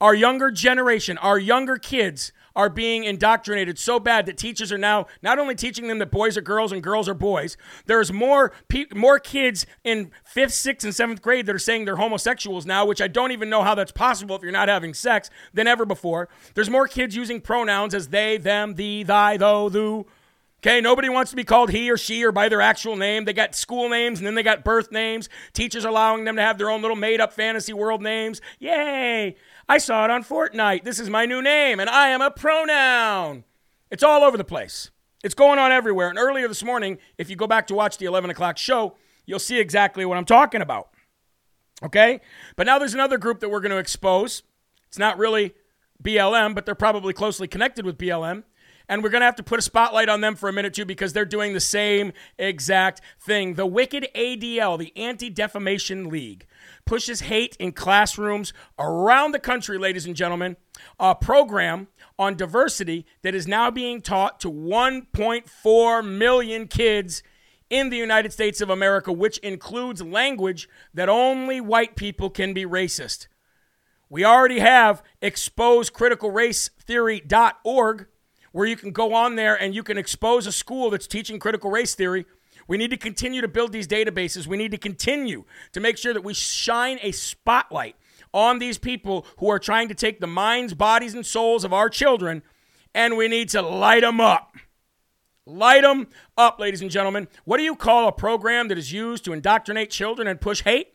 our 0.00 0.14
younger 0.14 0.50
generation, 0.50 1.18
our 1.18 1.38
younger 1.38 1.76
kids 1.76 2.32
are 2.54 2.68
being 2.68 3.04
indoctrinated 3.04 3.78
so 3.78 3.98
bad 3.98 4.26
that 4.26 4.36
teachers 4.36 4.72
are 4.72 4.78
now 4.78 5.06
not 5.22 5.38
only 5.38 5.54
teaching 5.54 5.88
them 5.88 5.98
that 5.98 6.10
boys 6.10 6.36
are 6.36 6.42
girls 6.42 6.72
and 6.72 6.82
girls 6.82 7.08
are 7.08 7.14
boys. 7.14 7.56
There's 7.86 8.12
more 8.12 8.52
pe- 8.68 8.86
more 8.94 9.18
kids 9.18 9.66
in 9.84 10.10
fifth, 10.24 10.52
sixth, 10.52 10.84
and 10.84 10.94
seventh 10.94 11.22
grade 11.22 11.46
that 11.46 11.54
are 11.54 11.60
saying 11.60 11.84
they're 11.84 11.96
homosexuals 11.96 12.66
now, 12.66 12.84
which 12.84 13.00
I 13.00 13.08
don't 13.08 13.32
even 13.32 13.48
know 13.48 13.62
how 13.62 13.74
that's 13.74 13.92
possible 13.92 14.36
if 14.36 14.42
you're 14.42 14.52
not 14.52 14.68
having 14.68 14.94
sex 14.94 15.30
than 15.54 15.66
ever 15.66 15.86
before. 15.86 16.28
There's 16.54 16.70
more 16.70 16.86
kids 16.86 17.16
using 17.16 17.40
pronouns 17.40 17.94
as 17.94 18.08
they, 18.08 18.36
them, 18.36 18.74
thee, 18.74 19.02
thy, 19.02 19.36
thou, 19.36 19.68
thou. 19.68 20.06
Okay, 20.64 20.80
nobody 20.80 21.08
wants 21.08 21.30
to 21.32 21.36
be 21.36 21.42
called 21.42 21.70
he 21.70 21.90
or 21.90 21.96
she 21.96 22.22
or 22.22 22.30
by 22.30 22.48
their 22.48 22.60
actual 22.60 22.94
name. 22.94 23.24
They 23.24 23.32
got 23.32 23.56
school 23.56 23.88
names 23.88 24.20
and 24.20 24.26
then 24.26 24.36
they 24.36 24.44
got 24.44 24.62
birth 24.62 24.92
names. 24.92 25.28
Teachers 25.52 25.84
allowing 25.84 26.22
them 26.22 26.36
to 26.36 26.42
have 26.42 26.56
their 26.56 26.70
own 26.70 26.82
little 26.82 26.96
made 26.96 27.20
up 27.20 27.32
fantasy 27.32 27.72
world 27.72 28.00
names. 28.00 28.40
Yay! 28.60 29.34
I 29.68 29.78
saw 29.78 30.04
it 30.04 30.10
on 30.12 30.22
Fortnite. 30.22 30.84
This 30.84 31.00
is 31.00 31.10
my 31.10 31.26
new 31.26 31.42
name, 31.42 31.80
and 31.80 31.90
I 31.90 32.10
am 32.10 32.22
a 32.22 32.30
pronoun. 32.30 33.42
It's 33.90 34.04
all 34.04 34.22
over 34.22 34.36
the 34.36 34.44
place. 34.44 34.92
It's 35.24 35.34
going 35.34 35.58
on 35.58 35.72
everywhere. 35.72 36.08
And 36.08 36.18
earlier 36.18 36.46
this 36.46 36.62
morning, 36.62 36.98
if 37.18 37.28
you 37.28 37.34
go 37.34 37.48
back 37.48 37.66
to 37.66 37.74
watch 37.74 37.98
the 37.98 38.06
11 38.06 38.30
o'clock 38.30 38.56
show, 38.56 38.96
you'll 39.26 39.40
see 39.40 39.58
exactly 39.58 40.04
what 40.04 40.16
I'm 40.16 40.24
talking 40.24 40.62
about. 40.62 40.90
Okay? 41.82 42.20
But 42.54 42.66
now 42.66 42.78
there's 42.78 42.94
another 42.94 43.18
group 43.18 43.40
that 43.40 43.48
we're 43.48 43.60
going 43.60 43.72
to 43.72 43.78
expose. 43.78 44.44
It's 44.86 44.98
not 44.98 45.18
really 45.18 45.54
BLM, 46.02 46.54
but 46.54 46.66
they're 46.66 46.74
probably 46.76 47.12
closely 47.12 47.48
connected 47.48 47.84
with 47.84 47.98
BLM. 47.98 48.44
And 48.92 49.02
we're 49.02 49.08
going 49.08 49.22
to 49.22 49.26
have 49.26 49.36
to 49.36 49.42
put 49.42 49.58
a 49.58 49.62
spotlight 49.62 50.10
on 50.10 50.20
them 50.20 50.36
for 50.36 50.50
a 50.50 50.52
minute, 50.52 50.74
too, 50.74 50.84
because 50.84 51.14
they're 51.14 51.24
doing 51.24 51.54
the 51.54 51.60
same 51.60 52.12
exact 52.36 53.00
thing. 53.18 53.54
The 53.54 53.64
Wicked 53.64 54.06
ADL, 54.14 54.78
the 54.78 54.94
Anti 54.94 55.30
Defamation 55.30 56.10
League, 56.10 56.46
pushes 56.84 57.22
hate 57.22 57.56
in 57.58 57.72
classrooms 57.72 58.52
around 58.78 59.32
the 59.32 59.38
country, 59.38 59.78
ladies 59.78 60.04
and 60.04 60.14
gentlemen. 60.14 60.58
A 61.00 61.14
program 61.14 61.88
on 62.18 62.36
diversity 62.36 63.06
that 63.22 63.34
is 63.34 63.48
now 63.48 63.70
being 63.70 64.02
taught 64.02 64.38
to 64.40 64.52
1.4 64.52 66.06
million 66.06 66.68
kids 66.68 67.22
in 67.70 67.88
the 67.88 67.96
United 67.96 68.30
States 68.30 68.60
of 68.60 68.68
America, 68.68 69.10
which 69.10 69.38
includes 69.38 70.02
language 70.02 70.68
that 70.92 71.08
only 71.08 71.62
white 71.62 71.96
people 71.96 72.28
can 72.28 72.52
be 72.52 72.66
racist. 72.66 73.28
We 74.10 74.26
already 74.26 74.58
have 74.58 75.02
exposecriticalracetheory.org, 75.22 78.06
where 78.52 78.66
you 78.66 78.76
can 78.76 78.92
go 78.92 79.14
on 79.14 79.36
there 79.36 79.60
and 79.60 79.74
you 79.74 79.82
can 79.82 79.98
expose 79.98 80.46
a 80.46 80.52
school 80.52 80.90
that's 80.90 81.06
teaching 81.06 81.38
critical 81.38 81.70
race 81.70 81.94
theory. 81.94 82.26
We 82.68 82.76
need 82.76 82.90
to 82.90 82.96
continue 82.96 83.40
to 83.40 83.48
build 83.48 83.72
these 83.72 83.88
databases. 83.88 84.46
We 84.46 84.56
need 84.56 84.70
to 84.70 84.78
continue 84.78 85.44
to 85.72 85.80
make 85.80 85.98
sure 85.98 86.14
that 86.14 86.24
we 86.24 86.34
shine 86.34 86.98
a 87.02 87.12
spotlight 87.12 87.96
on 88.32 88.58
these 88.58 88.78
people 88.78 89.26
who 89.38 89.50
are 89.50 89.58
trying 89.58 89.88
to 89.88 89.94
take 89.94 90.20
the 90.20 90.26
minds, 90.26 90.74
bodies, 90.74 91.14
and 91.14 91.26
souls 91.26 91.64
of 91.64 91.72
our 91.72 91.88
children, 91.88 92.42
and 92.94 93.16
we 93.16 93.28
need 93.28 93.48
to 93.50 93.62
light 93.62 94.02
them 94.02 94.20
up. 94.20 94.54
Light 95.44 95.82
them 95.82 96.06
up, 96.36 96.60
ladies 96.60 96.82
and 96.82 96.90
gentlemen. 96.90 97.26
What 97.44 97.56
do 97.56 97.64
you 97.64 97.74
call 97.74 98.06
a 98.06 98.12
program 98.12 98.68
that 98.68 98.78
is 98.78 98.92
used 98.92 99.24
to 99.24 99.32
indoctrinate 99.32 99.90
children 99.90 100.28
and 100.28 100.40
push 100.40 100.62
hate? 100.62 100.94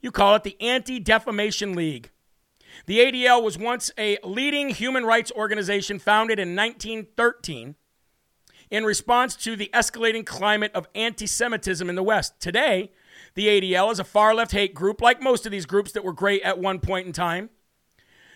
You 0.00 0.10
call 0.10 0.34
it 0.34 0.42
the 0.42 0.60
Anti 0.60 0.98
Defamation 0.98 1.74
League. 1.74 2.10
The 2.84 2.98
ADL 2.98 3.42
was 3.42 3.56
once 3.56 3.90
a 3.98 4.18
leading 4.22 4.68
human 4.68 5.04
rights 5.04 5.32
organization 5.32 5.98
founded 5.98 6.38
in 6.38 6.54
1913 6.54 7.74
in 8.70 8.84
response 8.84 9.36
to 9.36 9.56
the 9.56 9.70
escalating 9.72 10.26
climate 10.26 10.72
of 10.74 10.88
anti 10.94 11.26
Semitism 11.26 11.88
in 11.88 11.96
the 11.96 12.02
West. 12.02 12.38
Today, 12.40 12.92
the 13.34 13.46
ADL 13.46 13.90
is 13.92 13.98
a 13.98 14.04
far 14.04 14.34
left 14.34 14.52
hate 14.52 14.74
group, 14.74 15.00
like 15.00 15.22
most 15.22 15.46
of 15.46 15.52
these 15.52 15.66
groups 15.66 15.92
that 15.92 16.04
were 16.04 16.12
great 16.12 16.42
at 16.42 16.58
one 16.58 16.80
point 16.80 17.06
in 17.06 17.12
time. 17.12 17.50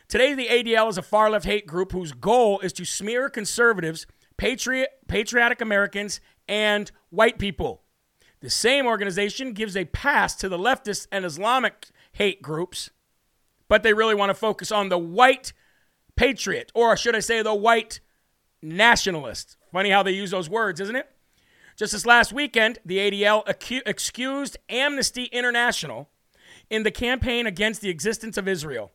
Today, 0.09 0.35
the 0.35 0.49
ADL 0.49 0.89
is 0.89 0.99
a 0.99 1.03
far 1.03 1.31
left 1.31 1.45
hate 1.45 1.67
group 1.67 1.93
whose 1.93 2.13
goal 2.13 2.59
is 2.61 2.73
to 2.75 2.85
smear 2.85 3.29
conservatives 3.29 4.07
patriot, 4.37 4.89
patriotic 5.07 5.61
Americans, 5.61 6.19
and 6.49 6.91
white 7.11 7.39
people. 7.39 7.83
The 8.41 8.49
same 8.49 8.87
organization 8.87 9.53
gives 9.53 9.77
a 9.77 9.85
pass 9.85 10.35
to 10.37 10.49
the 10.49 10.57
leftist 10.57 11.07
and 11.13 11.27
Islamic 11.27 11.89
hate 12.13 12.41
groups, 12.41 12.91
but 13.71 13.85
they 13.85 13.95
really 13.95 14.17
want 14.17 14.29
to 14.31 14.35
focus 14.35 14.73
on 14.73 14.89
the 14.89 14.99
white 14.99 15.53
patriot, 16.17 16.73
or 16.75 16.97
should 16.97 17.15
I 17.15 17.21
say, 17.21 17.41
the 17.41 17.55
white 17.55 18.01
nationalist. 18.61 19.57
Funny 19.73 19.91
how 19.91 20.03
they 20.03 20.11
use 20.11 20.33
those 20.33 20.51
words, 20.51 20.81
isn't 20.81 20.97
it? 20.97 21.09
Just 21.77 21.93
this 21.93 22.05
last 22.05 22.33
weekend, 22.33 22.81
the 22.85 22.99
ADL 22.99 23.47
acu- 23.47 23.83
excused 23.87 24.59
Amnesty 24.69 25.27
International 25.27 26.11
in 26.69 26.83
the 26.83 26.91
campaign 26.91 27.47
against 27.47 27.81
the 27.81 27.91
existence 27.91 28.37
of 28.37 28.49
Israel. 28.49 28.91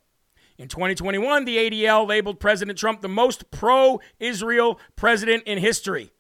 In 0.58 0.68
2021, 0.68 1.46
the 1.46 1.56
ADL 1.56 2.06
labeled 2.06 2.42
President 2.42 2.78
Trump 2.78 3.00
the 3.00 3.08
most 3.08 3.50
pro 3.52 4.02
Israel 4.20 4.78
president 4.98 5.44
in 5.46 5.58
history 5.58 6.12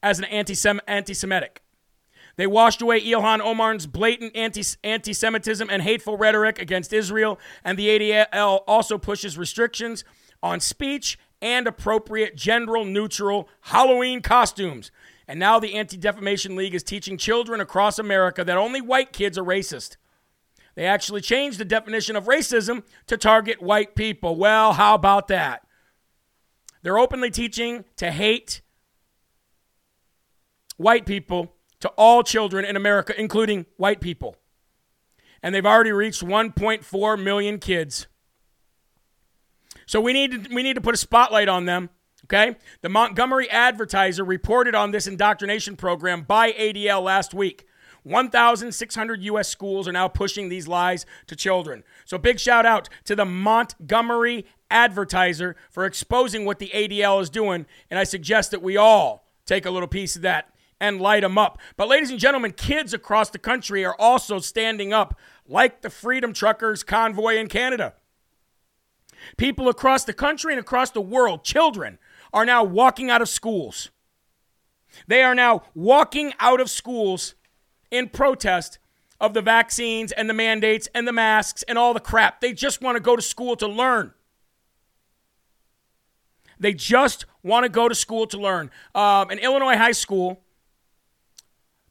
as 0.00 0.20
an 0.20 0.26
anti 0.26 0.54
Semitic. 0.54 1.61
They 2.36 2.46
washed 2.46 2.82
away 2.82 3.00
Ilhan 3.00 3.40
Omar's 3.40 3.86
blatant 3.86 4.34
anti 4.36 5.12
Semitism 5.12 5.68
and 5.70 5.82
hateful 5.82 6.16
rhetoric 6.16 6.60
against 6.60 6.92
Israel, 6.92 7.38
and 7.64 7.78
the 7.78 7.88
ADL 7.88 8.62
also 8.66 8.98
pushes 8.98 9.36
restrictions 9.36 10.04
on 10.42 10.60
speech 10.60 11.18
and 11.40 11.66
appropriate 11.66 12.36
gender 12.36 12.84
neutral 12.84 13.48
Halloween 13.62 14.22
costumes. 14.22 14.90
And 15.28 15.38
now 15.38 15.58
the 15.58 15.74
Anti 15.74 15.96
Defamation 15.96 16.56
League 16.56 16.74
is 16.74 16.82
teaching 16.82 17.16
children 17.16 17.60
across 17.60 17.98
America 17.98 18.44
that 18.44 18.56
only 18.56 18.80
white 18.80 19.12
kids 19.12 19.38
are 19.38 19.44
racist. 19.44 19.96
They 20.74 20.84
actually 20.84 21.20
changed 21.20 21.58
the 21.58 21.64
definition 21.64 22.16
of 22.16 22.24
racism 22.24 22.82
to 23.06 23.16
target 23.16 23.60
white 23.60 23.94
people. 23.94 24.36
Well, 24.36 24.72
how 24.72 24.94
about 24.94 25.28
that? 25.28 25.66
They're 26.82 26.98
openly 26.98 27.30
teaching 27.30 27.84
to 27.96 28.10
hate 28.10 28.62
white 30.76 31.06
people 31.06 31.54
to 31.82 31.88
all 31.90 32.22
children 32.22 32.64
in 32.64 32.76
America, 32.76 33.12
including 33.20 33.66
white 33.76 34.00
people. 34.00 34.36
And 35.42 35.52
they've 35.52 35.66
already 35.66 35.90
reached 35.90 36.24
1.4 36.24 37.22
million 37.22 37.58
kids. 37.58 38.06
So 39.86 40.00
we 40.00 40.12
need 40.12 40.44
to, 40.44 40.54
we 40.54 40.62
need 40.62 40.74
to 40.74 40.80
put 40.80 40.94
a 40.94 40.98
spotlight 40.98 41.48
on 41.48 41.64
them. 41.66 41.90
Okay? 42.26 42.54
The 42.82 42.88
Montgomery 42.88 43.50
Advertiser 43.50 44.24
reported 44.24 44.76
on 44.76 44.92
this 44.92 45.08
indoctrination 45.08 45.76
program 45.76 46.22
by 46.22 46.52
ADL 46.52 47.02
last 47.02 47.34
week. 47.34 47.66
1,600 48.04 49.22
U.S. 49.24 49.48
schools 49.48 49.88
are 49.88 49.92
now 49.92 50.06
pushing 50.06 50.48
these 50.48 50.68
lies 50.68 51.04
to 51.26 51.36
children. 51.36 51.82
So, 52.04 52.16
big 52.16 52.40
shout 52.40 52.66
out 52.66 52.88
to 53.04 53.14
the 53.14 53.24
Montgomery 53.24 54.44
Advertiser 54.70 55.54
for 55.70 55.84
exposing 55.84 56.44
what 56.44 56.58
the 56.58 56.70
ADL 56.74 57.20
is 57.22 57.30
doing. 57.30 57.66
And 57.90 57.98
I 58.00 58.04
suggest 58.04 58.50
that 58.52 58.62
we 58.62 58.76
all 58.76 59.28
take 59.46 59.66
a 59.66 59.70
little 59.70 59.88
piece 59.88 60.16
of 60.16 60.22
that 60.22 60.51
and 60.82 61.00
light 61.00 61.20
them 61.20 61.38
up. 61.38 61.58
But, 61.76 61.88
ladies 61.88 62.10
and 62.10 62.18
gentlemen, 62.18 62.52
kids 62.52 62.92
across 62.92 63.30
the 63.30 63.38
country 63.38 63.84
are 63.84 63.94
also 63.98 64.40
standing 64.40 64.92
up, 64.92 65.18
like 65.46 65.80
the 65.80 65.88
Freedom 65.88 66.32
Truckers 66.34 66.82
convoy 66.82 67.36
in 67.36 67.46
Canada. 67.46 67.94
People 69.36 69.68
across 69.68 70.04
the 70.04 70.12
country 70.12 70.52
and 70.52 70.60
across 70.60 70.90
the 70.90 71.00
world, 71.00 71.44
children, 71.44 71.98
are 72.32 72.44
now 72.44 72.64
walking 72.64 73.08
out 73.08 73.22
of 73.22 73.28
schools. 73.28 73.90
They 75.06 75.22
are 75.22 75.36
now 75.36 75.62
walking 75.74 76.34
out 76.40 76.60
of 76.60 76.68
schools 76.68 77.36
in 77.90 78.08
protest 78.08 78.78
of 79.20 79.34
the 79.34 79.40
vaccines 79.40 80.10
and 80.10 80.28
the 80.28 80.34
mandates 80.34 80.88
and 80.94 81.06
the 81.06 81.12
masks 81.12 81.62
and 81.68 81.78
all 81.78 81.94
the 81.94 82.00
crap. 82.00 82.40
They 82.40 82.52
just 82.52 82.82
want 82.82 82.96
to 82.96 83.00
go 83.00 83.14
to 83.14 83.22
school 83.22 83.54
to 83.56 83.68
learn. 83.68 84.12
They 86.58 86.74
just 86.74 87.24
want 87.44 87.64
to 87.64 87.68
go 87.68 87.88
to 87.88 87.94
school 87.94 88.26
to 88.26 88.38
learn. 88.38 88.70
Um, 88.94 89.30
in 89.30 89.38
Illinois 89.38 89.76
high 89.76 89.92
school, 89.92 90.41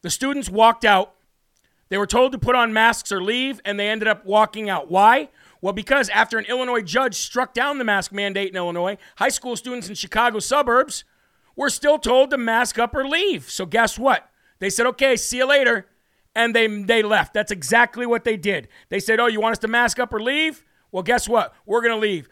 the 0.02 0.10
students 0.10 0.50
walked 0.50 0.84
out. 0.84 1.14
They 1.88 1.98
were 1.98 2.06
told 2.06 2.32
to 2.32 2.38
put 2.38 2.54
on 2.54 2.72
masks 2.72 3.12
or 3.12 3.22
leave, 3.22 3.60
and 3.64 3.78
they 3.78 3.88
ended 3.88 4.08
up 4.08 4.24
walking 4.24 4.70
out. 4.70 4.90
Why? 4.90 5.28
Well, 5.60 5.72
because 5.72 6.08
after 6.08 6.38
an 6.38 6.46
Illinois 6.46 6.80
judge 6.80 7.16
struck 7.16 7.54
down 7.54 7.78
the 7.78 7.84
mask 7.84 8.12
mandate 8.12 8.50
in 8.50 8.56
Illinois, 8.56 8.96
high 9.16 9.28
school 9.28 9.56
students 9.56 9.88
in 9.88 9.94
Chicago 9.94 10.38
suburbs 10.38 11.04
were 11.54 11.70
still 11.70 11.98
told 11.98 12.30
to 12.30 12.38
mask 12.38 12.78
up 12.78 12.94
or 12.94 13.06
leave. 13.06 13.50
So, 13.50 13.66
guess 13.66 13.98
what? 13.98 14.28
They 14.58 14.70
said, 14.70 14.86
okay, 14.86 15.16
see 15.16 15.38
you 15.38 15.46
later 15.46 15.86
and 16.34 16.54
they 16.54 16.66
they 16.66 17.02
left. 17.02 17.34
That's 17.34 17.52
exactly 17.52 18.06
what 18.06 18.24
they 18.24 18.36
did. 18.36 18.68
They 18.88 19.00
said, 19.00 19.20
"Oh, 19.20 19.26
you 19.26 19.40
want 19.40 19.52
us 19.52 19.58
to 19.60 19.68
mask 19.68 19.98
up 19.98 20.12
or 20.12 20.20
leave?" 20.20 20.64
Well, 20.90 21.02
guess 21.02 21.28
what? 21.28 21.54
We're 21.64 21.80
going 21.80 21.94
to 21.94 21.98
leave. 21.98 22.28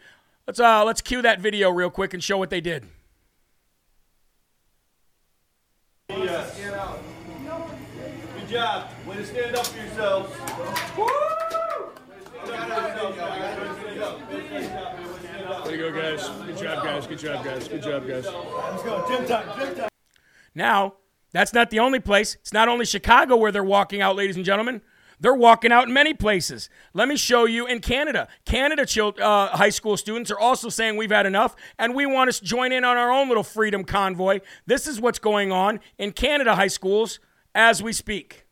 Let's 0.47 0.59
uh 0.59 0.83
let's 0.83 1.01
cue 1.01 1.21
that 1.21 1.39
video 1.39 1.69
real 1.69 1.89
quick 1.89 2.13
and 2.13 2.23
show 2.23 2.37
what 2.37 2.49
they 2.49 2.61
did. 2.61 2.85
Yes. 6.41 6.97
Good 8.39 8.49
job. 8.49 8.89
Way 9.05 9.15
to 9.17 9.25
stand 9.25 9.55
up 9.55 9.65
for 9.67 9.77
yourselves. 9.77 10.33
Woo! 10.97 11.05
Way 15.65 15.71
to 15.71 15.77
go, 15.77 15.91
guys. 15.91 16.29
Good 16.45 16.57
job, 16.57 16.83
guys. 16.83 17.07
Good 17.07 17.19
job, 17.19 17.45
guys. 17.45 17.67
Good 17.67 17.83
job, 17.83 18.07
guys. 18.07 18.25
Let's 18.25 18.83
go. 18.83 19.05
Gym 19.07 19.27
time. 19.27 19.59
Gym 19.59 19.75
time. 19.75 19.89
Now, 20.55 20.95
that's 21.31 21.53
not 21.53 21.69
the 21.69 21.79
only 21.79 21.99
place. 21.99 22.35
It's 22.41 22.53
not 22.53 22.67
only 22.67 22.85
Chicago 22.85 23.35
where 23.35 23.51
they're 23.51 23.63
walking 23.63 24.01
out, 24.01 24.15
ladies 24.15 24.35
and 24.35 24.43
gentlemen. 24.45 24.81
They're 25.21 25.35
walking 25.35 25.71
out 25.71 25.87
in 25.87 25.93
many 25.93 26.15
places. 26.15 26.67
Let 26.95 27.07
me 27.07 27.15
show 27.15 27.45
you 27.45 27.67
in 27.67 27.79
Canada. 27.79 28.27
Canada 28.43 28.85
uh, 29.21 29.55
high 29.55 29.69
school 29.69 29.95
students 29.95 30.31
are 30.31 30.39
also 30.39 30.67
saying 30.67 30.97
we've 30.97 31.11
had 31.11 31.27
enough 31.27 31.55
and 31.77 31.93
we 31.93 32.07
want 32.07 32.33
to 32.33 32.43
join 32.43 32.71
in 32.71 32.83
on 32.83 32.97
our 32.97 33.11
own 33.11 33.27
little 33.27 33.43
freedom 33.43 33.83
convoy. 33.83 34.39
This 34.65 34.87
is 34.87 34.99
what's 34.99 35.19
going 35.19 35.51
on 35.51 35.79
in 35.99 36.11
Canada 36.11 36.55
high 36.55 36.67
schools 36.67 37.19
as 37.53 37.83
we 37.83 37.93
speak. 37.93 38.47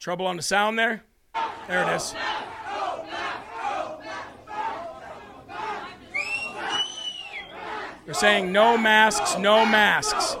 Trouble 0.00 0.26
on 0.26 0.36
the 0.36 0.42
sound 0.42 0.78
there? 0.78 1.02
There 1.68 1.82
it 1.82 1.96
is. 1.96 2.14
They're 8.04 8.14
saying 8.14 8.52
no 8.52 8.76
masks, 8.76 9.38
no 9.38 9.64
masks. 9.64 10.36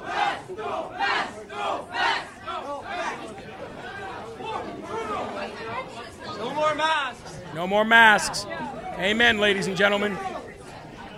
No 6.36 6.54
more 6.54 6.74
masks. 6.74 7.36
No 7.54 7.66
more 7.66 7.84
masks. 7.84 8.46
Amen, 8.98 9.38
ladies 9.38 9.66
and 9.66 9.76
gentlemen. 9.76 10.18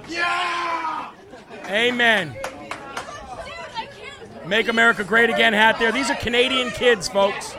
Yeah. 0.09 1.11
Amen. 1.67 2.37
Make 4.47 4.69
America 4.69 5.03
Great 5.03 5.31
Again 5.31 5.53
hat 5.53 5.81
there. 5.81 5.91
These 5.91 6.11
are 6.11 6.15
Canadian 6.15 6.71
kids, 6.71 7.09
folks. 7.09 7.57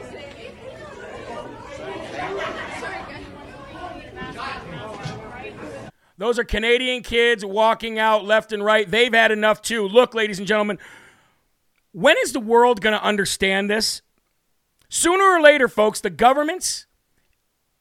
Those 6.18 6.40
are 6.40 6.44
Canadian 6.44 7.04
kids 7.04 7.46
walking 7.46 8.00
out 8.00 8.26
left 8.26 8.52
and 8.52 8.64
right. 8.64 8.90
They've 8.90 9.14
had 9.14 9.32
enough 9.32 9.62
too. 9.62 9.88
Look, 9.88 10.16
ladies 10.16 10.40
and 10.40 10.48
gentlemen, 10.48 10.80
when 11.92 12.16
is 12.24 12.34
the 12.34 12.40
world 12.40 12.82
going 12.82 12.98
to 12.98 13.04
understand 13.04 13.70
this? 13.70 14.02
Sooner 14.90 15.24
or 15.24 15.42
later, 15.42 15.68
folks, 15.68 16.02
the 16.02 16.10
governments 16.10 16.88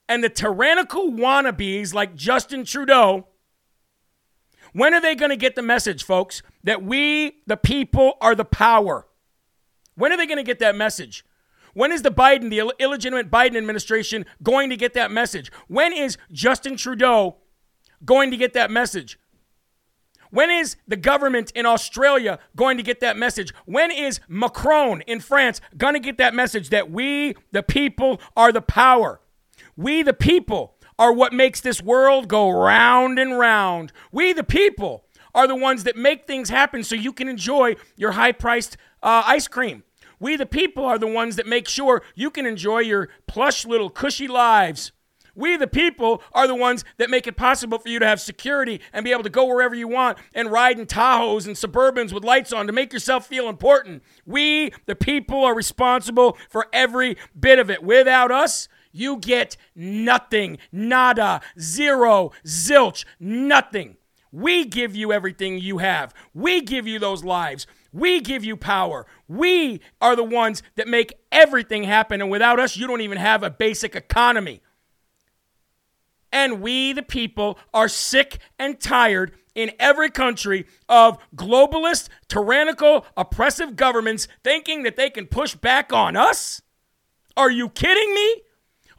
and 0.08 0.22
the 0.22 0.28
tyrannical 0.28 1.10
wannabes 1.10 1.94
like 1.94 2.14
Justin 2.14 2.64
Trudeau, 2.64 3.26
when 4.72 4.92
are 4.92 5.00
they 5.00 5.14
going 5.14 5.30
to 5.30 5.36
get 5.36 5.54
the 5.54 5.62
message, 5.62 6.04
folks, 6.04 6.42
that 6.62 6.82
we, 6.82 7.38
the 7.46 7.56
people, 7.56 8.14
are 8.20 8.34
the 8.34 8.44
power? 8.44 9.06
When 9.94 10.12
are 10.12 10.16
they 10.16 10.26
going 10.26 10.36
to 10.36 10.42
get 10.42 10.58
that 10.58 10.76
message? 10.76 11.24
When 11.72 11.92
is 11.92 12.02
the 12.02 12.10
Biden, 12.10 12.50
the 12.50 12.58
Ill- 12.58 12.72
illegitimate 12.78 13.30
Biden 13.30 13.56
administration, 13.56 14.26
going 14.42 14.68
to 14.70 14.76
get 14.76 14.92
that 14.94 15.10
message? 15.10 15.50
When 15.68 15.92
is 15.92 16.18
Justin 16.30 16.76
Trudeau 16.76 17.36
going 18.04 18.30
to 18.30 18.36
get 18.36 18.52
that 18.54 18.70
message? 18.70 19.18
When 20.30 20.50
is 20.50 20.76
the 20.86 20.96
government 20.96 21.52
in 21.52 21.66
Australia 21.66 22.38
going 22.56 22.76
to 22.76 22.82
get 22.82 23.00
that 23.00 23.16
message? 23.16 23.54
When 23.64 23.90
is 23.90 24.20
Macron 24.28 25.00
in 25.02 25.20
France 25.20 25.60
going 25.76 25.94
to 25.94 26.00
get 26.00 26.18
that 26.18 26.34
message 26.34 26.70
that 26.70 26.90
we, 26.90 27.34
the 27.52 27.62
people, 27.62 28.20
are 28.36 28.52
the 28.52 28.60
power? 28.60 29.20
We, 29.76 30.02
the 30.02 30.12
people, 30.12 30.76
are 30.98 31.12
what 31.12 31.32
makes 31.32 31.60
this 31.60 31.82
world 31.82 32.28
go 32.28 32.50
round 32.50 33.18
and 33.18 33.38
round. 33.38 33.92
We, 34.10 34.32
the 34.32 34.44
people, 34.44 35.04
are 35.34 35.46
the 35.46 35.54
ones 35.54 35.84
that 35.84 35.96
make 35.96 36.26
things 36.26 36.48
happen 36.48 36.82
so 36.82 36.94
you 36.94 37.12
can 37.12 37.28
enjoy 37.28 37.76
your 37.96 38.12
high 38.12 38.32
priced 38.32 38.78
uh, 39.02 39.22
ice 39.26 39.46
cream. 39.46 39.84
We, 40.18 40.36
the 40.36 40.46
people, 40.46 40.84
are 40.86 40.98
the 40.98 41.06
ones 41.06 41.36
that 41.36 41.46
make 41.46 41.68
sure 41.68 42.02
you 42.14 42.30
can 42.30 42.46
enjoy 42.46 42.78
your 42.78 43.10
plush 43.26 43.66
little 43.66 43.90
cushy 43.90 44.28
lives. 44.28 44.92
We, 45.36 45.56
the 45.56 45.66
people, 45.66 46.22
are 46.32 46.48
the 46.48 46.54
ones 46.54 46.84
that 46.96 47.10
make 47.10 47.26
it 47.26 47.36
possible 47.36 47.78
for 47.78 47.88
you 47.88 47.98
to 47.98 48.06
have 48.06 48.20
security 48.20 48.80
and 48.92 49.04
be 49.04 49.12
able 49.12 49.22
to 49.22 49.30
go 49.30 49.44
wherever 49.44 49.74
you 49.74 49.86
want 49.86 50.18
and 50.34 50.50
ride 50.50 50.78
in 50.78 50.86
Tahoes 50.86 51.46
and 51.46 51.54
Suburbans 51.54 52.12
with 52.12 52.24
lights 52.24 52.52
on 52.52 52.66
to 52.66 52.72
make 52.72 52.92
yourself 52.92 53.26
feel 53.26 53.48
important. 53.48 54.02
We, 54.24 54.72
the 54.86 54.96
people, 54.96 55.44
are 55.44 55.54
responsible 55.54 56.38
for 56.48 56.66
every 56.72 57.16
bit 57.38 57.58
of 57.58 57.70
it. 57.70 57.82
Without 57.82 58.32
us, 58.32 58.66
you 58.92 59.18
get 59.18 59.58
nothing, 59.74 60.56
nada, 60.72 61.42
zero, 61.60 62.32
zilch, 62.46 63.04
nothing. 63.20 63.98
We 64.32 64.64
give 64.64 64.96
you 64.96 65.12
everything 65.12 65.58
you 65.58 65.78
have. 65.78 66.14
We 66.34 66.62
give 66.62 66.86
you 66.86 66.98
those 66.98 67.24
lives. 67.24 67.66
We 67.92 68.20
give 68.20 68.44
you 68.44 68.56
power. 68.56 69.06
We 69.28 69.80
are 70.00 70.16
the 70.16 70.24
ones 70.24 70.62
that 70.76 70.88
make 70.88 71.14
everything 71.30 71.84
happen. 71.84 72.20
And 72.20 72.30
without 72.30 72.58
us, 72.58 72.76
you 72.76 72.86
don't 72.86 73.00
even 73.02 73.18
have 73.18 73.42
a 73.42 73.50
basic 73.50 73.94
economy. 73.94 74.62
And 76.32 76.60
we, 76.60 76.92
the 76.92 77.02
people, 77.02 77.58
are 77.72 77.88
sick 77.88 78.38
and 78.58 78.80
tired 78.80 79.32
in 79.54 79.72
every 79.78 80.10
country 80.10 80.66
of 80.88 81.18
globalist, 81.34 82.08
tyrannical, 82.28 83.06
oppressive 83.16 83.74
governments 83.74 84.28
thinking 84.44 84.82
that 84.82 84.96
they 84.96 85.10
can 85.10 85.26
push 85.26 85.54
back 85.54 85.92
on 85.92 86.14
us? 86.14 86.62
Are 87.36 87.50
you 87.50 87.70
kidding 87.70 88.14
me? 88.14 88.42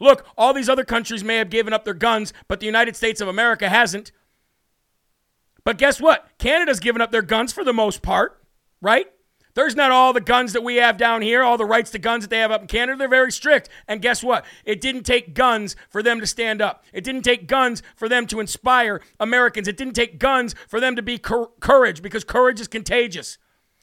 Look, 0.00 0.26
all 0.36 0.52
these 0.52 0.68
other 0.68 0.84
countries 0.84 1.24
may 1.24 1.36
have 1.36 1.50
given 1.50 1.72
up 1.72 1.84
their 1.84 1.94
guns, 1.94 2.32
but 2.46 2.60
the 2.60 2.66
United 2.66 2.96
States 2.96 3.20
of 3.20 3.28
America 3.28 3.68
hasn't. 3.68 4.12
But 5.64 5.78
guess 5.78 6.00
what? 6.00 6.28
Canada's 6.38 6.80
given 6.80 7.02
up 7.02 7.10
their 7.10 7.22
guns 7.22 7.52
for 7.52 7.64
the 7.64 7.72
most 7.72 8.02
part, 8.02 8.42
right? 8.80 9.06
There's 9.58 9.74
not 9.74 9.90
all 9.90 10.12
the 10.12 10.20
guns 10.20 10.52
that 10.52 10.62
we 10.62 10.76
have 10.76 10.96
down 10.96 11.20
here, 11.20 11.42
all 11.42 11.58
the 11.58 11.64
rights 11.64 11.90
to 11.90 11.98
guns 11.98 12.22
that 12.22 12.30
they 12.30 12.38
have 12.38 12.52
up 12.52 12.60
in 12.60 12.68
Canada. 12.68 12.96
They're 12.96 13.08
very 13.08 13.32
strict. 13.32 13.68
And 13.88 14.00
guess 14.00 14.22
what? 14.22 14.44
It 14.64 14.80
didn't 14.80 15.02
take 15.02 15.34
guns 15.34 15.74
for 15.90 16.00
them 16.00 16.20
to 16.20 16.28
stand 16.28 16.62
up. 16.62 16.84
It 16.92 17.02
didn't 17.02 17.22
take 17.22 17.48
guns 17.48 17.82
for 17.96 18.08
them 18.08 18.28
to 18.28 18.38
inspire 18.38 19.00
Americans. 19.18 19.66
It 19.66 19.76
didn't 19.76 19.94
take 19.94 20.20
guns 20.20 20.54
for 20.68 20.78
them 20.78 20.94
to 20.94 21.02
be 21.02 21.18
cor- 21.18 21.50
courage 21.58 22.02
because 22.02 22.22
courage 22.22 22.60
is 22.60 22.68
contagious. 22.68 23.36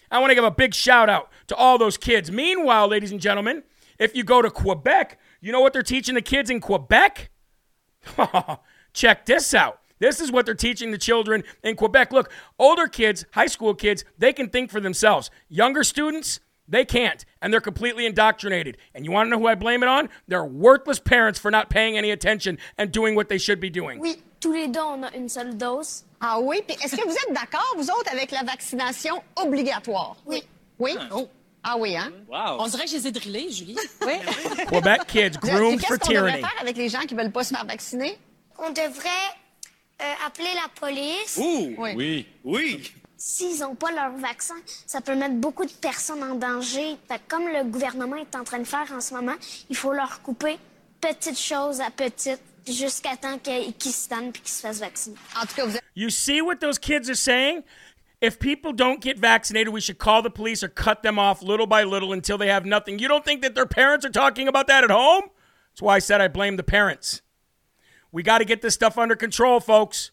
I 0.10 0.20
want 0.20 0.32
to 0.32 0.36
give 0.36 0.46
a 0.46 0.50
big 0.50 0.74
shout 0.74 1.10
out 1.10 1.30
to 1.48 1.56
all 1.58 1.78
those 1.78 1.98
kids. 1.98 2.32
Meanwhile, 2.32 2.88
ladies 2.88 3.12
and 3.12 3.20
gentlemen, 3.20 3.64
if 4.00 4.16
you 4.16 4.24
go 4.24 4.42
to 4.42 4.50
Quebec, 4.50 5.20
you 5.42 5.52
know 5.52 5.60
what 5.60 5.74
they're 5.74 5.84
teaching 5.84 6.16
the 6.16 6.22
kids 6.22 6.50
in 6.50 6.62
Quebec? 6.62 7.32
Check 8.94 9.26
this 9.26 9.54
out. 9.54 9.82
This 10.00 10.20
is 10.20 10.32
what 10.32 10.46
they're 10.46 10.56
teaching 10.56 10.92
the 10.92 10.98
children 10.98 11.44
in 11.64 11.76
Quebec. 11.76 12.12
Look, 12.12 12.32
older 12.60 12.88
kids, 12.88 13.26
high 13.34 13.48
school 13.48 13.74
kids, 13.74 14.04
they 14.18 14.34
can 14.34 14.50
think 14.50 14.72
for 14.72 14.80
themselves. 14.80 15.30
Younger 15.50 15.84
students, 15.84 16.40
they 16.68 16.84
can't, 16.84 17.24
and 17.42 17.54
they're 17.54 17.62
completely 17.62 18.06
indoctrinated. 18.06 18.78
And 18.94 19.06
you 19.06 19.12
want 19.12 19.28
to 19.28 19.30
know 19.32 19.40
who 19.40 19.48
I 19.48 19.56
blame 19.56 19.84
it 19.84 19.90
on? 19.90 20.10
They're 20.28 20.44
worthless 20.44 21.00
parents 21.00 21.40
for 21.40 21.50
not 21.52 21.70
paying 21.70 21.98
any 21.98 22.12
attention 22.12 22.58
and 22.78 22.92
doing 22.92 23.16
what 23.16 23.30
they 23.30 23.38
should 23.38 23.60
be 23.60 23.70
doing. 23.70 24.00
Oui, 24.00 24.22
tous 24.42 24.52
les 24.54 24.68
deux, 24.68 24.80
on 24.82 25.04
a 25.04 25.16
une 25.16 25.30
seule 25.30 25.56
dose. 25.58 26.04
Ah 26.20 26.40
oui? 26.40 26.62
Puis 26.68 26.76
est-ce 26.84 26.96
que 26.96 27.04
vous 27.06 27.14
êtes 27.16 27.34
d'accord, 27.34 27.74
vous 27.78 27.90
autres, 27.90 28.12
avec 28.12 28.32
la 28.32 28.44
vaccination 28.44 29.22
obligatoire? 29.36 30.18
Oui. 30.26 30.44
Oui? 30.80 30.98
Ah 31.64 31.78
oui, 31.78 31.96
hein? 31.96 32.12
Wow. 32.28 32.58
On 32.60 32.68
dirait 32.68 32.84
que 32.84 32.92
je 32.92 32.96
les 32.98 33.08
ai 33.08 33.12
drillés, 33.12 33.50
Julie. 33.52 33.78
Oui. 34.06 34.14
Quebec 34.70 35.02
kids 35.08 35.38
Puis 35.42 35.52
groomed 35.52 35.80
Qu'est-ce 35.80 35.94
for 35.94 36.00
qu'on 36.00 36.14
devrait 36.14 36.32
tyranny. 36.32 36.42
faire 36.42 36.62
avec 36.62 36.78
les 36.78 36.90
gens 36.90 37.00
qui 37.02 37.16
veulent 37.16 37.32
pas 37.32 37.44
se 37.44 37.54
faire 37.56 37.66
vacciner? 37.66 38.18
On 38.60 38.70
devrait 38.70 39.10
euh, 40.02 40.26
appeler 40.26 40.50
la 40.56 40.70
police. 40.80 41.38
Ouh. 41.38 41.76
Oui. 41.78 41.94
Oui. 41.96 42.28
Oui. 42.44 42.92
S'ils 43.18 43.60
n'ont 43.62 43.76
pas 43.76 43.92
leur 43.92 44.12
vaccin, 44.18 44.56
ça 44.86 45.02
peut 45.02 45.16
mettre 45.16 45.36
beaucoup 45.36 45.66
de 45.66 45.72
personnes 45.72 46.22
en 46.24 46.36
danger. 46.36 46.98
Fait 47.08 47.18
que 47.18 47.24
comme 47.28 47.48
le 47.48 47.64
gouvernement 47.64 48.18
est 48.18 48.36
en 48.36 48.44
train 48.44 48.60
de 48.60 48.66
faire 48.66 48.92
en 48.92 49.02
ce 49.02 49.14
moment, 49.14 49.36
il 49.70 49.76
faut 49.76 49.94
leur 49.94 50.22
couper 50.22 50.58
petite 51.00 51.40
chose 51.40 51.82
à 51.82 51.90
petite 51.92 52.42
jusqu'à 52.68 53.16
temps 53.16 53.38
qu'ils 53.38 53.74
qu'ils 53.74 53.92
se 53.92 54.10
donnent 54.10 54.32
puis 54.32 54.42
qu'ils 54.42 54.52
se 54.52 54.62
fassent 54.62 54.80
vacciner. 54.80 55.16
En 55.42 55.46
tout 55.46 55.56
cas, 55.56 55.66
vous 55.66 55.78
You 55.96 56.10
see 56.10 56.42
what 56.42 56.58
those 56.58 56.78
kids 56.78 57.10
are 57.10 57.16
saying? 57.16 57.64
If 58.22 58.38
people 58.38 58.74
don't 58.74 59.02
get 59.02 59.18
vaccinated, 59.18 59.70
we 59.70 59.82
should 59.82 59.98
call 59.98 60.22
the 60.22 60.30
police 60.30 60.64
or 60.64 60.68
cut 60.70 61.04
them 61.04 61.18
off 61.18 61.42
little 61.42 61.68
by 61.68 61.84
little 61.84 62.12
until 62.12 62.38
they 62.38 62.50
have 62.50 62.66
nothing. 62.66 63.00
You 63.00 63.08
don't 63.08 63.24
think 63.24 63.42
that 63.44 63.56
their 63.56 63.66
parents 63.66 64.06
are 64.06 64.12
talking 64.12 64.48
about 64.48 64.68
that 64.68 64.84
at 64.84 64.90
home? 64.90 65.30
That's 65.72 65.82
why 65.82 65.96
I 65.96 66.00
said 66.00 66.22
I 66.22 66.28
blame 66.28 66.58
the 66.58 66.64
parents. 66.64 67.22
We 68.16 68.24
got 68.24 68.38
to 68.38 68.46
get 68.46 68.62
this 68.62 68.74
stuff 68.74 68.98
under 68.98 69.18
control, 69.18 69.60
folks. 69.60 70.12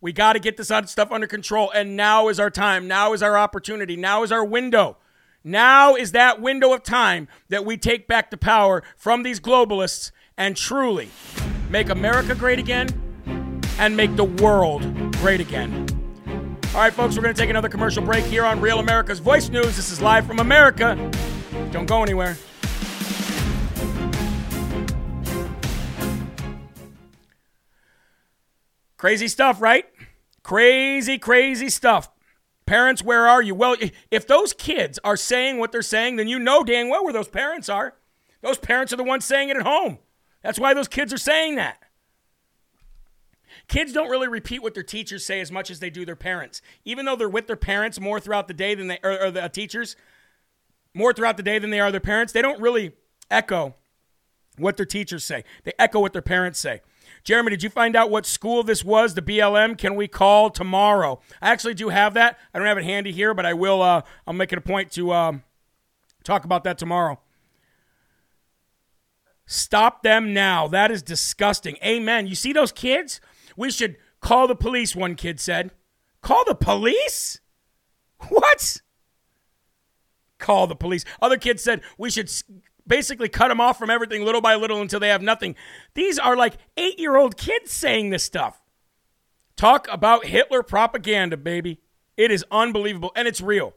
We 0.00 0.12
got 0.12 0.34
to 0.34 0.38
get 0.38 0.56
this 0.56 0.68
stuff 0.68 1.10
under 1.10 1.26
control. 1.26 1.68
And 1.72 1.96
now 1.96 2.28
is 2.28 2.38
our 2.38 2.48
time. 2.48 2.86
Now 2.86 3.12
is 3.12 3.24
our 3.24 3.36
opportunity. 3.36 3.96
Now 3.96 4.22
is 4.22 4.30
our 4.30 4.44
window. 4.44 4.98
Now 5.42 5.96
is 5.96 6.12
that 6.12 6.40
window 6.40 6.72
of 6.72 6.84
time 6.84 7.26
that 7.48 7.64
we 7.64 7.76
take 7.76 8.06
back 8.06 8.30
the 8.30 8.36
power 8.36 8.84
from 8.96 9.24
these 9.24 9.40
globalists 9.40 10.12
and 10.36 10.56
truly 10.56 11.08
make 11.68 11.88
America 11.88 12.36
great 12.36 12.60
again 12.60 12.88
and 13.80 13.96
make 13.96 14.14
the 14.14 14.26
world 14.26 14.82
great 15.16 15.40
again. 15.40 15.88
All 16.72 16.80
right, 16.80 16.92
folks, 16.92 17.16
we're 17.16 17.24
going 17.24 17.34
to 17.34 17.40
take 17.40 17.50
another 17.50 17.68
commercial 17.68 18.04
break 18.04 18.24
here 18.26 18.44
on 18.44 18.60
Real 18.60 18.78
America's 18.78 19.18
Voice 19.18 19.48
News. 19.48 19.74
This 19.74 19.90
is 19.90 20.00
live 20.00 20.24
from 20.24 20.38
America. 20.38 20.94
Don't 21.72 21.86
go 21.86 22.04
anywhere. 22.04 22.36
Crazy 29.00 29.28
stuff, 29.28 29.62
right? 29.62 29.86
Crazy, 30.42 31.16
crazy 31.16 31.70
stuff. 31.70 32.10
Parents, 32.66 33.02
where 33.02 33.26
are 33.26 33.40
you? 33.40 33.54
Well, 33.54 33.74
if 34.10 34.26
those 34.26 34.52
kids 34.52 34.98
are 35.02 35.16
saying 35.16 35.56
what 35.56 35.72
they're 35.72 35.80
saying, 35.80 36.16
then 36.16 36.28
you 36.28 36.38
know 36.38 36.62
dang 36.62 36.90
well 36.90 37.02
where 37.02 37.12
those 37.14 37.26
parents 37.26 37.70
are. 37.70 37.94
Those 38.42 38.58
parents 38.58 38.92
are 38.92 38.98
the 38.98 39.02
ones 39.02 39.24
saying 39.24 39.48
it 39.48 39.56
at 39.56 39.62
home. 39.62 40.00
That's 40.42 40.58
why 40.58 40.74
those 40.74 40.86
kids 40.86 41.14
are 41.14 41.18
saying 41.18 41.54
that. 41.54 41.78
Kids 43.68 43.94
don't 43.94 44.10
really 44.10 44.28
repeat 44.28 44.62
what 44.62 44.74
their 44.74 44.82
teachers 44.82 45.24
say 45.24 45.40
as 45.40 45.50
much 45.50 45.70
as 45.70 45.80
they 45.80 45.88
do 45.88 46.04
their 46.04 46.14
parents. 46.14 46.60
Even 46.84 47.06
though 47.06 47.16
they're 47.16 47.26
with 47.26 47.46
their 47.46 47.56
parents 47.56 47.98
more 47.98 48.20
throughout 48.20 48.48
the 48.48 48.54
day 48.54 48.74
than 48.74 48.88
they 48.88 48.98
or, 49.02 49.18
or 49.18 49.30
the 49.30 49.44
uh, 49.44 49.48
teachers 49.48 49.96
more 50.92 51.14
throughout 51.14 51.38
the 51.38 51.42
day 51.42 51.58
than 51.58 51.70
they 51.70 51.80
are 51.80 51.90
their 51.90 52.00
parents, 52.00 52.34
they 52.34 52.42
don't 52.42 52.60
really 52.60 52.92
echo 53.30 53.76
what 54.58 54.76
their 54.76 54.84
teachers 54.84 55.24
say. 55.24 55.42
They 55.64 55.72
echo 55.78 56.00
what 56.00 56.12
their 56.12 56.20
parents 56.20 56.58
say. 56.58 56.82
Jeremy, 57.24 57.50
did 57.50 57.62
you 57.62 57.70
find 57.70 57.96
out 57.96 58.10
what 58.10 58.26
school 58.26 58.62
this 58.62 58.84
was? 58.84 59.14
The 59.14 59.22
BLM? 59.22 59.76
Can 59.76 59.94
we 59.94 60.08
call 60.08 60.50
tomorrow? 60.50 61.20
I 61.40 61.50
actually 61.50 61.74
do 61.74 61.88
have 61.88 62.14
that. 62.14 62.38
I 62.52 62.58
don't 62.58 62.66
have 62.66 62.78
it 62.78 62.84
handy 62.84 63.12
here, 63.12 63.34
but 63.34 63.46
I 63.46 63.54
will. 63.54 63.82
Uh, 63.82 64.02
I'll 64.26 64.34
make 64.34 64.52
it 64.52 64.58
a 64.58 64.62
point 64.62 64.90
to 64.92 65.12
um, 65.12 65.42
talk 66.24 66.44
about 66.44 66.64
that 66.64 66.78
tomorrow. 66.78 67.20
Stop 69.46 70.02
them 70.02 70.32
now. 70.32 70.68
That 70.68 70.90
is 70.90 71.02
disgusting. 71.02 71.76
Amen. 71.84 72.26
You 72.26 72.34
see 72.34 72.52
those 72.52 72.70
kids? 72.70 73.20
We 73.56 73.70
should 73.70 73.96
call 74.20 74.46
the 74.46 74.54
police, 74.54 74.94
one 74.94 75.16
kid 75.16 75.40
said. 75.40 75.72
Call 76.22 76.44
the 76.44 76.54
police? 76.54 77.40
What? 78.28 78.80
Call 80.38 80.66
the 80.66 80.76
police. 80.76 81.04
Other 81.20 81.36
kids 81.36 81.62
said 81.62 81.82
we 81.98 82.10
should 82.10 82.30
basically 82.90 83.28
cut 83.28 83.48
them 83.48 83.60
off 83.60 83.78
from 83.78 83.88
everything 83.88 84.24
little 84.24 84.40
by 84.42 84.56
little 84.56 84.82
until 84.82 85.00
they 85.00 85.08
have 85.08 85.22
nothing. 85.22 85.54
These 85.94 86.18
are 86.18 86.36
like 86.36 86.58
eight 86.76 86.98
year 86.98 87.16
old 87.16 87.38
kids 87.38 87.70
saying 87.70 88.10
this 88.10 88.24
stuff. 88.24 88.60
Talk 89.56 89.86
about 89.90 90.26
Hitler 90.26 90.62
propaganda, 90.62 91.36
baby. 91.38 91.80
It 92.16 92.30
is 92.30 92.44
unbelievable 92.50 93.12
and 93.14 93.26
it's 93.26 93.40
real. 93.40 93.72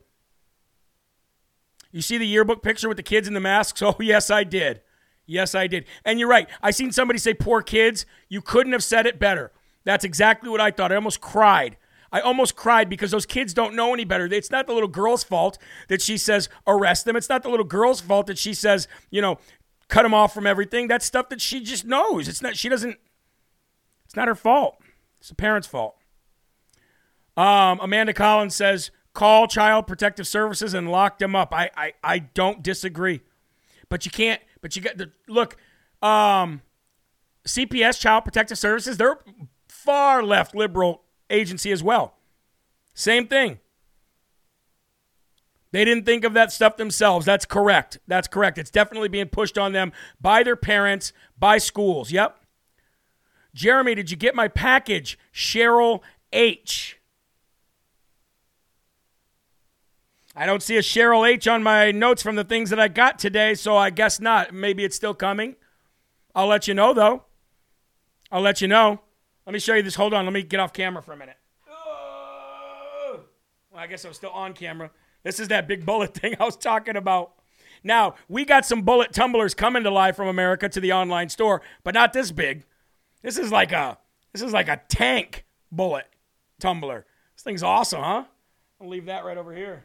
You 1.92 2.02
see 2.02 2.18
the 2.18 2.28
yearbook 2.28 2.64
picture 2.64 2.88
with 2.88 2.98
the 2.98 3.04
kids 3.04 3.28
in 3.28 3.36
the 3.36 3.40
masks? 3.40 3.82
Oh, 3.86 3.96
yes, 4.00 4.32
I 4.32 4.44
did. 4.44 4.82
Yes, 5.26 5.54
I 5.56 5.68
did. 5.68 5.86
And 6.04 6.20
you're 6.20 6.28
right. 6.28 6.50
I 6.62 6.72
seen 6.72 6.92
somebody 6.92 7.20
say, 7.20 7.34
poor 7.34 7.62
kids. 7.62 8.06
You 8.28 8.42
couldn't 8.42 8.74
have 8.74 8.84
said 8.84 9.06
it 9.06 9.20
better. 9.20 9.52
That's 9.86 10.04
exactly 10.04 10.50
what 10.50 10.60
I 10.60 10.72
thought. 10.72 10.92
I 10.92 10.96
almost 10.96 11.22
cried. 11.22 11.78
I 12.14 12.22
almost 12.22 12.56
cried 12.56 12.90
because 12.90 13.10
those 13.10 13.26
kids 13.26 13.56
don't 13.56 13.76
know 13.76 13.92
any 13.92 14.06
better. 14.06 14.26
It's 14.26 14.52
not 14.52 14.68
the 14.68 14.74
little 14.74 14.88
girl's 14.88 15.24
fault 15.24 15.58
that 15.88 16.00
she 16.00 16.16
says 16.18 16.48
arrest 16.68 17.06
them. 17.06 17.16
It's 17.16 17.28
not 17.28 17.42
the 17.42 17.50
little 17.50 17.66
girl's 17.66 18.00
fault 18.02 18.28
that 18.28 18.38
she 18.38 18.54
says, 18.54 18.88
you 19.10 19.20
know, 19.20 19.40
cut 19.90 20.04
them 20.04 20.14
off 20.14 20.32
from 20.32 20.46
everything. 20.46 20.88
That's 20.88 21.06
stuff 21.08 21.30
that 21.30 21.42
she 21.42 21.60
just 21.60 21.86
knows. 21.86 22.28
It's 22.28 22.42
not, 22.42 22.56
she 22.56 22.70
doesn't, 22.70 22.98
it's 24.06 24.16
not 24.16 24.28
her 24.28 24.36
fault. 24.36 24.78
It's 25.18 25.30
the 25.30 25.36
parents' 25.36 25.68
fault. 25.68 25.96
Um, 27.36 27.80
Amanda 27.82 28.14
Collins 28.14 28.54
says, 28.54 28.92
call 29.14 29.48
Child 29.48 29.88
Protective 29.88 30.28
Services 30.28 30.76
and 30.76 30.92
lock 30.92 31.18
them 31.18 31.36
up. 31.36 31.52
I, 31.52 31.72
I, 31.76 31.94
I 32.04 32.20
don't 32.20 32.62
disagree. 32.62 33.22
but 33.90 34.06
you 34.06 34.12
can't. 34.12 34.42
But 34.62 34.76
you 34.76 34.84
got 34.84 34.98
the 34.98 35.12
look. 35.28 35.58
Um, 36.02 36.62
CPS, 37.48 38.00
Child 38.00 38.24
Protective 38.24 38.58
Services, 38.58 38.98
they're 38.98 39.18
far 39.68 40.24
left 40.24 40.56
liberal 40.56 41.03
agency 41.34 41.72
as 41.72 41.84
well. 41.84 42.14
Same 42.94 43.28
thing. 43.28 43.60
They 45.72 45.84
didn't 45.84 46.06
think 46.06 46.24
of 46.24 46.34
that 46.34 46.52
stuff 46.52 46.78
themselves. 46.78 47.26
That's 47.26 47.46
correct. 47.46 47.98
That's 48.08 48.28
correct. 48.28 48.60
It's 48.60 48.70
definitely 48.70 49.10
being 49.10 49.28
pushed 49.28 49.58
on 49.58 49.74
them 49.74 49.92
by 50.22 50.44
their 50.44 50.56
parents, 50.56 51.14
by 51.38 51.58
schools. 51.58 52.12
Yep. 52.12 52.38
Jeremy, 53.56 53.96
did 53.96 54.12
you 54.12 54.18
get 54.18 54.36
my 54.36 54.48
package? 54.48 55.18
Cheryl 55.34 56.02
H. 56.32 57.00
I 60.36 60.46
don't 60.46 60.64
see 60.64 60.78
a 60.78 60.82
Cheryl 60.82 61.28
H 61.28 61.48
on 61.48 61.62
my 61.64 61.92
notes 61.92 62.24
from 62.24 62.36
the 62.36 62.44
things 62.44 62.70
that 62.70 62.80
I 62.80 62.88
got 62.88 63.18
today, 63.20 63.54
so 63.56 63.76
I 63.76 63.90
guess 63.90 64.20
not. 64.20 64.54
Maybe 64.54 64.84
it's 64.84 64.96
still 64.96 65.14
coming. 65.14 65.56
I'll 66.36 66.48
let 66.48 66.68
you 66.68 66.74
know, 66.74 66.94
though. 66.94 67.24
I'll 68.32 68.42
let 68.42 68.62
you 68.62 68.68
know. 68.68 69.02
Let 69.46 69.54
me 69.54 69.60
show 69.60 69.76
you 69.76 69.84
this. 69.84 69.96
Hold 69.96 70.14
on. 70.14 70.26
Let 70.26 70.34
me 70.34 70.44
get 70.44 70.60
off 70.60 70.74
camera 70.74 71.02
for 71.02 71.14
a 71.14 71.18
minute. 71.18 71.38
Well, 73.74 73.82
I 73.82 73.88
guess 73.88 74.06
I'm 74.06 74.14
still 74.14 74.30
on 74.30 74.54
camera. 74.54 74.92
This 75.24 75.40
is 75.40 75.48
that 75.48 75.68
big 75.68 75.86
bullet 75.86 76.14
thing 76.20 76.36
I 76.40 76.44
was 76.44 76.56
talking 76.56 76.96
about. 76.96 77.34
Now, 77.84 78.16
we 78.30 78.46
got 78.46 78.66
some 78.66 78.84
bullet 78.84 79.12
tumblers 79.12 79.54
coming 79.54 79.84
to 79.84 79.90
live 79.90 80.16
from 80.16 80.28
America 80.28 80.70
to 80.70 80.80
the 80.80 80.94
online 80.94 81.30
store, 81.30 81.62
but 81.84 81.94
not 81.94 82.14
this 82.14 82.32
big. 82.32 82.66
This 83.24 83.38
is 83.38 83.52
like 83.52 83.72
a 83.72 83.98
this 84.32 84.42
is 84.42 84.54
like 84.54 84.68
a 84.68 84.82
tank 84.88 85.46
bullet 85.72 86.08
tumbler. 86.60 87.06
This 87.36 87.44
thing's 87.44 87.64
awesome, 87.64 88.02
huh? 88.02 88.26
I'll 88.80 88.90
leave 88.90 89.06
that 89.06 89.26
right 89.26 89.38
over 89.38 89.54
here. 89.54 89.84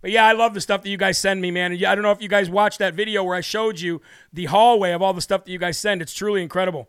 But 0.00 0.10
yeah, 0.12 0.26
I 0.26 0.32
love 0.32 0.54
the 0.54 0.60
stuff 0.60 0.82
that 0.82 0.88
you 0.88 0.96
guys 0.96 1.18
send 1.18 1.40
me, 1.40 1.50
man. 1.50 1.72
I 1.72 1.94
don't 1.94 2.02
know 2.02 2.10
if 2.10 2.22
you 2.22 2.28
guys 2.28 2.48
watched 2.48 2.78
that 2.78 2.94
video 2.94 3.24
where 3.24 3.34
I 3.34 3.40
showed 3.40 3.80
you 3.80 4.00
the 4.32 4.44
hallway 4.44 4.92
of 4.92 5.02
all 5.02 5.12
the 5.12 5.20
stuff 5.20 5.44
that 5.44 5.50
you 5.50 5.58
guys 5.58 5.78
send. 5.78 6.00
It's 6.00 6.14
truly 6.14 6.42
incredible. 6.42 6.88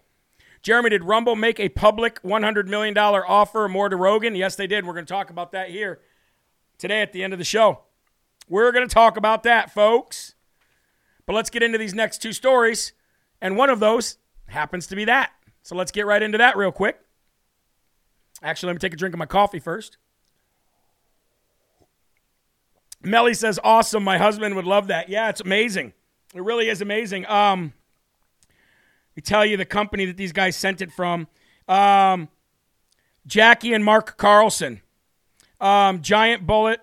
Jeremy, 0.67 0.89
did 0.89 1.05
Rumble 1.05 1.37
make 1.37 1.61
a 1.61 1.69
public 1.69 2.21
$100 2.23 2.67
million 2.67 2.97
offer 2.97 3.69
more 3.69 3.87
to 3.87 3.95
Rogan? 3.95 4.35
Yes, 4.35 4.57
they 4.57 4.67
did. 4.67 4.85
We're 4.85 4.95
going 4.95 5.05
to 5.05 5.13
talk 5.13 5.29
about 5.29 5.53
that 5.53 5.69
here 5.69 6.01
today 6.77 7.01
at 7.01 7.13
the 7.13 7.23
end 7.23 7.31
of 7.31 7.39
the 7.39 7.45
show. 7.45 7.83
We're 8.49 8.73
going 8.73 8.85
to 8.85 8.93
talk 8.93 9.15
about 9.15 9.43
that, 9.43 9.73
folks. 9.73 10.35
But 11.25 11.37
let's 11.37 11.49
get 11.49 11.63
into 11.63 11.77
these 11.77 11.93
next 11.93 12.21
two 12.21 12.33
stories. 12.33 12.91
And 13.39 13.55
one 13.55 13.69
of 13.69 13.79
those 13.79 14.17
happens 14.47 14.87
to 14.87 14.97
be 14.97 15.05
that. 15.05 15.31
So 15.63 15.73
let's 15.73 15.93
get 15.93 16.05
right 16.05 16.21
into 16.21 16.37
that 16.37 16.57
real 16.57 16.73
quick. 16.73 16.99
Actually, 18.43 18.67
let 18.67 18.73
me 18.73 18.79
take 18.79 18.93
a 18.93 18.97
drink 18.97 19.15
of 19.15 19.19
my 19.19 19.25
coffee 19.25 19.59
first. 19.59 19.95
Melly 23.01 23.35
says, 23.35 23.57
"Awesome! 23.63 24.03
My 24.03 24.17
husband 24.17 24.57
would 24.57 24.65
love 24.65 24.87
that. 24.87 25.07
Yeah, 25.07 25.29
it's 25.29 25.39
amazing. 25.39 25.93
It 26.35 26.43
really 26.43 26.67
is 26.67 26.81
amazing." 26.81 27.25
Um, 27.27 27.71
me 29.17 29.21
tell 29.21 29.45
you 29.45 29.57
the 29.57 29.65
company 29.65 30.05
that 30.05 30.15
these 30.15 30.31
guys 30.31 30.55
sent 30.55 30.81
it 30.81 30.91
from. 30.91 31.27
Um, 31.67 32.29
Jackie 33.25 33.73
and 33.73 33.83
Mark 33.83 34.15
Carlson, 34.15 34.81
um, 35.59 36.01
Giant 36.01 36.47
Bullet, 36.47 36.79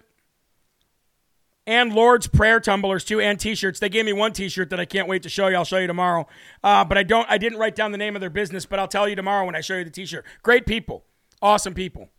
and 1.67 1.95
Lord's 1.95 2.27
Prayer 2.27 2.61
tumblers 2.61 3.05
too, 3.05 3.21
and 3.21 3.41
T-shirts. 3.41 3.81
They 3.81 3.89
gave 3.89 4.05
me 4.05 4.13
one 4.13 4.33
T-shirt 4.33 4.69
that 4.71 4.81
I 4.81 4.85
can't 4.85 5.09
wait 5.09 5.23
to 5.23 5.31
show 5.31 5.49
you. 5.49 5.57
I'll 5.57 5.65
show 5.65 5.79
you 5.79 5.87
tomorrow. 5.87 6.27
Uh, 6.63 6.85
but 6.85 6.99
I 6.99 7.05
don't. 7.05 7.31
I 7.31 7.39
didn't 7.39 7.59
write 7.59 7.75
down 7.77 7.93
the 7.93 7.99
name 7.99 8.17
of 8.17 8.21
their 8.21 8.29
business, 8.29 8.67
but 8.67 8.79
I'll 8.79 8.89
tell 8.89 9.09
you 9.09 9.17
tomorrow 9.17 9.47
when 9.47 9.55
I 9.55 9.63
show 9.63 9.77
you 9.77 9.85
the 9.85 9.91
T-shirt. 9.91 10.27
Great 10.43 10.67
people, 10.67 11.05
awesome 11.41 11.73
people. 11.73 12.11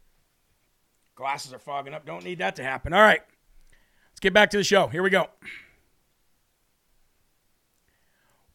Glasses 1.15 1.53
are 1.53 1.59
fogging 1.59 1.93
up. 1.93 2.05
Don't 2.05 2.23
need 2.23 2.39
that 2.39 2.55
to 2.55 2.63
happen. 2.63 2.93
All 2.93 3.01
right. 3.01 3.21
Let's 4.11 4.19
get 4.21 4.33
back 4.33 4.49
to 4.51 4.57
the 4.57 4.63
show. 4.63 4.87
Here 4.87 5.03
we 5.03 5.09
go. 5.09 5.27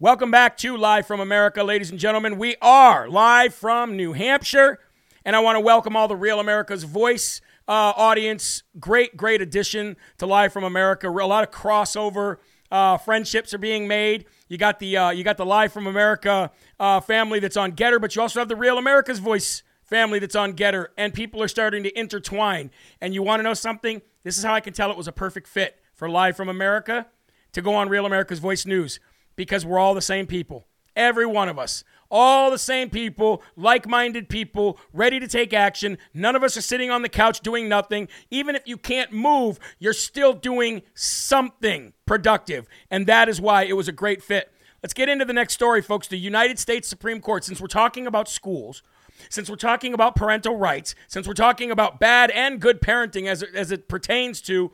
Welcome 0.02 0.30
back 0.30 0.56
to 0.56 0.78
Live 0.78 1.06
from 1.06 1.20
America, 1.20 1.62
ladies 1.62 1.90
and 1.90 2.00
gentlemen. 2.00 2.38
We 2.38 2.56
are 2.62 3.06
live 3.06 3.54
from 3.54 3.98
New 3.98 4.14
Hampshire, 4.14 4.78
and 5.26 5.36
I 5.36 5.40
want 5.40 5.56
to 5.56 5.60
welcome 5.60 5.94
all 5.94 6.08
the 6.08 6.16
Real 6.16 6.40
America's 6.40 6.84
Voice 6.84 7.42
uh, 7.68 7.92
audience. 7.94 8.62
Great, 8.78 9.14
great 9.14 9.42
addition 9.42 9.98
to 10.16 10.24
Live 10.24 10.54
from 10.54 10.64
America. 10.64 11.06
A 11.06 11.12
lot 11.12 11.46
of 11.46 11.50
crossover 11.50 12.38
uh, 12.70 12.96
friendships 12.96 13.52
are 13.52 13.58
being 13.58 13.86
made. 13.86 14.24
You 14.48 14.56
got 14.56 14.78
the 14.78 14.96
uh, 14.96 15.10
you 15.10 15.22
got 15.22 15.36
the 15.36 15.44
Live 15.44 15.70
from 15.70 15.86
America 15.86 16.50
uh, 16.78 17.00
family 17.00 17.38
that's 17.38 17.58
on 17.58 17.72
Gettr, 17.72 18.00
but 18.00 18.16
you 18.16 18.22
also 18.22 18.38
have 18.38 18.48
the 18.48 18.56
Real 18.56 18.78
America's 18.78 19.18
Voice 19.18 19.62
family 19.82 20.18
that's 20.18 20.34
on 20.34 20.54
Gettr, 20.54 20.86
and 20.96 21.12
people 21.12 21.42
are 21.42 21.48
starting 21.48 21.82
to 21.82 21.98
intertwine. 21.98 22.70
And 23.02 23.12
you 23.12 23.22
want 23.22 23.40
to 23.40 23.42
know 23.42 23.52
something? 23.52 24.00
This 24.22 24.38
is 24.38 24.44
how 24.44 24.54
I 24.54 24.60
can 24.60 24.72
tell 24.72 24.90
it 24.90 24.96
was 24.96 25.08
a 25.08 25.12
perfect 25.12 25.46
fit 25.46 25.78
for 25.92 26.08
Live 26.08 26.38
from 26.38 26.48
America 26.48 27.06
to 27.52 27.60
go 27.60 27.74
on 27.74 27.90
Real 27.90 28.06
America's 28.06 28.38
Voice 28.38 28.64
News 28.64 28.98
because 29.40 29.64
we're 29.64 29.78
all 29.78 29.94
the 29.94 30.02
same 30.02 30.26
people. 30.26 30.66
Every 30.94 31.24
one 31.24 31.48
of 31.48 31.58
us. 31.58 31.82
All 32.10 32.50
the 32.50 32.58
same 32.58 32.90
people, 32.90 33.42
like 33.56 33.88
minded 33.88 34.28
people, 34.28 34.78
ready 34.92 35.18
to 35.18 35.26
take 35.26 35.54
action. 35.54 35.96
None 36.12 36.36
of 36.36 36.42
us 36.42 36.58
are 36.58 36.60
sitting 36.60 36.90
on 36.90 37.00
the 37.00 37.08
couch 37.08 37.40
doing 37.40 37.66
nothing. 37.66 38.08
Even 38.30 38.54
if 38.54 38.68
you 38.68 38.76
can't 38.76 39.12
move, 39.12 39.58
you're 39.78 39.94
still 39.94 40.34
doing 40.34 40.82
something 40.92 41.94
productive. 42.04 42.68
And 42.90 43.06
that 43.06 43.30
is 43.30 43.40
why 43.40 43.62
it 43.62 43.72
was 43.72 43.88
a 43.88 43.92
great 43.92 44.22
fit. 44.22 44.52
Let's 44.82 44.92
get 44.92 45.08
into 45.08 45.24
the 45.24 45.32
next 45.32 45.54
story, 45.54 45.80
folks. 45.80 46.06
The 46.06 46.18
United 46.18 46.58
States 46.58 46.86
Supreme 46.86 47.22
Court, 47.22 47.42
since 47.42 47.62
we're 47.62 47.66
talking 47.66 48.06
about 48.06 48.28
schools, 48.28 48.82
since 49.30 49.48
we're 49.48 49.56
talking 49.56 49.94
about 49.94 50.16
parental 50.16 50.56
rights, 50.58 50.94
since 51.08 51.26
we're 51.26 51.32
talking 51.32 51.70
about 51.70 51.98
bad 51.98 52.30
and 52.32 52.60
good 52.60 52.82
parenting 52.82 53.26
as 53.26 53.42
it, 53.42 53.54
as 53.54 53.72
it 53.72 53.88
pertains 53.88 54.42
to 54.42 54.70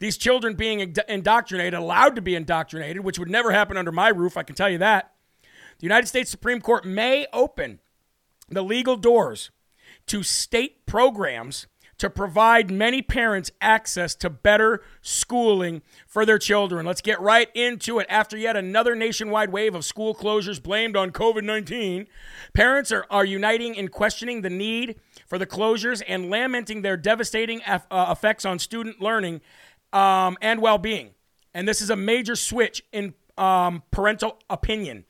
these 0.00 0.16
children 0.16 0.54
being 0.54 0.94
indoctrinated, 1.08 1.74
allowed 1.74 2.16
to 2.16 2.22
be 2.22 2.34
indoctrinated, 2.34 3.04
which 3.04 3.18
would 3.18 3.30
never 3.30 3.52
happen 3.52 3.76
under 3.76 3.92
my 3.92 4.08
roof, 4.08 4.36
I 4.36 4.42
can 4.42 4.56
tell 4.56 4.68
you 4.68 4.78
that. 4.78 5.12
The 5.78 5.84
United 5.84 6.08
States 6.08 6.30
Supreme 6.30 6.60
Court 6.60 6.84
may 6.84 7.26
open 7.32 7.78
the 8.48 8.62
legal 8.62 8.96
doors 8.96 9.50
to 10.06 10.22
state 10.22 10.84
programs 10.86 11.66
to 12.00 12.08
provide 12.08 12.70
many 12.70 13.02
parents 13.02 13.50
access 13.60 14.14
to 14.14 14.30
better 14.30 14.82
schooling 15.02 15.82
for 16.06 16.24
their 16.24 16.38
children. 16.38 16.86
Let's 16.86 17.02
get 17.02 17.20
right 17.20 17.50
into 17.54 17.98
it. 17.98 18.06
After 18.08 18.38
yet 18.38 18.56
another 18.56 18.94
nationwide 18.96 19.52
wave 19.52 19.74
of 19.74 19.84
school 19.84 20.14
closures 20.14 20.62
blamed 20.62 20.96
on 20.96 21.10
COVID 21.10 21.44
19, 21.44 22.06
parents 22.54 22.90
are, 22.90 23.04
are 23.10 23.26
uniting 23.26 23.74
in 23.74 23.88
questioning 23.88 24.40
the 24.40 24.48
need 24.48 24.98
for 25.26 25.36
the 25.36 25.46
closures 25.46 26.02
and 26.08 26.30
lamenting 26.30 26.80
their 26.80 26.96
devastating 26.96 27.60
uh, 27.64 27.80
effects 27.90 28.46
on 28.46 28.58
student 28.58 29.02
learning 29.02 29.42
um, 29.92 30.36
and 30.40 30.60
well 30.60 30.78
being. 30.78 31.10
And 31.54 31.66
this 31.66 31.80
is 31.80 31.90
a 31.90 31.96
major 31.96 32.36
switch 32.36 32.84
in 32.92 33.14
um, 33.36 33.82
parental 33.90 34.38
opinion. 34.48 35.04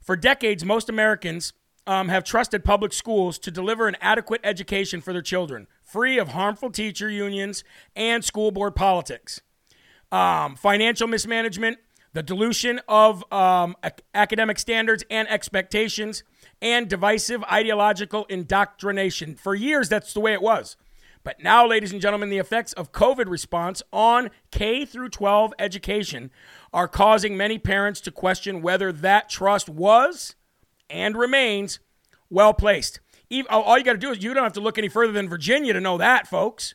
For 0.00 0.16
decades, 0.16 0.64
most 0.64 0.88
Americans 0.88 1.52
um, 1.86 2.08
have 2.08 2.22
trusted 2.22 2.64
public 2.64 2.92
schools 2.92 3.38
to 3.40 3.50
deliver 3.50 3.88
an 3.88 3.96
adequate 4.00 4.40
education 4.44 5.00
for 5.00 5.12
their 5.12 5.22
children, 5.22 5.66
free 5.82 6.18
of 6.18 6.28
harmful 6.28 6.70
teacher 6.70 7.10
unions 7.10 7.64
and 7.96 8.24
school 8.24 8.50
board 8.50 8.76
politics. 8.76 9.40
Um, 10.12 10.54
financial 10.54 11.08
mismanagement, 11.08 11.78
the 12.12 12.22
dilution 12.22 12.80
of 12.88 13.24
um, 13.32 13.76
academic 14.14 14.58
standards 14.58 15.04
and 15.10 15.28
expectations, 15.28 16.22
and 16.60 16.88
divisive 16.88 17.42
ideological 17.44 18.26
indoctrination. 18.28 19.34
For 19.36 19.54
years, 19.54 19.88
that's 19.88 20.12
the 20.12 20.20
way 20.20 20.32
it 20.32 20.42
was. 20.42 20.76
But 21.24 21.42
now, 21.42 21.66
ladies 21.66 21.92
and 21.92 22.00
gentlemen, 22.00 22.30
the 22.30 22.38
effects 22.38 22.72
of 22.74 22.92
COVID 22.92 23.28
response 23.28 23.82
on 23.92 24.30
K 24.50 24.84
through 24.84 25.10
12 25.10 25.52
education 25.58 26.30
are 26.72 26.88
causing 26.88 27.36
many 27.36 27.58
parents 27.58 28.00
to 28.02 28.10
question 28.10 28.62
whether 28.62 28.92
that 28.92 29.28
trust 29.28 29.68
was 29.68 30.36
and 30.88 31.16
remains 31.16 31.80
well 32.30 32.54
placed. 32.54 33.00
All 33.50 33.76
you 33.76 33.84
got 33.84 33.92
to 33.92 33.98
do 33.98 34.10
is 34.10 34.22
you 34.22 34.32
don't 34.32 34.44
have 34.44 34.52
to 34.54 34.60
look 34.60 34.78
any 34.78 34.88
further 34.88 35.12
than 35.12 35.28
Virginia 35.28 35.72
to 35.72 35.80
know 35.80 35.98
that, 35.98 36.26
folks. 36.26 36.74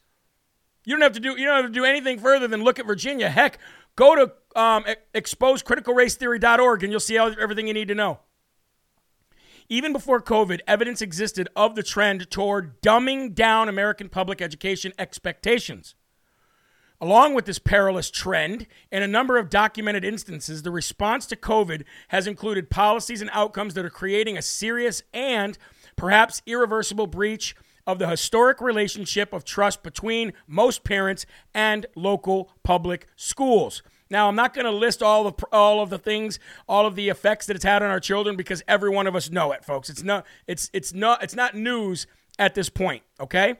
You 0.85 0.95
don't 0.95 1.01
have 1.01 1.13
to 1.13 1.19
do 1.19 1.31
you 1.39 1.45
don't 1.45 1.55
have 1.63 1.65
to 1.65 1.71
do 1.71 1.85
anything 1.85 2.19
further 2.19 2.47
than 2.47 2.63
look 2.63 2.77
at 2.77 2.85
Virginia. 2.85 3.29
Heck, 3.29 3.57
go 3.95 4.15
to 4.15 4.33
um, 4.59 4.85
exposecriticalracetheory.org 5.15 6.83
and 6.83 6.91
you'll 6.91 6.99
see 6.99 7.17
everything 7.17 7.67
you 7.67 7.73
need 7.73 7.87
to 7.87 7.95
know. 7.95 8.19
Even 9.73 9.91
before 9.91 10.21
COVID, 10.21 10.59
evidence 10.67 11.01
existed 11.01 11.49
of 11.55 11.73
the 11.73 11.81
trend 11.81 12.29
toward 12.29 12.79
dumbing 12.83 13.33
down 13.33 13.67
American 13.67 14.07
public 14.07 14.39
education 14.39 14.93
expectations. 14.99 15.95
Along 17.01 17.33
with 17.33 17.45
this 17.45 17.57
perilous 17.57 18.11
trend, 18.11 18.67
in 18.91 19.01
a 19.01 19.07
number 19.07 19.35
of 19.35 19.49
documented 19.49 20.05
instances, 20.05 20.61
the 20.61 20.69
response 20.69 21.25
to 21.25 21.35
COVID 21.35 21.85
has 22.09 22.27
included 22.27 22.69
policies 22.69 23.19
and 23.19 23.31
outcomes 23.33 23.73
that 23.73 23.83
are 23.83 23.89
creating 23.89 24.37
a 24.37 24.43
serious 24.43 25.01
and 25.11 25.57
perhaps 25.95 26.43
irreversible 26.45 27.07
breach 27.07 27.55
of 27.87 27.97
the 27.97 28.09
historic 28.09 28.61
relationship 28.61 29.33
of 29.33 29.43
trust 29.43 29.81
between 29.81 30.33
most 30.45 30.83
parents 30.83 31.25
and 31.51 31.87
local 31.95 32.51
public 32.61 33.07
schools. 33.15 33.81
Now, 34.13 34.27
I'm 34.27 34.35
not 34.35 34.53
going 34.53 34.65
to 34.65 34.71
list 34.71 35.01
all 35.01 35.25
of 35.25 35.43
all 35.51 35.81
of 35.81 35.89
the 35.89 35.97
things, 35.97 36.37
all 36.69 36.85
of 36.85 36.93
the 36.93 37.09
effects 37.09 37.47
that 37.47 37.55
it's 37.55 37.65
had 37.65 37.81
on 37.81 37.89
our 37.89 37.99
children 37.99 38.35
because 38.35 38.61
every 38.67 38.91
one 38.91 39.07
of 39.07 39.15
us 39.15 39.31
know 39.31 39.51
it, 39.53 39.65
folks. 39.65 39.89
It's 39.89 40.03
not 40.03 40.23
it's 40.45 40.69
it's 40.71 40.93
not 40.93 41.23
it's 41.23 41.35
not 41.35 41.55
news 41.55 42.05
at 42.37 42.53
this 42.53 42.69
point, 42.69 43.01
okay? 43.19 43.55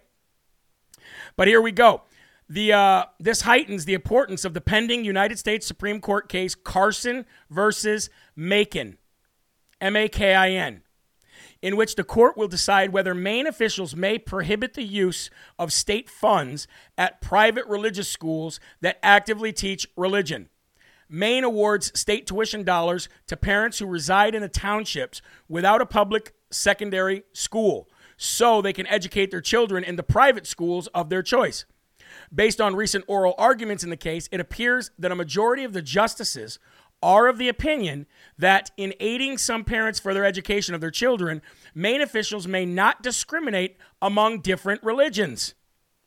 But 1.36 1.48
here 1.48 1.60
we 1.60 1.72
go. 1.72 2.04
The, 2.48 2.72
uh, 2.72 3.06
this 3.20 3.42
heightens 3.42 3.86
the 3.86 3.96
importance 3.96 4.46
of 4.46 4.54
the 4.54 4.62
pending 4.62 5.04
United 5.04 5.40
States 5.40 5.66
Supreme 5.66 6.00
Court 6.00 6.30
case 6.30 6.54
Carson 6.54 7.26
versus 7.50 8.12
Makin, 8.36 9.00
M 9.82 9.96
A 9.96 10.08
K 10.08 10.36
I 10.36 10.52
N, 10.52 10.84
in 11.64 11.78
which 11.78 11.96
the 11.96 12.04
court 12.04 12.36
will 12.36 12.50
decide 12.50 12.92
whether 12.92 13.16
Maine 13.16 13.48
officials 13.48 13.96
may 13.96 14.20
prohibit 14.20 14.74
the 14.74 14.84
use 14.84 15.30
of 15.58 15.72
state 15.72 16.10
funds 16.10 16.68
at 16.98 17.22
private 17.22 17.66
religious 17.68 18.10
schools 18.10 18.60
that 18.82 19.00
actively 19.02 19.54
teach 19.54 19.88
religion. 19.96 20.50
Maine 21.08 21.46
awards 21.46 21.98
state 21.98 22.28
tuition 22.28 22.64
dollars 22.64 23.08
to 23.28 23.38
parents 23.38 23.80
who 23.80 23.86
reside 23.86 24.36
in 24.36 24.42
the 24.42 24.50
townships 24.50 25.22
without 25.48 25.82
a 25.82 25.86
public 25.86 26.34
secondary 26.52 27.24
school 27.32 27.88
so 28.18 28.62
they 28.62 28.74
can 28.74 28.88
educate 28.88 29.32
their 29.32 29.42
children 29.42 29.86
in 29.86 29.96
the 29.96 30.04
private 30.04 30.46
schools 30.46 30.88
of 30.88 31.10
their 31.10 31.24
choice. 31.24 31.64
Based 32.34 32.60
on 32.60 32.76
recent 32.76 33.06
oral 33.08 33.36
arguments 33.38 33.86
in 33.86 33.90
the 33.90 33.98
case, 33.98 34.28
it 34.34 34.42
appears 34.42 34.92
that 35.00 35.14
a 35.14 35.16
majority 35.16 35.64
of 35.64 35.72
the 35.72 35.82
justices 35.82 36.60
are 37.04 37.28
of 37.28 37.38
the 37.38 37.50
opinion 37.50 38.08
that 38.38 38.72
in 38.78 38.94
aiding 39.00 39.38
some 39.38 39.64
parents 39.64 40.00
for 40.00 40.14
their 40.14 40.26
education 40.26 40.74
of 40.74 40.82
their 40.82 40.90
children, 40.90 41.42
Maine 41.76 42.02
officials 42.02 42.48
may 42.48 42.66
not 42.66 43.04
discriminate 43.04 43.78
among 44.02 44.40
different 44.40 44.82
religions. 44.82 45.54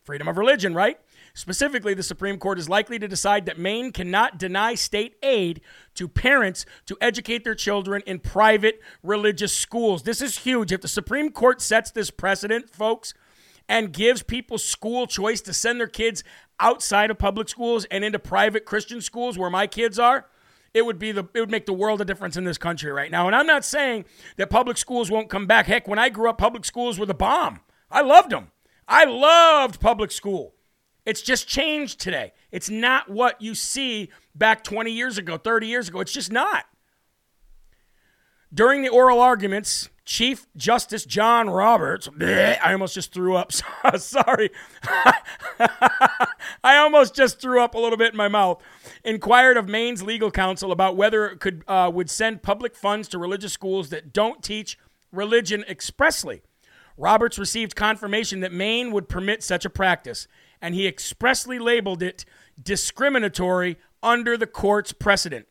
Freedom 0.03 0.27
of 0.27 0.39
religion, 0.39 0.75
right? 0.75 0.99
Specifically, 1.35 1.93
the 1.93 2.03
Supreme 2.03 2.39
Court 2.39 2.59
is 2.59 2.69
likely 2.69 2.99
to 2.99 3.07
decide 3.07 3.45
that 3.45 3.59
Maine 3.59 3.93
cannot 3.93 4.39
deny 4.39 4.75
state 4.75 5.17
aid 5.23 5.61
to 5.95 6.09
parents 6.09 6.65
to 6.87 6.97
educate 7.01 7.45
their 7.45 7.55
children 7.55 8.03
in 8.07 8.21
private 8.21 8.81
religious 9.03 9.55
schools. 9.55 10.05
This 10.05 10.23
is 10.23 10.39
huge. 10.39 10.73
If 10.73 10.81
the 10.81 10.89
Supreme 10.89 11.31
Court 11.31 11.61
sets 11.61 11.91
this 11.91 12.11
precedent, 12.11 12.71
folks, 12.71 13.13
and 13.69 13.93
gives 13.93 14.23
people 14.23 14.59
school 14.59 15.07
choice 15.07 15.41
to 15.43 15.53
send 15.53 15.79
their 15.79 15.89
kids 15.89 16.25
outside 16.59 17.11
of 17.11 17.19
public 17.19 17.49
schools 17.49 17.85
and 17.91 18.05
into 18.05 18.19
private 18.19 18.65
Christian 18.65 19.01
schools 19.01 19.37
where 19.37 19.51
my 19.51 19.67
kids 19.67 19.99
are, 19.99 20.27
it 20.77 20.85
would 20.85 20.99
be 20.99 21.11
the 21.11 21.27
it 21.33 21.41
would 21.41 21.51
make 21.51 21.65
the 21.65 21.73
world 21.73 22.03
a 22.03 22.05
difference 22.05 22.37
in 22.37 22.45
this 22.45 22.59
country 22.59 22.93
right 22.93 23.11
now. 23.11 23.27
And 23.27 23.35
I'm 23.35 23.47
not 23.47 23.65
saying 23.65 24.05
that 24.37 24.51
public 24.51 24.77
schools 24.77 25.11
won't 25.11 25.31
come 25.31 25.47
back. 25.47 25.65
Heck, 25.65 25.89
when 25.89 25.99
I 25.99 26.11
grew 26.11 26.29
up, 26.29 26.37
public 26.37 26.67
schools 26.67 26.99
were 26.99 27.07
the 27.07 27.15
bomb. 27.15 27.61
I 27.91 28.03
loved 28.03 28.29
them. 28.29 28.51
I 28.87 29.05
loved 29.05 29.81
public 29.81 30.11
school. 30.11 30.55
It's 31.07 31.23
just 31.23 31.49
changed 31.49 31.99
today. 31.99 32.35
It's 32.53 32.69
not 32.69 33.09
what 33.09 33.41
you 33.41 33.55
see 33.55 34.11
back 34.35 34.63
20 34.65 34.93
years 34.93 35.17
ago, 35.17 35.39
30 35.39 35.67
years 35.67 35.89
ago. 35.89 36.01
It's 36.01 36.13
just 36.13 36.31
not. 36.31 36.67
During 38.53 38.83
the 38.83 38.91
oral 38.91 39.21
arguments, 39.21 39.89
Chief 40.07 40.47
Justice 40.57 41.05
John 41.05 41.51
Roberts, 41.51 42.07
bleh, 42.07 42.57
I 42.63 42.73
almost 42.73 42.95
just 42.95 43.13
threw 43.13 43.35
up. 43.35 43.51
Sorry. 43.99 44.51
I 46.63 46.77
almost 46.77 47.13
just 47.15 47.41
threw 47.41 47.61
up 47.61 47.75
a 47.75 47.79
little 47.79 47.99
bit 47.99 48.13
in 48.13 48.17
my 48.17 48.29
mouth. 48.29 48.63
Inquired 49.03 49.57
of 49.57 49.69
Maine's 49.69 50.05
legal 50.05 50.31
counsel 50.31 50.71
about 50.71 50.97
whether 50.97 51.27
it 51.27 51.41
could 51.41 51.65
uh, 51.67 51.91
would 51.93 52.09
send 52.09 52.45
public 52.45 52.77
funds 52.77 53.09
to 53.09 53.19
religious 53.19 53.53
schools 53.53 53.89
that 53.91 54.13
don't 54.13 54.45
teach 54.45 54.79
religion 55.11 55.65
expressly. 55.69 56.41
Roberts 56.97 57.37
received 57.37 57.75
confirmation 57.75 58.41
that 58.41 58.53
Maine 58.53 58.93
would 58.93 59.09
permit 59.09 59.43
such 59.43 59.65
a 59.65 59.71
practice, 59.71 60.29
and 60.63 60.75
he 60.75 60.87
expressly 60.87 61.59
labeled 61.59 62.03
it 62.03 62.25
discriminatory 62.63 63.77
under 64.05 64.37
the 64.37 64.47
court's 64.47 64.93
precedent. 64.93 65.47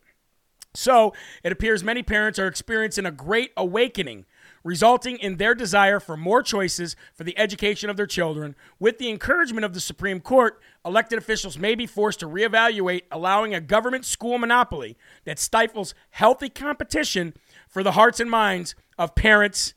So, 0.74 1.14
it 1.42 1.52
appears 1.52 1.84
many 1.84 2.02
parents 2.02 2.38
are 2.38 2.46
experiencing 2.46 3.06
a 3.06 3.10
great 3.10 3.52
awakening, 3.56 4.26
resulting 4.66 5.16
in 5.18 5.36
their 5.36 5.54
desire 5.54 6.00
for 6.00 6.16
more 6.16 6.42
choices 6.42 6.96
for 7.14 7.22
the 7.22 7.38
education 7.38 7.88
of 7.88 7.96
their 7.96 8.06
children. 8.06 8.56
With 8.80 8.98
the 8.98 9.08
encouragement 9.08 9.64
of 9.64 9.74
the 9.74 9.80
Supreme 9.80 10.20
Court, 10.20 10.60
elected 10.84 11.18
officials 11.18 11.56
may 11.56 11.76
be 11.76 11.86
forced 11.86 12.20
to 12.20 12.28
reevaluate 12.28 13.02
allowing 13.12 13.54
a 13.54 13.60
government 13.60 14.04
school 14.04 14.38
monopoly 14.38 14.96
that 15.24 15.38
stifles 15.38 15.94
healthy 16.10 16.48
competition 16.48 17.32
for 17.68 17.84
the 17.84 17.92
hearts 17.92 18.18
and 18.18 18.28
minds 18.28 18.74
of 18.98 19.14
parents 19.14 19.74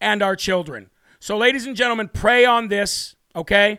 and 0.00 0.22
our 0.22 0.34
children. 0.34 0.90
So, 1.20 1.38
ladies 1.38 1.64
and 1.64 1.76
gentlemen, 1.76 2.10
pray 2.12 2.44
on 2.44 2.66
this, 2.66 3.14
okay? 3.36 3.78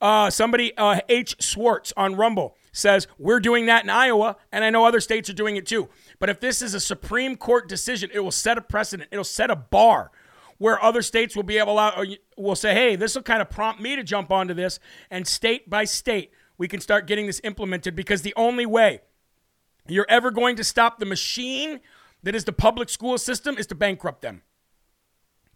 Uh, 0.00 0.30
somebody, 0.30 0.76
uh, 0.76 1.00
H. 1.08 1.34
Swartz 1.40 1.92
on 1.96 2.14
Rumble 2.14 2.56
says, 2.72 3.06
We're 3.18 3.40
doing 3.40 3.66
that 3.66 3.84
in 3.84 3.90
Iowa, 3.90 4.36
and 4.50 4.64
I 4.64 4.70
know 4.70 4.84
other 4.84 5.00
states 5.00 5.28
are 5.30 5.34
doing 5.34 5.56
it 5.56 5.66
too. 5.66 5.88
But 6.22 6.30
if 6.30 6.38
this 6.38 6.62
is 6.62 6.72
a 6.72 6.78
Supreme 6.78 7.34
Court 7.34 7.68
decision, 7.68 8.08
it 8.14 8.20
will 8.20 8.30
set 8.30 8.56
a 8.56 8.60
precedent, 8.60 9.08
it'll 9.10 9.24
set 9.24 9.50
a 9.50 9.56
bar 9.56 10.12
where 10.58 10.80
other 10.80 11.02
states 11.02 11.34
will 11.34 11.42
be 11.42 11.58
able 11.58 11.74
to, 11.74 11.80
uh, 11.80 12.04
will 12.38 12.54
say, 12.54 12.74
Hey, 12.74 12.94
this 12.94 13.16
will 13.16 13.24
kind 13.24 13.42
of 13.42 13.50
prompt 13.50 13.80
me 13.80 13.96
to 13.96 14.04
jump 14.04 14.30
onto 14.30 14.54
this. 14.54 14.78
And 15.10 15.26
state 15.26 15.68
by 15.68 15.82
state, 15.82 16.30
we 16.56 16.68
can 16.68 16.80
start 16.80 17.08
getting 17.08 17.26
this 17.26 17.40
implemented 17.42 17.96
because 17.96 18.22
the 18.22 18.34
only 18.36 18.64
way 18.64 19.00
you're 19.88 20.06
ever 20.08 20.30
going 20.30 20.54
to 20.54 20.62
stop 20.62 21.00
the 21.00 21.06
machine 21.06 21.80
that 22.22 22.36
is 22.36 22.44
the 22.44 22.52
public 22.52 22.88
school 22.88 23.18
system 23.18 23.58
is 23.58 23.66
to 23.66 23.74
bankrupt 23.74 24.22
them. 24.22 24.42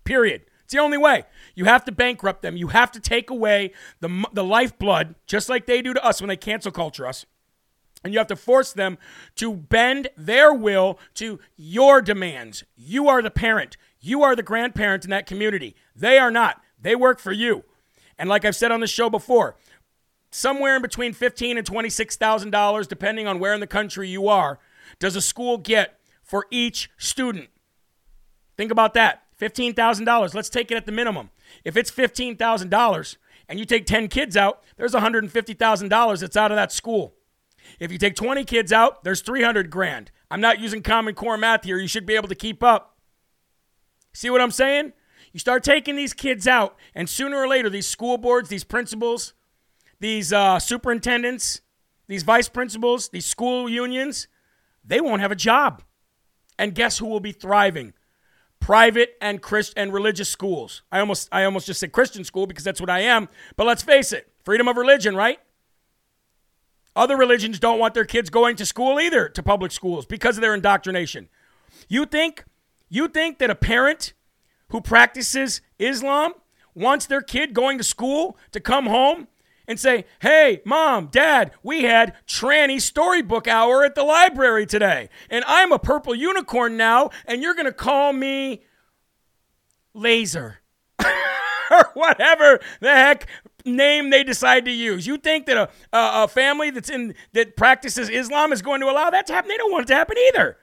Period. 0.02 0.46
It's 0.64 0.72
the 0.72 0.80
only 0.80 0.98
way. 0.98 1.26
You 1.54 1.66
have 1.66 1.84
to 1.84 1.92
bankrupt 1.92 2.42
them. 2.42 2.56
You 2.56 2.66
have 2.68 2.90
to 2.90 2.98
take 2.98 3.30
away 3.30 3.70
the, 4.00 4.24
the 4.32 4.42
lifeblood, 4.42 5.14
just 5.28 5.48
like 5.48 5.66
they 5.66 5.80
do 5.80 5.94
to 5.94 6.04
us 6.04 6.20
when 6.20 6.26
they 6.26 6.36
cancel 6.36 6.72
culture 6.72 7.06
us. 7.06 7.24
And 8.06 8.14
you 8.14 8.20
have 8.20 8.28
to 8.28 8.36
force 8.36 8.72
them 8.72 8.98
to 9.34 9.52
bend 9.52 10.10
their 10.16 10.54
will 10.54 11.00
to 11.14 11.40
your 11.56 12.00
demands. 12.00 12.62
You 12.76 13.08
are 13.08 13.20
the 13.20 13.32
parent. 13.32 13.76
You 13.98 14.22
are 14.22 14.36
the 14.36 14.44
grandparent 14.44 15.02
in 15.02 15.10
that 15.10 15.26
community. 15.26 15.74
They 15.96 16.18
are 16.18 16.30
not. 16.30 16.62
They 16.80 16.94
work 16.94 17.18
for 17.18 17.32
you. 17.32 17.64
And 18.16 18.28
like 18.28 18.44
I've 18.44 18.54
said 18.54 18.70
on 18.70 18.78
the 18.78 18.86
show 18.86 19.10
before, 19.10 19.56
somewhere 20.30 20.76
in 20.76 20.82
between 20.82 21.14
fifteen 21.14 21.58
and 21.58 21.66
twenty-six 21.66 22.16
thousand 22.16 22.52
dollars, 22.52 22.86
depending 22.86 23.26
on 23.26 23.40
where 23.40 23.52
in 23.52 23.58
the 23.58 23.66
country 23.66 24.08
you 24.08 24.28
are, 24.28 24.60
does 25.00 25.16
a 25.16 25.20
school 25.20 25.58
get 25.58 25.98
for 26.22 26.46
each 26.52 26.88
student. 26.98 27.48
Think 28.56 28.70
about 28.70 28.94
that. 28.94 29.24
$15,000. 29.40 30.32
Let's 30.32 30.48
take 30.48 30.70
it 30.70 30.76
at 30.76 30.86
the 30.86 30.92
minimum. 30.92 31.30
If 31.64 31.76
it's 31.76 31.90
$15,000 31.90 33.16
and 33.48 33.58
you 33.58 33.64
take 33.64 33.84
10 33.84 34.06
kids 34.06 34.36
out, 34.36 34.62
there's 34.76 34.94
$150,000 34.94 36.20
that's 36.20 36.36
out 36.36 36.52
of 36.52 36.56
that 36.56 36.70
school. 36.70 37.15
If 37.78 37.92
you 37.92 37.98
take 37.98 38.14
20 38.16 38.44
kids 38.44 38.72
out, 38.72 39.04
there's 39.04 39.20
300 39.20 39.70
grand. 39.70 40.10
I'm 40.30 40.40
not 40.40 40.60
using 40.60 40.82
common 40.82 41.14
core 41.14 41.36
math 41.36 41.64
here. 41.64 41.78
You 41.78 41.88
should 41.88 42.06
be 42.06 42.14
able 42.14 42.28
to 42.28 42.34
keep 42.34 42.62
up. 42.62 42.96
See 44.12 44.30
what 44.30 44.40
I'm 44.40 44.50
saying? 44.50 44.92
You 45.32 45.40
start 45.40 45.62
taking 45.62 45.96
these 45.96 46.14
kids 46.14 46.48
out, 46.48 46.76
and 46.94 47.08
sooner 47.08 47.36
or 47.36 47.46
later, 47.46 47.68
these 47.68 47.86
school 47.86 48.16
boards, 48.16 48.48
these 48.48 48.64
principals, 48.64 49.34
these 50.00 50.32
uh, 50.32 50.58
superintendents, 50.58 51.60
these 52.06 52.22
vice 52.22 52.48
principals, 52.48 53.10
these 53.10 53.26
school 53.26 53.68
unions, 53.68 54.28
they 54.84 55.00
won't 55.00 55.20
have 55.20 55.32
a 55.32 55.36
job. 55.36 55.82
And 56.58 56.74
guess 56.74 56.98
who 56.98 57.06
will 57.06 57.20
be 57.20 57.32
thriving? 57.32 57.92
private 58.60 59.16
and 59.20 59.40
Christ 59.40 59.74
and 59.76 59.92
religious 59.92 60.28
schools. 60.28 60.82
I 60.90 61.00
almost 61.00 61.28
I 61.30 61.44
almost 61.44 61.66
just 61.66 61.80
said 61.80 61.92
Christian 61.92 62.24
school 62.24 62.46
because 62.46 62.64
that's 62.64 62.80
what 62.80 62.90
I 62.90 63.00
am, 63.00 63.28
but 63.56 63.66
let's 63.66 63.82
face 63.82 64.12
it, 64.12 64.32
freedom 64.44 64.68
of 64.68 64.76
religion, 64.76 65.14
right? 65.14 65.38
Other 66.96 67.16
religions 67.16 67.60
don't 67.60 67.78
want 67.78 67.92
their 67.92 68.06
kids 68.06 68.30
going 68.30 68.56
to 68.56 68.66
school 68.66 68.98
either 68.98 69.28
to 69.28 69.42
public 69.42 69.70
schools 69.70 70.06
because 70.06 70.38
of 70.38 70.40
their 70.40 70.54
indoctrination. 70.54 71.28
You 71.88 72.06
think 72.06 72.44
you 72.88 73.06
think 73.06 73.38
that 73.38 73.50
a 73.50 73.54
parent 73.54 74.14
who 74.70 74.80
practices 74.80 75.60
Islam 75.78 76.32
wants 76.74 77.06
their 77.06 77.20
kid 77.20 77.52
going 77.52 77.78
to 77.78 77.84
school 77.84 78.38
to 78.52 78.60
come 78.60 78.86
home 78.86 79.28
and 79.68 79.78
say, 79.78 80.06
Hey, 80.20 80.62
mom, 80.64 81.08
dad, 81.08 81.50
we 81.62 81.82
had 81.82 82.14
tranny 82.26 82.80
storybook 82.80 83.46
hour 83.46 83.84
at 83.84 83.94
the 83.94 84.04
library 84.04 84.64
today, 84.64 85.10
and 85.28 85.44
I'm 85.46 85.72
a 85.72 85.78
purple 85.78 86.14
unicorn 86.14 86.76
now, 86.76 87.10
and 87.26 87.42
you're 87.42 87.54
going 87.54 87.66
to 87.66 87.72
call 87.72 88.12
me 88.12 88.64
Laser. 89.92 90.60
or 91.70 91.90
whatever 91.94 92.60
the 92.80 92.94
heck 92.94 93.26
name 93.66 94.10
they 94.10 94.24
decide 94.24 94.64
to 94.64 94.70
use. 94.70 95.06
You 95.06 95.18
think 95.18 95.46
that 95.46 95.56
a, 95.56 95.68
a, 95.92 96.24
a, 96.24 96.28
family 96.28 96.70
that's 96.70 96.88
in 96.88 97.14
that 97.32 97.56
practices 97.56 98.08
Islam 98.08 98.52
is 98.52 98.62
going 98.62 98.80
to 98.80 98.86
allow 98.86 99.10
that 99.10 99.26
to 99.26 99.32
happen? 99.32 99.48
They 99.48 99.56
don't 99.56 99.72
want 99.72 99.84
it 99.84 99.88
to 99.88 99.94
happen 99.94 100.16
either. 100.28 100.56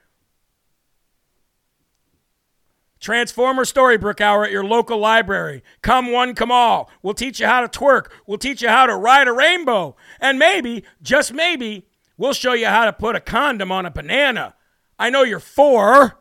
Transformer 3.04 3.66
Storybook 3.66 4.22
Hour 4.22 4.46
at 4.46 4.50
your 4.50 4.64
local 4.64 4.96
library. 4.96 5.62
Come 5.82 6.10
one, 6.10 6.34
come 6.34 6.50
all. 6.50 6.90
We'll 7.02 7.12
teach 7.12 7.38
you 7.38 7.46
how 7.46 7.60
to 7.60 7.68
twerk. 7.68 8.06
We'll 8.26 8.38
teach 8.38 8.62
you 8.62 8.70
how 8.70 8.86
to 8.86 8.96
ride 8.96 9.28
a 9.28 9.32
rainbow. 9.32 9.94
And 10.20 10.38
maybe, 10.38 10.84
just 11.02 11.34
maybe, 11.34 11.86
we'll 12.16 12.32
show 12.32 12.54
you 12.54 12.66
how 12.66 12.86
to 12.86 12.94
put 12.94 13.14
a 13.14 13.20
condom 13.20 13.70
on 13.70 13.84
a 13.84 13.90
banana. 13.90 14.54
I 14.98 15.10
know 15.10 15.22
you're 15.22 15.38
four. 15.38 16.18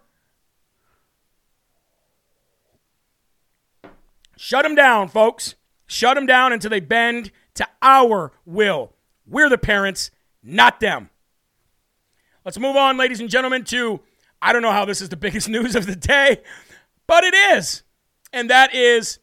Shut 4.35 4.63
them 4.63 4.75
down, 4.75 5.07
folks. 5.07 5.55
Shut 5.87 6.15
them 6.15 6.25
down 6.25 6.53
until 6.53 6.69
they 6.69 6.79
bend 6.79 7.31
to 7.55 7.67
our 7.81 8.31
will. 8.45 8.93
We're 9.27 9.49
the 9.49 9.57
parents, 9.57 10.11
not 10.41 10.79
them. 10.79 11.09
Let's 12.45 12.59
move 12.59 12.75
on, 12.75 12.97
ladies 12.97 13.19
and 13.19 13.29
gentlemen, 13.29 13.63
to 13.65 14.01
I 14.41 14.51
don't 14.51 14.61
know 14.61 14.71
how 14.71 14.85
this 14.85 15.01
is 15.01 15.09
the 15.09 15.15
biggest 15.15 15.47
news 15.57 15.75
of 15.75 15.85
the 15.85 15.95
day, 15.95 16.41
but 17.07 17.23
it 17.23 17.33
is. 17.33 17.83
And 18.33 18.49
that 18.49 18.73
is 18.75 19.19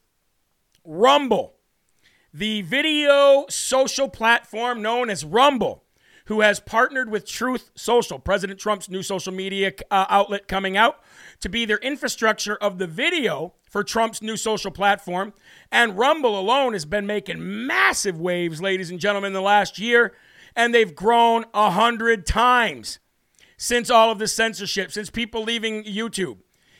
Rumble. 0.84 1.54
the 2.32 2.62
video 2.62 3.44
social 3.48 4.08
platform 4.08 4.80
known 4.80 5.11
as 5.11 5.24
Rumble, 5.24 5.84
who 6.26 6.40
has 6.40 6.61
partnered 6.61 7.11
with 7.11 7.26
Truth 7.26 7.70
Social, 7.74 8.18
President 8.18 8.58
Trump's 8.58 8.88
new 8.88 9.02
social 9.02 9.32
media 9.32 9.72
uh, 9.90 10.06
outlet 10.08 10.48
coming 10.48 10.76
out, 10.76 11.00
to 11.40 11.48
be 11.48 11.64
their 11.64 11.78
infrastructure 11.78 12.56
of 12.56 12.78
the 12.78 12.86
video 12.86 13.54
for 13.71 13.83
Trump's 13.83 14.21
new 14.21 14.37
social 14.37 14.71
platform. 14.71 15.33
And 15.73 15.97
Rumble 15.97 16.39
alone 16.39 16.75
has 16.75 16.85
been 16.85 17.07
making 17.07 17.66
massive 17.66 18.21
waves, 18.21 18.61
ladies 18.61 18.91
and 18.91 19.01
gentlemen, 19.01 19.33
the 19.33 19.41
last 19.41 19.79
year, 19.79 20.12
and 20.55 20.75
they've 20.75 20.95
grown 20.95 21.45
a 21.55 21.71
hundred 21.71 22.27
times 22.27 22.99
since 23.57 23.89
all 23.89 24.11
of 24.11 24.18
this 24.18 24.35
censorship, 24.35 24.91
since 24.91 25.09
people 25.09 25.45
leaving 25.45 25.85
YouTube. 25.85 26.39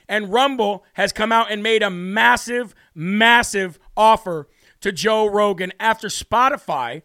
And 0.09 0.33
Rumble 0.33 0.85
has 0.95 1.13
come 1.13 1.31
out 1.31 1.51
and 1.51 1.63
made 1.63 1.83
a 1.83 1.91
massive, 1.91 2.75
massive 2.95 3.79
offer 3.97 4.49
to 4.81 4.91
Joe 4.91 5.27
Rogan 5.27 5.73
after 5.79 6.09
Spotify 6.09 7.03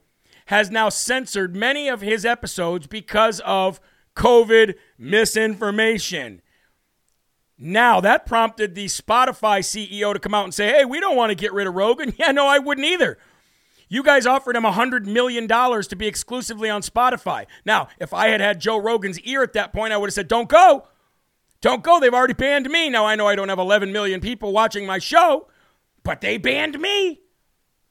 has 0.47 0.71
now 0.71 0.89
censored 0.89 1.55
many 1.55 1.87
of 1.87 2.01
his 2.01 2.25
episodes 2.25 2.87
because 2.87 3.39
of 3.41 3.79
COVID 4.15 4.75
misinformation. 4.97 6.41
Now, 7.57 8.01
that 8.01 8.25
prompted 8.25 8.75
the 8.75 8.85
Spotify 8.85 9.59
CEO 9.59 10.13
to 10.13 10.19
come 10.19 10.33
out 10.33 10.43
and 10.43 10.53
say, 10.53 10.67
hey, 10.67 10.85
we 10.85 10.99
don't 10.99 11.15
want 11.15 11.31
to 11.31 11.35
get 11.35 11.53
rid 11.53 11.67
of 11.67 11.75
Rogan. 11.75 12.13
Yeah, 12.19 12.31
no, 12.31 12.47
I 12.47 12.59
wouldn't 12.59 12.85
either. 12.85 13.17
You 13.87 14.03
guys 14.03 14.25
offered 14.25 14.55
him 14.55 14.63
$100 14.63 15.05
million 15.05 15.47
to 15.47 15.95
be 15.95 16.07
exclusively 16.07 16.69
on 16.69 16.81
Spotify. 16.81 17.45
Now, 17.65 17.87
if 17.99 18.13
I 18.13 18.29
had 18.29 18.41
had 18.41 18.59
Joe 18.59 18.77
Rogan's 18.77 19.19
ear 19.21 19.43
at 19.43 19.53
that 19.53 19.71
point, 19.71 19.93
I 19.93 19.97
would 19.97 20.07
have 20.07 20.13
said, 20.13 20.27
don't 20.27 20.49
go. 20.49 20.87
Don't 21.61 21.83
go. 21.83 21.99
They've 21.99 22.13
already 22.13 22.33
banned 22.33 22.69
me. 22.69 22.89
Now, 22.89 23.05
I 23.05 23.15
know 23.15 23.27
I 23.27 23.35
don't 23.35 23.49
have 23.49 23.59
11 23.59 23.91
million 23.91 24.21
people 24.21 24.51
watching 24.51 24.85
my 24.85 24.99
show, 24.99 25.47
but 26.03 26.21
they 26.21 26.37
banned 26.37 26.79
me. 26.79 27.21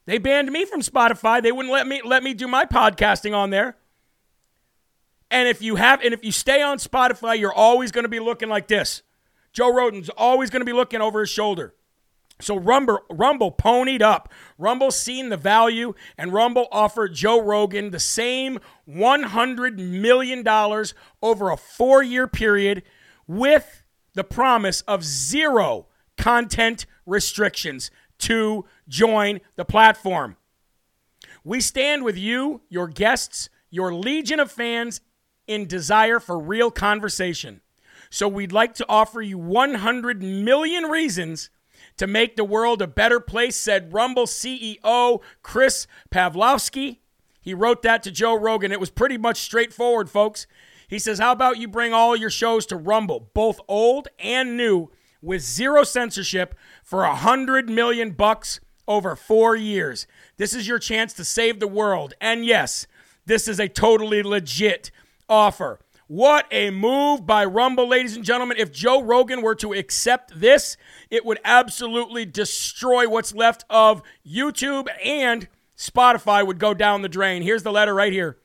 They 0.05 0.17
banned 0.17 0.51
me 0.51 0.65
from 0.65 0.81
Spotify. 0.81 1.41
They 1.41 1.51
wouldn't 1.51 1.73
let 1.73 1.87
me 1.87 2.01
let 2.05 2.23
me 2.23 2.33
do 2.33 2.47
my 2.47 2.65
podcasting 2.65 3.35
on 3.35 3.49
there. 3.49 3.75
And 5.31 5.49
if 5.49 5.61
you 5.61 5.75
have 5.75 6.01
and 6.03 6.13
if 6.13 6.23
you 6.23 6.31
stay 6.31 6.61
on 6.61 6.77
Spotify, 6.77 7.39
you're 7.39 7.53
always 7.53 7.91
going 7.91 8.03
to 8.03 8.09
be 8.09 8.19
looking 8.19 8.47
like 8.49 8.67
this. 8.67 9.01
Joe 9.55 9.73
Rogan's 9.73 10.09
always 10.09 10.49
going 10.49 10.59
to 10.59 10.65
be 10.65 10.73
looking 10.73 11.01
over 11.01 11.21
his 11.21 11.29
shoulder. 11.29 11.73
So 12.41 12.57
Rumble, 12.57 12.99
Rumble 13.09 13.53
ponied 13.53 14.01
up. 14.01 14.31
Rumble 14.57 14.91
seen 14.91 15.29
the 15.29 15.37
value, 15.37 15.93
and 16.17 16.33
Rumble 16.33 16.67
offered 16.73 17.13
Joe 17.13 17.41
Rogan 17.41 17.91
the 17.91 17.99
same 17.99 18.59
$100 18.89 19.77
million 19.77 20.45
over 21.23 21.49
a 21.49 21.55
four 21.55 22.03
year 22.03 22.27
period 22.27 22.83
with 23.25 23.83
the 24.13 24.25
promise 24.25 24.81
of 24.81 25.05
zero 25.05 25.87
content 26.17 26.85
restrictions 27.05 27.89
to 28.19 28.65
join 28.89 29.39
the 29.55 29.65
platform. 29.65 30.35
We 31.45 31.61
stand 31.61 32.03
with 32.03 32.17
you, 32.17 32.61
your 32.67 32.89
guests, 32.89 33.49
your 33.69 33.93
legion 33.93 34.41
of 34.41 34.51
fans 34.51 34.99
in 35.47 35.67
desire 35.67 36.19
for 36.19 36.37
real 36.37 36.71
conversation. 36.71 37.61
So 38.15 38.29
we'd 38.29 38.53
like 38.53 38.73
to 38.75 38.85
offer 38.87 39.21
you 39.21 39.37
100 39.37 40.23
million 40.23 40.85
reasons 40.85 41.49
to 41.97 42.07
make 42.07 42.37
the 42.37 42.45
world 42.45 42.81
a 42.81 42.87
better 42.87 43.19
place, 43.19 43.57
said 43.57 43.91
Rumble 43.91 44.25
CEO 44.25 45.21
Chris 45.43 45.85
Pavlovski. 46.09 46.99
He 47.41 47.53
wrote 47.53 47.81
that 47.81 48.03
to 48.03 48.11
Joe 48.11 48.39
Rogan. 48.39 48.71
It 48.71 48.79
was 48.79 48.89
pretty 48.89 49.17
much 49.17 49.41
straightforward, 49.41 50.09
folks. 50.09 50.47
He 50.87 50.97
says, 50.97 51.19
How 51.19 51.33
about 51.33 51.57
you 51.57 51.67
bring 51.67 51.91
all 51.91 52.15
your 52.15 52.29
shows 52.29 52.65
to 52.67 52.77
Rumble, 52.77 53.31
both 53.33 53.59
old 53.67 54.07
and 54.17 54.55
new, 54.55 54.91
with 55.21 55.41
zero 55.41 55.83
censorship 55.83 56.55
for 56.85 57.03
hundred 57.03 57.69
million 57.69 58.11
bucks 58.11 58.61
over 58.87 59.17
four 59.17 59.57
years. 59.57 60.07
This 60.37 60.53
is 60.53 60.69
your 60.69 60.79
chance 60.79 61.11
to 61.15 61.25
save 61.25 61.59
the 61.59 61.67
world. 61.67 62.13
And 62.21 62.45
yes, 62.45 62.87
this 63.25 63.49
is 63.49 63.59
a 63.59 63.67
totally 63.67 64.23
legit 64.23 64.89
offer. 65.27 65.81
What 66.07 66.45
a 66.51 66.69
move 66.69 67.25
by 67.25 67.45
Rumble, 67.45 67.87
ladies 67.87 68.15
and 68.15 68.23
gentlemen. 68.23 68.57
If 68.59 68.71
Joe 68.71 69.01
Rogan 69.01 69.41
were 69.41 69.55
to 69.55 69.73
accept 69.73 70.39
this, 70.39 70.77
it 71.09 71.25
would 71.25 71.39
absolutely 71.43 72.25
destroy 72.25 73.09
what's 73.09 73.33
left 73.33 73.65
of 73.71 74.03
YouTube 74.23 74.87
and 75.03 75.47
Spotify 75.75 76.45
would 76.45 76.59
go 76.59 76.75
down 76.75 77.01
the 77.01 77.09
drain. 77.09 77.41
Here's 77.41 77.63
the 77.63 77.71
letter 77.71 77.95
right 77.95 78.13
here. 78.13 78.37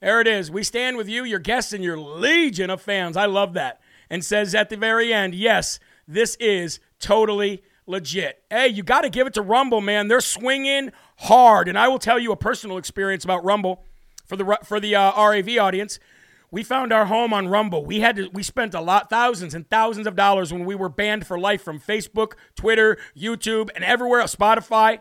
There 0.00 0.20
it 0.20 0.26
is. 0.26 0.50
We 0.50 0.64
stand 0.64 0.96
with 0.96 1.08
you, 1.08 1.22
your 1.22 1.38
guests, 1.38 1.72
and 1.72 1.84
your 1.84 1.96
legion 1.96 2.70
of 2.70 2.82
fans. 2.82 3.16
I 3.16 3.26
love 3.26 3.52
that. 3.54 3.80
And 4.10 4.24
says 4.24 4.52
at 4.52 4.68
the 4.68 4.76
very 4.76 5.14
end, 5.14 5.32
yes, 5.36 5.78
this 6.08 6.34
is 6.40 6.80
totally 6.98 7.62
legit. 7.86 8.42
Hey, 8.50 8.66
you 8.66 8.82
got 8.82 9.02
to 9.02 9.10
give 9.10 9.28
it 9.28 9.34
to 9.34 9.42
Rumble, 9.42 9.80
man. 9.80 10.08
They're 10.08 10.20
swinging 10.20 10.90
hard. 11.18 11.68
And 11.68 11.78
I 11.78 11.86
will 11.86 12.00
tell 12.00 12.18
you 12.18 12.32
a 12.32 12.36
personal 12.36 12.78
experience 12.78 13.24
about 13.24 13.44
Rumble 13.44 13.84
for 14.26 14.36
the 14.36 14.58
for 14.64 14.80
the 14.80 14.96
uh, 14.96 15.30
RAV 15.30 15.56
audience. 15.58 16.00
We 16.54 16.62
found 16.62 16.92
our 16.92 17.06
home 17.06 17.32
on 17.32 17.48
Rumble. 17.48 17.84
We 17.84 17.98
had 17.98 18.14
to 18.14 18.28
we 18.28 18.44
spent 18.44 18.74
a 18.74 18.80
lot 18.80 19.10
thousands 19.10 19.54
and 19.54 19.68
thousands 19.68 20.06
of 20.06 20.14
dollars 20.14 20.52
when 20.52 20.64
we 20.64 20.76
were 20.76 20.88
banned 20.88 21.26
for 21.26 21.36
life 21.36 21.60
from 21.60 21.80
Facebook, 21.80 22.34
Twitter, 22.54 22.96
YouTube, 23.16 23.70
and 23.74 23.82
everywhere 23.82 24.20
else, 24.20 24.36
Spotify. 24.36 25.00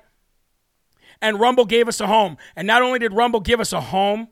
And 1.22 1.40
Rumble 1.40 1.66
gave 1.66 1.88
us 1.88 2.02
a 2.02 2.08
home. 2.08 2.38
And 2.56 2.66
not 2.66 2.82
only 2.82 2.98
did 2.98 3.14
Rumble 3.14 3.40
give 3.40 3.60
us 3.60 3.72
a 3.72 3.82
home, 3.82 4.30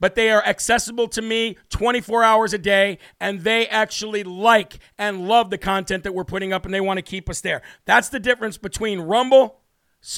but 0.00 0.16
they 0.16 0.28
are 0.28 0.44
accessible 0.44 1.06
to 1.06 1.22
me 1.22 1.56
24 1.70 2.24
hours 2.24 2.52
a 2.52 2.58
day 2.58 2.98
and 3.20 3.42
they 3.42 3.68
actually 3.68 4.24
like 4.24 4.80
and 4.98 5.28
love 5.28 5.50
the 5.50 5.58
content 5.58 6.02
that 6.02 6.14
we're 6.14 6.24
putting 6.24 6.52
up 6.52 6.64
and 6.64 6.74
they 6.74 6.80
want 6.80 6.98
to 6.98 7.02
keep 7.02 7.30
us 7.30 7.40
there. 7.42 7.62
That's 7.84 8.08
the 8.08 8.18
difference 8.18 8.58
between 8.58 9.02
Rumble 9.02 9.60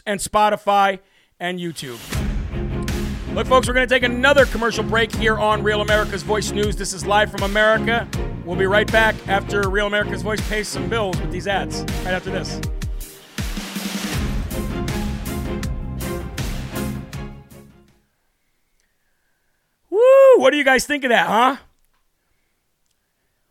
and 0.06 0.18
Spotify 0.18 1.00
and 1.38 1.58
YouTube. 1.58 2.27
Look, 3.34 3.46
folks, 3.46 3.68
we're 3.68 3.74
going 3.74 3.86
to 3.86 3.94
take 3.94 4.02
another 4.02 4.46
commercial 4.46 4.82
break 4.82 5.14
here 5.14 5.38
on 5.38 5.62
Real 5.62 5.80
America's 5.80 6.22
Voice 6.22 6.50
News. 6.50 6.76
This 6.76 6.92
is 6.92 7.06
live 7.06 7.30
from 7.30 7.42
America. 7.42 8.08
We'll 8.44 8.56
be 8.56 8.66
right 8.66 8.90
back 8.90 9.14
after 9.28 9.68
Real 9.68 9.86
America's 9.86 10.22
Voice 10.22 10.40
pays 10.48 10.66
some 10.66 10.88
bills 10.88 11.20
with 11.20 11.30
these 11.30 11.46
ads. 11.46 11.82
Right 12.04 12.14
after 12.14 12.30
this. 12.30 12.58
Woo! 19.90 20.00
What 20.38 20.50
do 20.50 20.56
you 20.56 20.64
guys 20.64 20.86
think 20.86 21.04
of 21.04 21.10
that, 21.10 21.26
huh? 21.26 21.56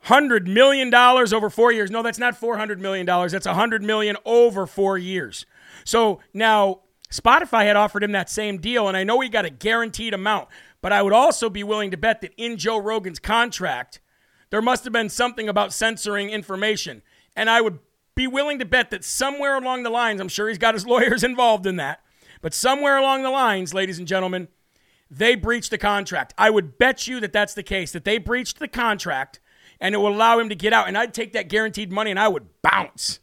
$100 0.06 0.48
million 0.48 0.94
over 0.94 1.50
four 1.50 1.72
years. 1.72 1.92
No, 1.92 2.02
that's 2.02 2.20
not 2.20 2.40
$400 2.40 2.80
million. 2.80 3.06
That's 3.06 3.46
100 3.46 3.84
million 3.84 4.18
over 4.26 4.66
four 4.66 4.98
years. 4.98 5.46
So 5.84 6.20
now 6.34 6.80
Spotify 7.12 7.66
had 7.66 7.76
offered 7.76 8.04
him 8.04 8.12
that 8.12 8.30
same 8.30 8.58
deal, 8.58 8.88
and 8.88 8.98
I 8.98 9.04
know 9.04 9.20
he 9.20 9.30
got 9.30 9.46
a 9.46 9.50
guaranteed 9.50 10.14
amount, 10.14 10.50
but 10.82 10.92
I 10.92 11.02
would 11.02 11.14
also 11.14 11.50
be 11.50 11.64
willing 11.64 11.92
to 11.92 11.98
bet 11.98 12.22
that 12.22 12.34
in 12.38 12.58
Joe 12.58 12.78
Rogan's 12.78 13.20
contract, 13.20 14.02
there 14.50 14.62
must 14.62 14.84
have 14.84 14.94
been 14.94 15.10
something 15.10 15.48
about 15.48 15.74
censoring 15.74 16.30
information. 16.30 17.02
And 17.36 17.50
I 17.50 17.62
would 17.62 17.80
be 18.16 18.28
willing 18.28 18.60
to 18.60 18.66
bet 18.66 18.92
that 18.92 19.04
somewhere 19.04 19.56
along 19.58 19.84
the 19.84 19.90
lines, 19.90 20.20
I'm 20.20 20.28
sure 20.28 20.50
he's 20.50 20.58
got 20.58 20.74
his 20.74 20.86
lawyers 20.88 21.24
involved 21.24 21.66
in 21.66 21.78
that, 21.78 22.02
but 22.42 22.54
somewhere 22.54 22.98
along 22.98 23.24
the 23.24 23.30
lines, 23.30 23.74
ladies 23.74 24.00
and 24.00 24.08
gentlemen, 24.08 24.48
they 25.10 25.36
breached 25.36 25.72
the 25.72 25.78
contract. 25.78 26.34
I 26.38 26.50
would 26.50 26.78
bet 26.78 27.08
you 27.08 27.20
that 27.22 27.32
that's 27.32 27.54
the 27.54 27.64
case, 27.64 27.92
that 27.94 28.04
they 28.04 28.18
breached 28.18 28.60
the 28.60 28.68
contract 28.68 29.40
and 29.80 29.96
it 29.96 30.00
will 30.00 30.14
allow 30.14 30.40
him 30.40 30.50
to 30.50 30.56
get 30.56 30.74
out. 30.74 30.88
And 30.88 30.98
I'd 30.98 31.14
take 31.14 31.34
that 31.34 31.50
guaranteed 31.50 31.92
money 31.92 32.12
and 32.12 32.20
I 32.20 32.28
would 32.28 32.48
bounce. 32.62 33.20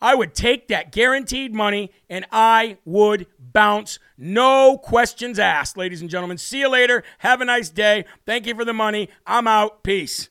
I 0.00 0.14
would 0.14 0.34
take 0.34 0.68
that 0.68 0.92
guaranteed 0.92 1.54
money 1.54 1.90
and 2.08 2.26
I 2.32 2.78
would 2.84 3.26
bounce. 3.38 3.98
No 4.16 4.78
questions 4.78 5.38
asked, 5.38 5.76
ladies 5.76 6.00
and 6.00 6.08
gentlemen. 6.08 6.38
See 6.38 6.60
you 6.60 6.68
later. 6.68 7.02
Have 7.18 7.40
a 7.40 7.44
nice 7.44 7.68
day. 7.68 8.04
Thank 8.24 8.46
you 8.46 8.54
for 8.54 8.64
the 8.64 8.72
money. 8.72 9.08
I'm 9.26 9.46
out. 9.46 9.82
Peace. 9.82 10.30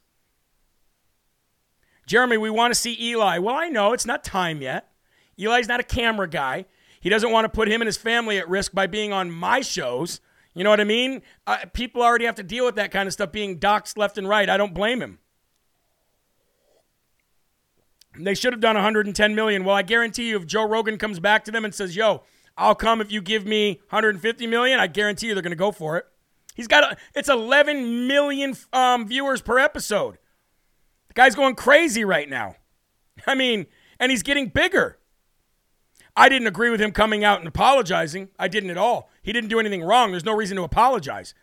Jeremy, 2.08 2.38
we 2.38 2.50
want 2.50 2.74
to 2.74 2.80
see 2.80 2.98
Eli. 3.00 3.38
Well, 3.38 3.56
I 3.56 3.70
know 3.70 3.94
it's 3.94 4.06
not 4.06 4.24
time 4.24 4.62
yet. 4.62 4.90
Eli's 5.38 5.68
not 5.68 5.80
a 5.80 5.84
camera 5.84 6.28
guy. 6.28 6.66
He 7.00 7.10
doesn't 7.10 7.32
want 7.32 7.46
to 7.46 7.50
put 7.50 7.68
him 7.68 7.82
and 7.82 7.88
his 7.88 7.98
family 7.98 8.40
at 8.40 8.50
risk 8.50 8.74
by 8.74 8.88
being 8.88 9.14
on 9.14 9.32
my 9.32 9.62
shows. 9.62 10.20
You 10.54 10.64
know 10.64 10.72
what 10.72 10.82
I 10.82 10.86
mean? 10.86 11.22
Uh, 11.46 11.60
people 11.72 12.02
already 12.02 12.26
have 12.26 12.36
to 12.36 12.44
deal 12.44 12.66
with 12.66 12.76
that 12.76 12.92
kind 12.92 13.08
of 13.08 13.14
stuff 13.14 13.32
being 13.32 13.60
doxxed 13.60 13.98
left 13.98 14.18
and 14.18 14.28
right. 14.28 14.50
I 14.50 14.58
don't 14.58 14.74
blame 14.74 15.02
him. 15.02 15.20
They 18.18 18.34
should 18.34 18.54
have 18.54 18.62
done 18.62 18.76
110 18.76 19.36
million. 19.36 19.64
Well, 19.64 19.76
I 19.76 19.82
guarantee 19.82 20.30
you, 20.30 20.38
if 20.38 20.46
Joe 20.46 20.68
Rogan 20.68 20.98
comes 20.98 21.20
back 21.20 21.44
to 21.46 21.52
them 21.52 21.64
and 21.64 21.74
says, 21.74 21.96
"Yo, 21.96 22.24
I'll 22.58 22.76
come 22.76 23.02
if 23.02 23.12
you 23.12 23.22
give 23.22 23.46
me 23.46 23.80
150 23.90 24.48
million," 24.48 24.80
I 24.80 24.88
guarantee 24.88 25.28
you 25.28 25.34
they're 25.34 25.44
going 25.44 25.52
to 25.52 25.58
go 25.58 25.72
for 25.72 25.98
it. 25.98 26.06
He's 26.56 26.68
got 26.68 26.84
a, 26.84 26.98
it's 27.16 27.30
11 27.30 28.08
million 28.08 28.56
um, 28.74 29.08
viewers 29.08 29.42
per 29.42 29.60
episode. 29.60 30.18
The 31.08 31.14
guy's 31.14 31.36
going 31.36 31.56
crazy 31.56 32.04
right 32.04 32.28
now. 32.28 32.56
I 33.26 33.36
mean, 33.36 33.68
and 34.00 34.12
he's 34.12 34.24
getting 34.24 34.50
bigger. 34.50 34.98
I 36.16 36.28
didn't 36.28 36.48
agree 36.48 36.70
with 36.70 36.82
him 36.82 36.92
coming 36.92 37.24
out 37.24 37.40
and 37.40 37.48
apologizing. 37.48 38.30
I 38.38 38.50
didn't 38.50 38.72
at 38.72 38.78
all. 38.78 39.10
He 39.22 39.32
didn't 39.32 39.50
do 39.50 39.60
anything 39.60 39.84
wrong. 39.84 40.12
There's 40.12 40.26
no 40.26 40.36
reason 40.36 40.58
to 40.58 40.64
apologize. 40.64 41.34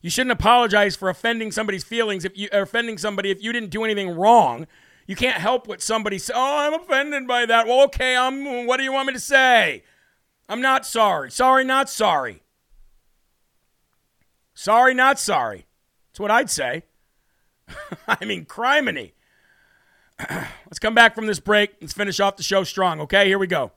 You 0.00 0.10
shouldn't 0.10 0.32
apologize 0.32 0.96
for 0.96 1.08
offending 1.08 1.52
somebody's 1.52 1.84
feelings 1.84 2.24
if 2.24 2.36
you 2.36 2.48
offending 2.52 2.98
somebody 2.98 3.30
if 3.30 3.42
you 3.42 3.52
didn't 3.52 3.70
do 3.70 3.84
anything 3.84 4.10
wrong. 4.10 4.66
You 5.06 5.16
can't 5.16 5.36
help 5.36 5.68
what 5.68 5.82
somebody 5.82 6.18
say. 6.18 6.32
Oh, 6.34 6.58
I'm 6.58 6.74
offended 6.74 7.26
by 7.26 7.46
that. 7.46 7.66
Well, 7.66 7.82
okay. 7.84 8.16
I'm. 8.16 8.66
What 8.66 8.78
do 8.78 8.84
you 8.84 8.92
want 8.92 9.06
me 9.06 9.12
to 9.12 9.20
say? 9.20 9.82
I'm 10.48 10.60
not 10.60 10.86
sorry. 10.86 11.30
Sorry, 11.30 11.64
not 11.64 11.90
sorry. 11.90 12.42
Sorry, 14.54 14.94
not 14.94 15.18
sorry. 15.18 15.66
That's 16.10 16.20
what 16.20 16.30
I'd 16.30 16.50
say. 16.50 16.84
I 18.08 18.24
mean, 18.24 18.46
criminy. 18.46 19.12
Let's 20.30 20.78
come 20.78 20.94
back 20.94 21.14
from 21.14 21.26
this 21.26 21.40
break. 21.40 21.74
Let's 21.80 21.92
finish 21.92 22.20
off 22.20 22.36
the 22.36 22.42
show 22.42 22.64
strong, 22.64 23.00
okay? 23.00 23.26
Here 23.26 23.38
we 23.38 23.46
go. 23.46 23.72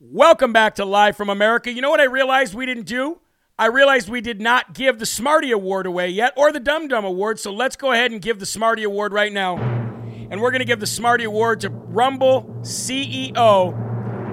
Welcome 0.00 0.52
back 0.52 0.74
to 0.76 0.84
Live 0.84 1.16
from 1.16 1.28
America. 1.28 1.72
You 1.72 1.80
know 1.80 1.90
what 1.90 2.00
I 2.00 2.04
realized 2.04 2.54
we 2.54 2.66
didn't 2.66 2.86
do? 2.86 3.20
I 3.62 3.66
realized 3.66 4.08
we 4.08 4.20
did 4.20 4.40
not 4.40 4.74
give 4.74 4.98
the 4.98 5.06
Smarty 5.06 5.52
Award 5.52 5.86
away 5.86 6.08
yet 6.08 6.32
or 6.36 6.50
the 6.50 6.58
Dum 6.58 6.88
Dum 6.88 7.04
Award, 7.04 7.38
so 7.38 7.52
let's 7.52 7.76
go 7.76 7.92
ahead 7.92 8.10
and 8.10 8.20
give 8.20 8.40
the 8.40 8.44
Smarty 8.44 8.82
Award 8.82 9.12
right 9.12 9.32
now. 9.32 9.56
And 9.56 10.40
we're 10.40 10.50
going 10.50 10.62
to 10.62 10.66
give 10.66 10.80
the 10.80 10.86
Smarty 10.88 11.22
Award 11.22 11.60
to 11.60 11.68
Rumble 11.68 12.42
CEO, 12.62 13.72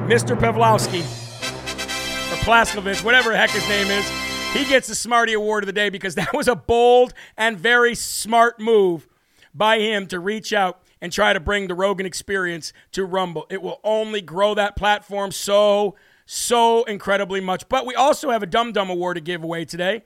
Mr. 0.07 0.35
Pavlovsky, 0.35 1.01
or 1.01 2.41
Plaskovich, 2.41 3.03
whatever 3.03 3.29
the 3.29 3.37
heck 3.37 3.51
his 3.51 3.69
name 3.69 3.91
is. 3.91 4.09
He 4.51 4.65
gets 4.65 4.87
the 4.87 4.95
Smarty 4.95 5.33
Award 5.33 5.61
of 5.61 5.67
the 5.67 5.73
day 5.73 5.89
because 5.89 6.15
that 6.15 6.33
was 6.33 6.47
a 6.47 6.55
bold 6.55 7.13
and 7.37 7.55
very 7.55 7.93
smart 7.93 8.59
move 8.59 9.07
by 9.53 9.77
him 9.77 10.07
to 10.07 10.19
reach 10.19 10.53
out 10.53 10.81
and 11.01 11.11
try 11.11 11.33
to 11.33 11.39
bring 11.39 11.67
the 11.67 11.75
Rogan 11.75 12.07
experience 12.07 12.73
to 12.93 13.05
Rumble. 13.05 13.45
It 13.51 13.61
will 13.61 13.79
only 13.83 14.21
grow 14.21 14.55
that 14.55 14.75
platform 14.75 15.31
so, 15.31 15.93
so 16.31 16.83
incredibly 16.83 17.41
much. 17.41 17.67
But 17.69 17.87
we 17.87 17.95
also 17.95 18.29
have 18.29 18.43
a 18.43 18.45
Dum 18.45 18.71
Dum 18.71 18.91
Award 18.91 19.15
to 19.15 19.21
give 19.21 19.43
away 19.43 19.65
today. 19.65 20.03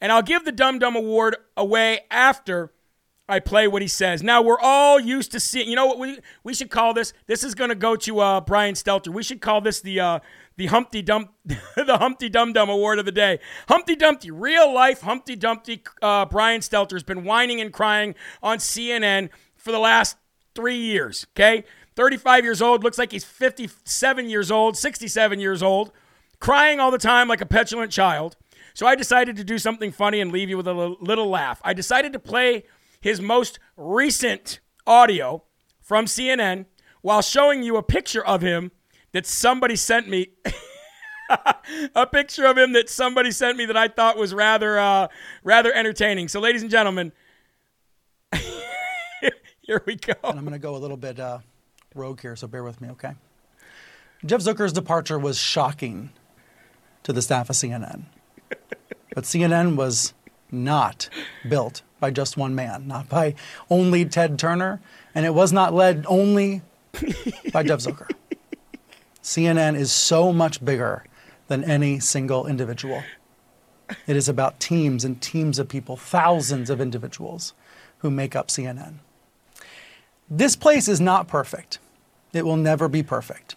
And 0.00 0.12
I'll 0.12 0.22
give 0.22 0.44
the 0.44 0.52
Dum 0.52 0.78
Dum 0.78 0.94
Award 0.94 1.36
away 1.56 2.00
after 2.08 2.72
I 3.28 3.40
play 3.40 3.66
what 3.66 3.82
he 3.82 3.88
says. 3.88 4.22
Now, 4.22 4.42
we're 4.42 4.60
all 4.60 5.00
used 5.00 5.32
to 5.32 5.40
seeing, 5.40 5.68
you 5.68 5.74
know 5.74 5.86
what 5.86 5.98
we, 5.98 6.20
we 6.44 6.54
should 6.54 6.70
call 6.70 6.94
this? 6.94 7.12
This 7.26 7.42
is 7.42 7.56
going 7.56 7.70
to 7.70 7.74
go 7.74 7.96
to 7.96 8.20
uh, 8.20 8.40
Brian 8.42 8.74
Stelter. 8.74 9.08
We 9.08 9.24
should 9.24 9.40
call 9.40 9.60
this 9.60 9.80
the. 9.80 10.00
Uh, 10.00 10.18
the 10.58 10.68
Humpty 10.68 11.02
Dump, 11.02 11.34
the 11.44 11.98
Humpty 11.98 12.30
Dum 12.30 12.54
Dum 12.54 12.70
Award 12.70 12.98
of 12.98 13.04
the 13.04 13.12
day. 13.12 13.40
Humpty 13.68 13.94
Dumpty, 13.94 14.30
real 14.30 14.72
life 14.72 15.02
Humpty 15.02 15.36
Dumpty. 15.36 15.82
Uh, 16.00 16.24
Brian 16.24 16.62
Stelter 16.62 16.92
has 16.92 17.02
been 17.02 17.24
whining 17.24 17.60
and 17.60 17.74
crying 17.74 18.14
on 18.42 18.56
CNN 18.56 19.28
for 19.54 19.70
the 19.70 19.78
last 19.78 20.16
three 20.54 20.78
years. 20.78 21.26
Okay, 21.34 21.64
35 21.96 22.44
years 22.44 22.62
old, 22.62 22.84
looks 22.84 22.98
like 22.98 23.10
he's 23.12 23.24
57 23.24 24.28
years 24.28 24.50
old, 24.50 24.76
67 24.76 25.40
years 25.40 25.62
old, 25.62 25.90
crying 26.38 26.78
all 26.78 26.90
the 26.90 26.98
time 26.98 27.26
like 27.26 27.40
a 27.40 27.46
petulant 27.46 27.90
child. 27.90 28.36
So 28.74 28.86
I 28.86 28.94
decided 28.94 29.36
to 29.36 29.44
do 29.44 29.58
something 29.58 29.90
funny 29.90 30.20
and 30.20 30.30
leave 30.30 30.50
you 30.50 30.58
with 30.58 30.68
a 30.68 30.74
little 31.00 31.28
laugh. 31.28 31.60
I 31.64 31.72
decided 31.72 32.12
to 32.12 32.18
play 32.18 32.64
his 33.00 33.20
most 33.20 33.58
recent 33.76 34.60
audio 34.86 35.42
from 35.80 36.04
CNN 36.04 36.66
while 37.00 37.22
showing 37.22 37.62
you 37.62 37.76
a 37.76 37.82
picture 37.82 38.24
of 38.24 38.42
him 38.42 38.70
that 39.12 39.26
somebody 39.26 39.76
sent 39.76 40.08
me 40.08 40.28
a 41.94 42.06
picture 42.06 42.44
of 42.44 42.58
him 42.58 42.72
that 42.74 42.90
somebody 42.90 43.30
sent 43.30 43.56
me 43.56 43.64
that 43.64 43.76
I 43.76 43.88
thought 43.88 44.18
was 44.18 44.34
rather 44.34 44.78
uh, 44.78 45.08
rather 45.42 45.72
entertaining. 45.72 46.28
So, 46.28 46.40
ladies 46.40 46.62
and 46.62 46.70
gentlemen, 46.70 47.12
here 49.62 49.82
we 49.86 49.96
go. 49.96 50.14
And 50.24 50.38
I'm 50.38 50.44
going 50.44 50.52
to 50.52 50.58
go 50.58 50.76
a 50.76 50.78
little 50.78 50.96
bit 50.98 51.18
uh, 51.18 51.38
rogue 51.96 52.20
here, 52.20 52.36
so 52.36 52.46
bear 52.46 52.62
with 52.62 52.80
me, 52.80 52.88
okay? 52.90 53.14
Jeff 54.24 54.40
Zucker's 54.40 54.72
departure 54.72 55.18
was 55.18 55.38
shocking 55.38 56.10
to 57.02 57.12
the 57.12 57.22
staff 57.22 57.50
of 57.50 57.56
CNN. 57.56 58.04
but 59.14 59.24
CNN 59.24 59.76
was 59.76 60.14
not 60.50 61.08
built 61.48 61.82
by 62.00 62.10
just 62.10 62.36
one 62.36 62.54
man, 62.54 62.86
not 62.86 63.08
by 63.08 63.34
only 63.70 64.04
Ted 64.04 64.38
Turner, 64.38 64.80
and 65.14 65.24
it 65.24 65.34
was 65.34 65.52
not 65.52 65.72
led 65.72 66.04
only 66.08 66.62
by 67.52 67.62
Jeff 67.62 67.80
Zucker. 67.80 68.10
CNN 69.22 69.76
is 69.76 69.90
so 69.90 70.32
much 70.32 70.64
bigger 70.64 71.04
than 71.48 71.64
any 71.64 71.98
single 71.98 72.46
individual. 72.46 73.02
It 74.06 74.16
is 74.16 74.28
about 74.28 74.60
teams 74.60 75.04
and 75.04 75.20
teams 75.20 75.58
of 75.58 75.68
people, 75.68 75.96
thousands 75.96 76.70
of 76.70 76.80
individuals 76.80 77.54
who 77.98 78.10
make 78.10 78.34
up 78.34 78.48
CNN. 78.48 78.94
This 80.28 80.56
place 80.56 80.88
is 80.88 81.00
not 81.00 81.28
perfect. 81.28 81.78
It 82.36 82.44
will 82.44 82.56
never 82.56 82.88
be 82.88 83.02
perfect. 83.02 83.56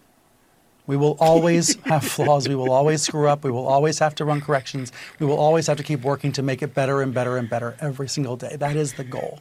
We 0.87 0.97
will 0.97 1.17
always 1.19 1.75
have 1.85 2.03
flaws. 2.03 2.47
We 2.47 2.55
will 2.55 2.71
always 2.71 3.01
screw 3.01 3.27
up. 3.27 3.43
We 3.43 3.51
will 3.51 3.67
always 3.67 3.99
have 3.99 4.15
to 4.15 4.25
run 4.25 4.41
corrections. 4.41 4.91
We 5.19 5.25
will 5.25 5.37
always 5.37 5.67
have 5.67 5.77
to 5.77 5.83
keep 5.83 6.01
working 6.01 6.31
to 6.31 6.41
make 6.41 6.63
it 6.63 6.73
better 6.73 7.01
and 7.01 7.13
better 7.13 7.37
and 7.37 7.49
better 7.49 7.75
every 7.79 8.09
single 8.09 8.35
day. 8.37 8.55
That 8.55 8.75
is 8.75 8.93
the 8.93 9.03
goal. 9.03 9.39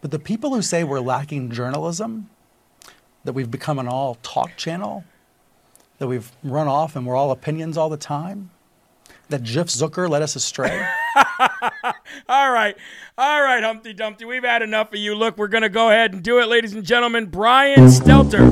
But 0.00 0.10
the 0.10 0.18
people 0.18 0.54
who 0.54 0.62
say 0.62 0.82
we're 0.82 1.00
lacking 1.00 1.50
journalism, 1.50 2.30
that 3.24 3.34
we've 3.34 3.50
become 3.50 3.78
an 3.78 3.86
all 3.86 4.16
talk 4.22 4.56
channel, 4.56 5.04
that 5.98 6.06
we've 6.06 6.32
run 6.42 6.68
off 6.68 6.96
and 6.96 7.06
we're 7.06 7.16
all 7.16 7.30
opinions 7.30 7.76
all 7.76 7.90
the 7.90 7.98
time, 7.98 8.50
that 9.28 9.42
Jeff 9.42 9.66
Zucker 9.66 10.08
led 10.08 10.22
us 10.22 10.36
astray. 10.36 10.88
all 12.28 12.50
right. 12.50 12.76
All 13.18 13.42
right, 13.42 13.62
Humpty 13.62 13.92
Dumpty. 13.92 14.24
We've 14.24 14.44
had 14.44 14.62
enough 14.62 14.92
of 14.92 14.98
you. 14.98 15.14
Look, 15.14 15.36
we're 15.36 15.48
going 15.48 15.62
to 15.62 15.68
go 15.68 15.90
ahead 15.90 16.12
and 16.12 16.22
do 16.22 16.38
it, 16.40 16.48
ladies 16.48 16.72
and 16.74 16.84
gentlemen. 16.84 17.26
Brian 17.26 17.86
Stelter. 17.86 18.50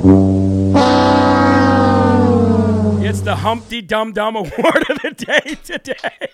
It's 3.02 3.20
the 3.20 3.36
Humpty 3.36 3.80
Dum 3.80 4.12
Dum 4.12 4.36
Award 4.36 4.90
of 4.90 5.00
the 5.02 5.14
day 5.16 5.54
today. 5.64 6.28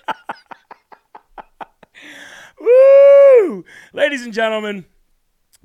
Woo! 2.61 3.65
Ladies 3.93 4.25
and 4.25 4.33
gentlemen, 4.33 4.85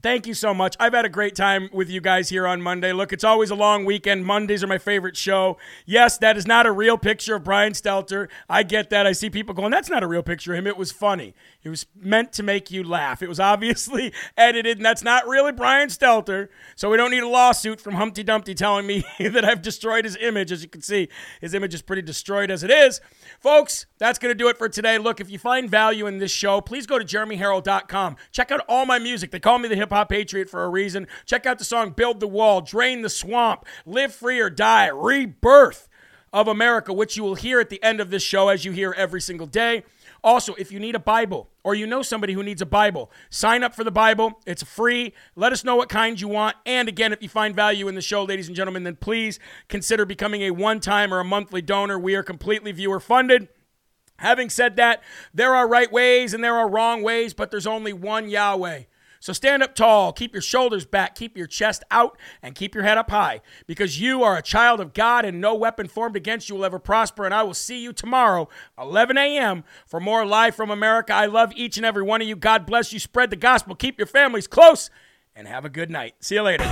Thank 0.01 0.27
you 0.27 0.33
so 0.33 0.53
much. 0.53 0.77
I've 0.79 0.93
had 0.93 1.03
a 1.03 1.09
great 1.09 1.35
time 1.35 1.69
with 1.73 1.89
you 1.89 1.99
guys 1.99 2.29
here 2.29 2.47
on 2.47 2.61
Monday. 2.61 2.93
Look, 2.93 3.11
it's 3.11 3.25
always 3.25 3.51
a 3.51 3.55
long 3.55 3.83
weekend. 3.83 4.25
Mondays 4.25 4.63
are 4.63 4.67
my 4.67 4.77
favorite 4.77 5.17
show. 5.17 5.57
Yes, 5.85 6.17
that 6.19 6.37
is 6.37 6.47
not 6.47 6.65
a 6.65 6.71
real 6.71 6.97
picture 6.97 7.35
of 7.35 7.43
Brian 7.43 7.73
Stelter. 7.73 8.29
I 8.49 8.63
get 8.63 8.89
that. 8.91 9.05
I 9.05 9.11
see 9.11 9.29
people 9.29 9.53
going, 9.53 9.71
that's 9.71 9.89
not 9.89 10.01
a 10.01 10.07
real 10.07 10.23
picture 10.23 10.53
of 10.53 10.59
him. 10.59 10.67
It 10.67 10.77
was 10.77 10.93
funny. 10.93 11.33
It 11.61 11.69
was 11.69 11.87
meant 11.93 12.31
to 12.33 12.43
make 12.43 12.71
you 12.71 12.83
laugh. 12.83 13.21
It 13.21 13.27
was 13.27 13.39
obviously 13.39 14.13
edited, 14.37 14.77
and 14.77 14.85
that's 14.85 15.03
not 15.03 15.27
really 15.27 15.51
Brian 15.51 15.89
Stelter. 15.89 16.47
So 16.77 16.89
we 16.89 16.95
don't 16.95 17.11
need 17.11 17.23
a 17.23 17.27
lawsuit 17.27 17.81
from 17.81 17.95
Humpty 17.95 18.23
Dumpty 18.23 18.55
telling 18.55 18.87
me 18.87 19.03
that 19.19 19.43
I've 19.43 19.61
destroyed 19.61 20.05
his 20.05 20.15
image. 20.21 20.53
As 20.53 20.63
you 20.63 20.69
can 20.69 20.81
see, 20.81 21.09
his 21.41 21.53
image 21.53 21.73
is 21.73 21.81
pretty 21.81 22.01
destroyed 22.01 22.49
as 22.49 22.63
it 22.63 22.71
is. 22.71 23.01
Folks, 23.41 23.87
that's 23.97 24.19
going 24.19 24.31
to 24.31 24.37
do 24.37 24.47
it 24.47 24.57
for 24.57 24.69
today. 24.69 24.97
Look, 24.97 25.19
if 25.19 25.29
you 25.29 25.37
find 25.37 25.69
value 25.69 26.07
in 26.07 26.19
this 26.19 26.31
show, 26.31 26.61
please 26.61 26.87
go 26.87 26.97
to 26.97 27.03
jeremyherrell.com. 27.03 28.15
Check 28.31 28.51
out 28.51 28.61
all 28.69 28.85
my 28.85 28.97
music. 28.97 29.31
They 29.31 29.39
call 29.39 29.59
me 29.59 29.67
the 29.67 29.75
hip 29.75 29.89
hop 29.89 30.09
patriot 30.09 30.49
for 30.49 30.63
a 30.63 30.69
reason. 30.69 31.07
Check 31.25 31.45
out 31.45 31.59
the 31.59 31.65
song 31.65 31.91
Build 31.91 32.21
the 32.21 32.27
Wall, 32.27 32.61
Drain 32.61 33.01
the 33.01 33.09
Swamp, 33.09 33.65
Live 33.85 34.13
Free 34.13 34.39
or 34.39 34.49
Die, 34.49 34.87
Rebirth 34.87 35.89
of 36.31 36.47
America, 36.47 36.93
which 36.93 37.17
you 37.17 37.23
will 37.23 37.35
hear 37.35 37.59
at 37.59 37.69
the 37.69 37.81
end 37.83 37.99
of 37.99 38.11
this 38.11 38.23
show 38.23 38.49
as 38.49 38.63
you 38.63 38.71
hear 38.71 38.93
every 38.95 39.19
single 39.19 39.47
day. 39.47 39.83
Also, 40.23 40.53
if 40.55 40.71
you 40.71 40.79
need 40.79 40.95
a 40.95 40.99
Bible 40.99 41.49
or 41.63 41.75
you 41.75 41.87
know 41.87 42.01
somebody 42.01 42.33
who 42.33 42.43
needs 42.43 42.61
a 42.61 42.65
Bible, 42.65 43.11
sign 43.29 43.63
up 43.63 43.73
for 43.73 43.83
the 43.83 43.91
Bible. 43.91 44.39
It's 44.45 44.63
free. 44.63 45.13
Let 45.35 45.51
us 45.53 45.63
know 45.63 45.75
what 45.75 45.89
kind 45.89 46.19
you 46.19 46.27
want. 46.27 46.55
And 46.65 46.89
again, 46.89 47.13
if 47.13 47.21
you 47.21 47.29
find 47.29 47.55
value 47.55 47.87
in 47.87 47.95
the 47.95 48.01
show, 48.01 48.23
ladies 48.23 48.47
and 48.47 48.55
gentlemen, 48.55 48.83
then 48.83 48.95
please 48.95 49.39
consider 49.67 50.05
becoming 50.05 50.41
a 50.41 50.51
one 50.51 50.79
time 50.79 51.13
or 51.13 51.19
a 51.19 51.25
monthly 51.25 51.61
donor. 51.61 51.97
We 51.97 52.15
are 52.15 52.23
completely 52.23 52.71
viewer 52.71 52.99
funded. 52.99 53.47
Having 54.17 54.49
said 54.49 54.75
that, 54.75 55.01
there 55.33 55.55
are 55.55 55.67
right 55.67 55.91
ways 55.91 56.33
and 56.33 56.43
there 56.43 56.57
are 56.57 56.69
wrong 56.69 57.01
ways, 57.03 57.33
but 57.33 57.51
there's 57.51 57.67
only 57.67 57.93
one 57.93 58.29
Yahweh. 58.29 58.83
So 59.19 59.33
stand 59.33 59.63
up 59.63 59.75
tall, 59.75 60.13
keep 60.13 60.33
your 60.33 60.41
shoulders 60.41 60.85
back, 60.85 61.15
keep 61.15 61.37
your 61.37 61.47
chest 61.47 61.83
out, 61.91 62.17
and 62.41 62.55
keep 62.55 62.73
your 62.73 62.83
head 62.83 62.97
up 62.97 63.09
high 63.09 63.41
because 63.67 63.99
you 63.99 64.23
are 64.23 64.37
a 64.37 64.41
child 64.41 64.79
of 64.79 64.93
God 64.93 65.25
and 65.25 65.41
no 65.41 65.53
weapon 65.55 65.87
formed 65.87 66.15
against 66.15 66.49
you 66.49 66.55
will 66.55 66.65
ever 66.65 66.79
prosper. 66.79 67.25
And 67.25 67.33
I 67.33 67.43
will 67.43 67.53
see 67.53 67.81
you 67.81 67.93
tomorrow, 67.93 68.47
11 68.79 69.17
a.m., 69.17 69.63
for 69.85 69.99
more 69.99 70.25
Live 70.25 70.55
from 70.55 70.71
America. 70.71 71.13
I 71.13 71.25
love 71.25 71.51
each 71.55 71.77
and 71.77 71.85
every 71.85 72.03
one 72.03 72.21
of 72.21 72.27
you. 72.27 72.35
God 72.35 72.65
bless 72.65 72.93
you. 72.93 72.99
Spread 72.99 73.29
the 73.29 73.35
gospel, 73.35 73.75
keep 73.75 73.97
your 73.97 74.07
families 74.07 74.47
close, 74.47 74.89
and 75.35 75.47
have 75.47 75.65
a 75.65 75.69
good 75.69 75.89
night. 75.89 76.15
See 76.19 76.35
you 76.35 76.41
later. 76.43 76.65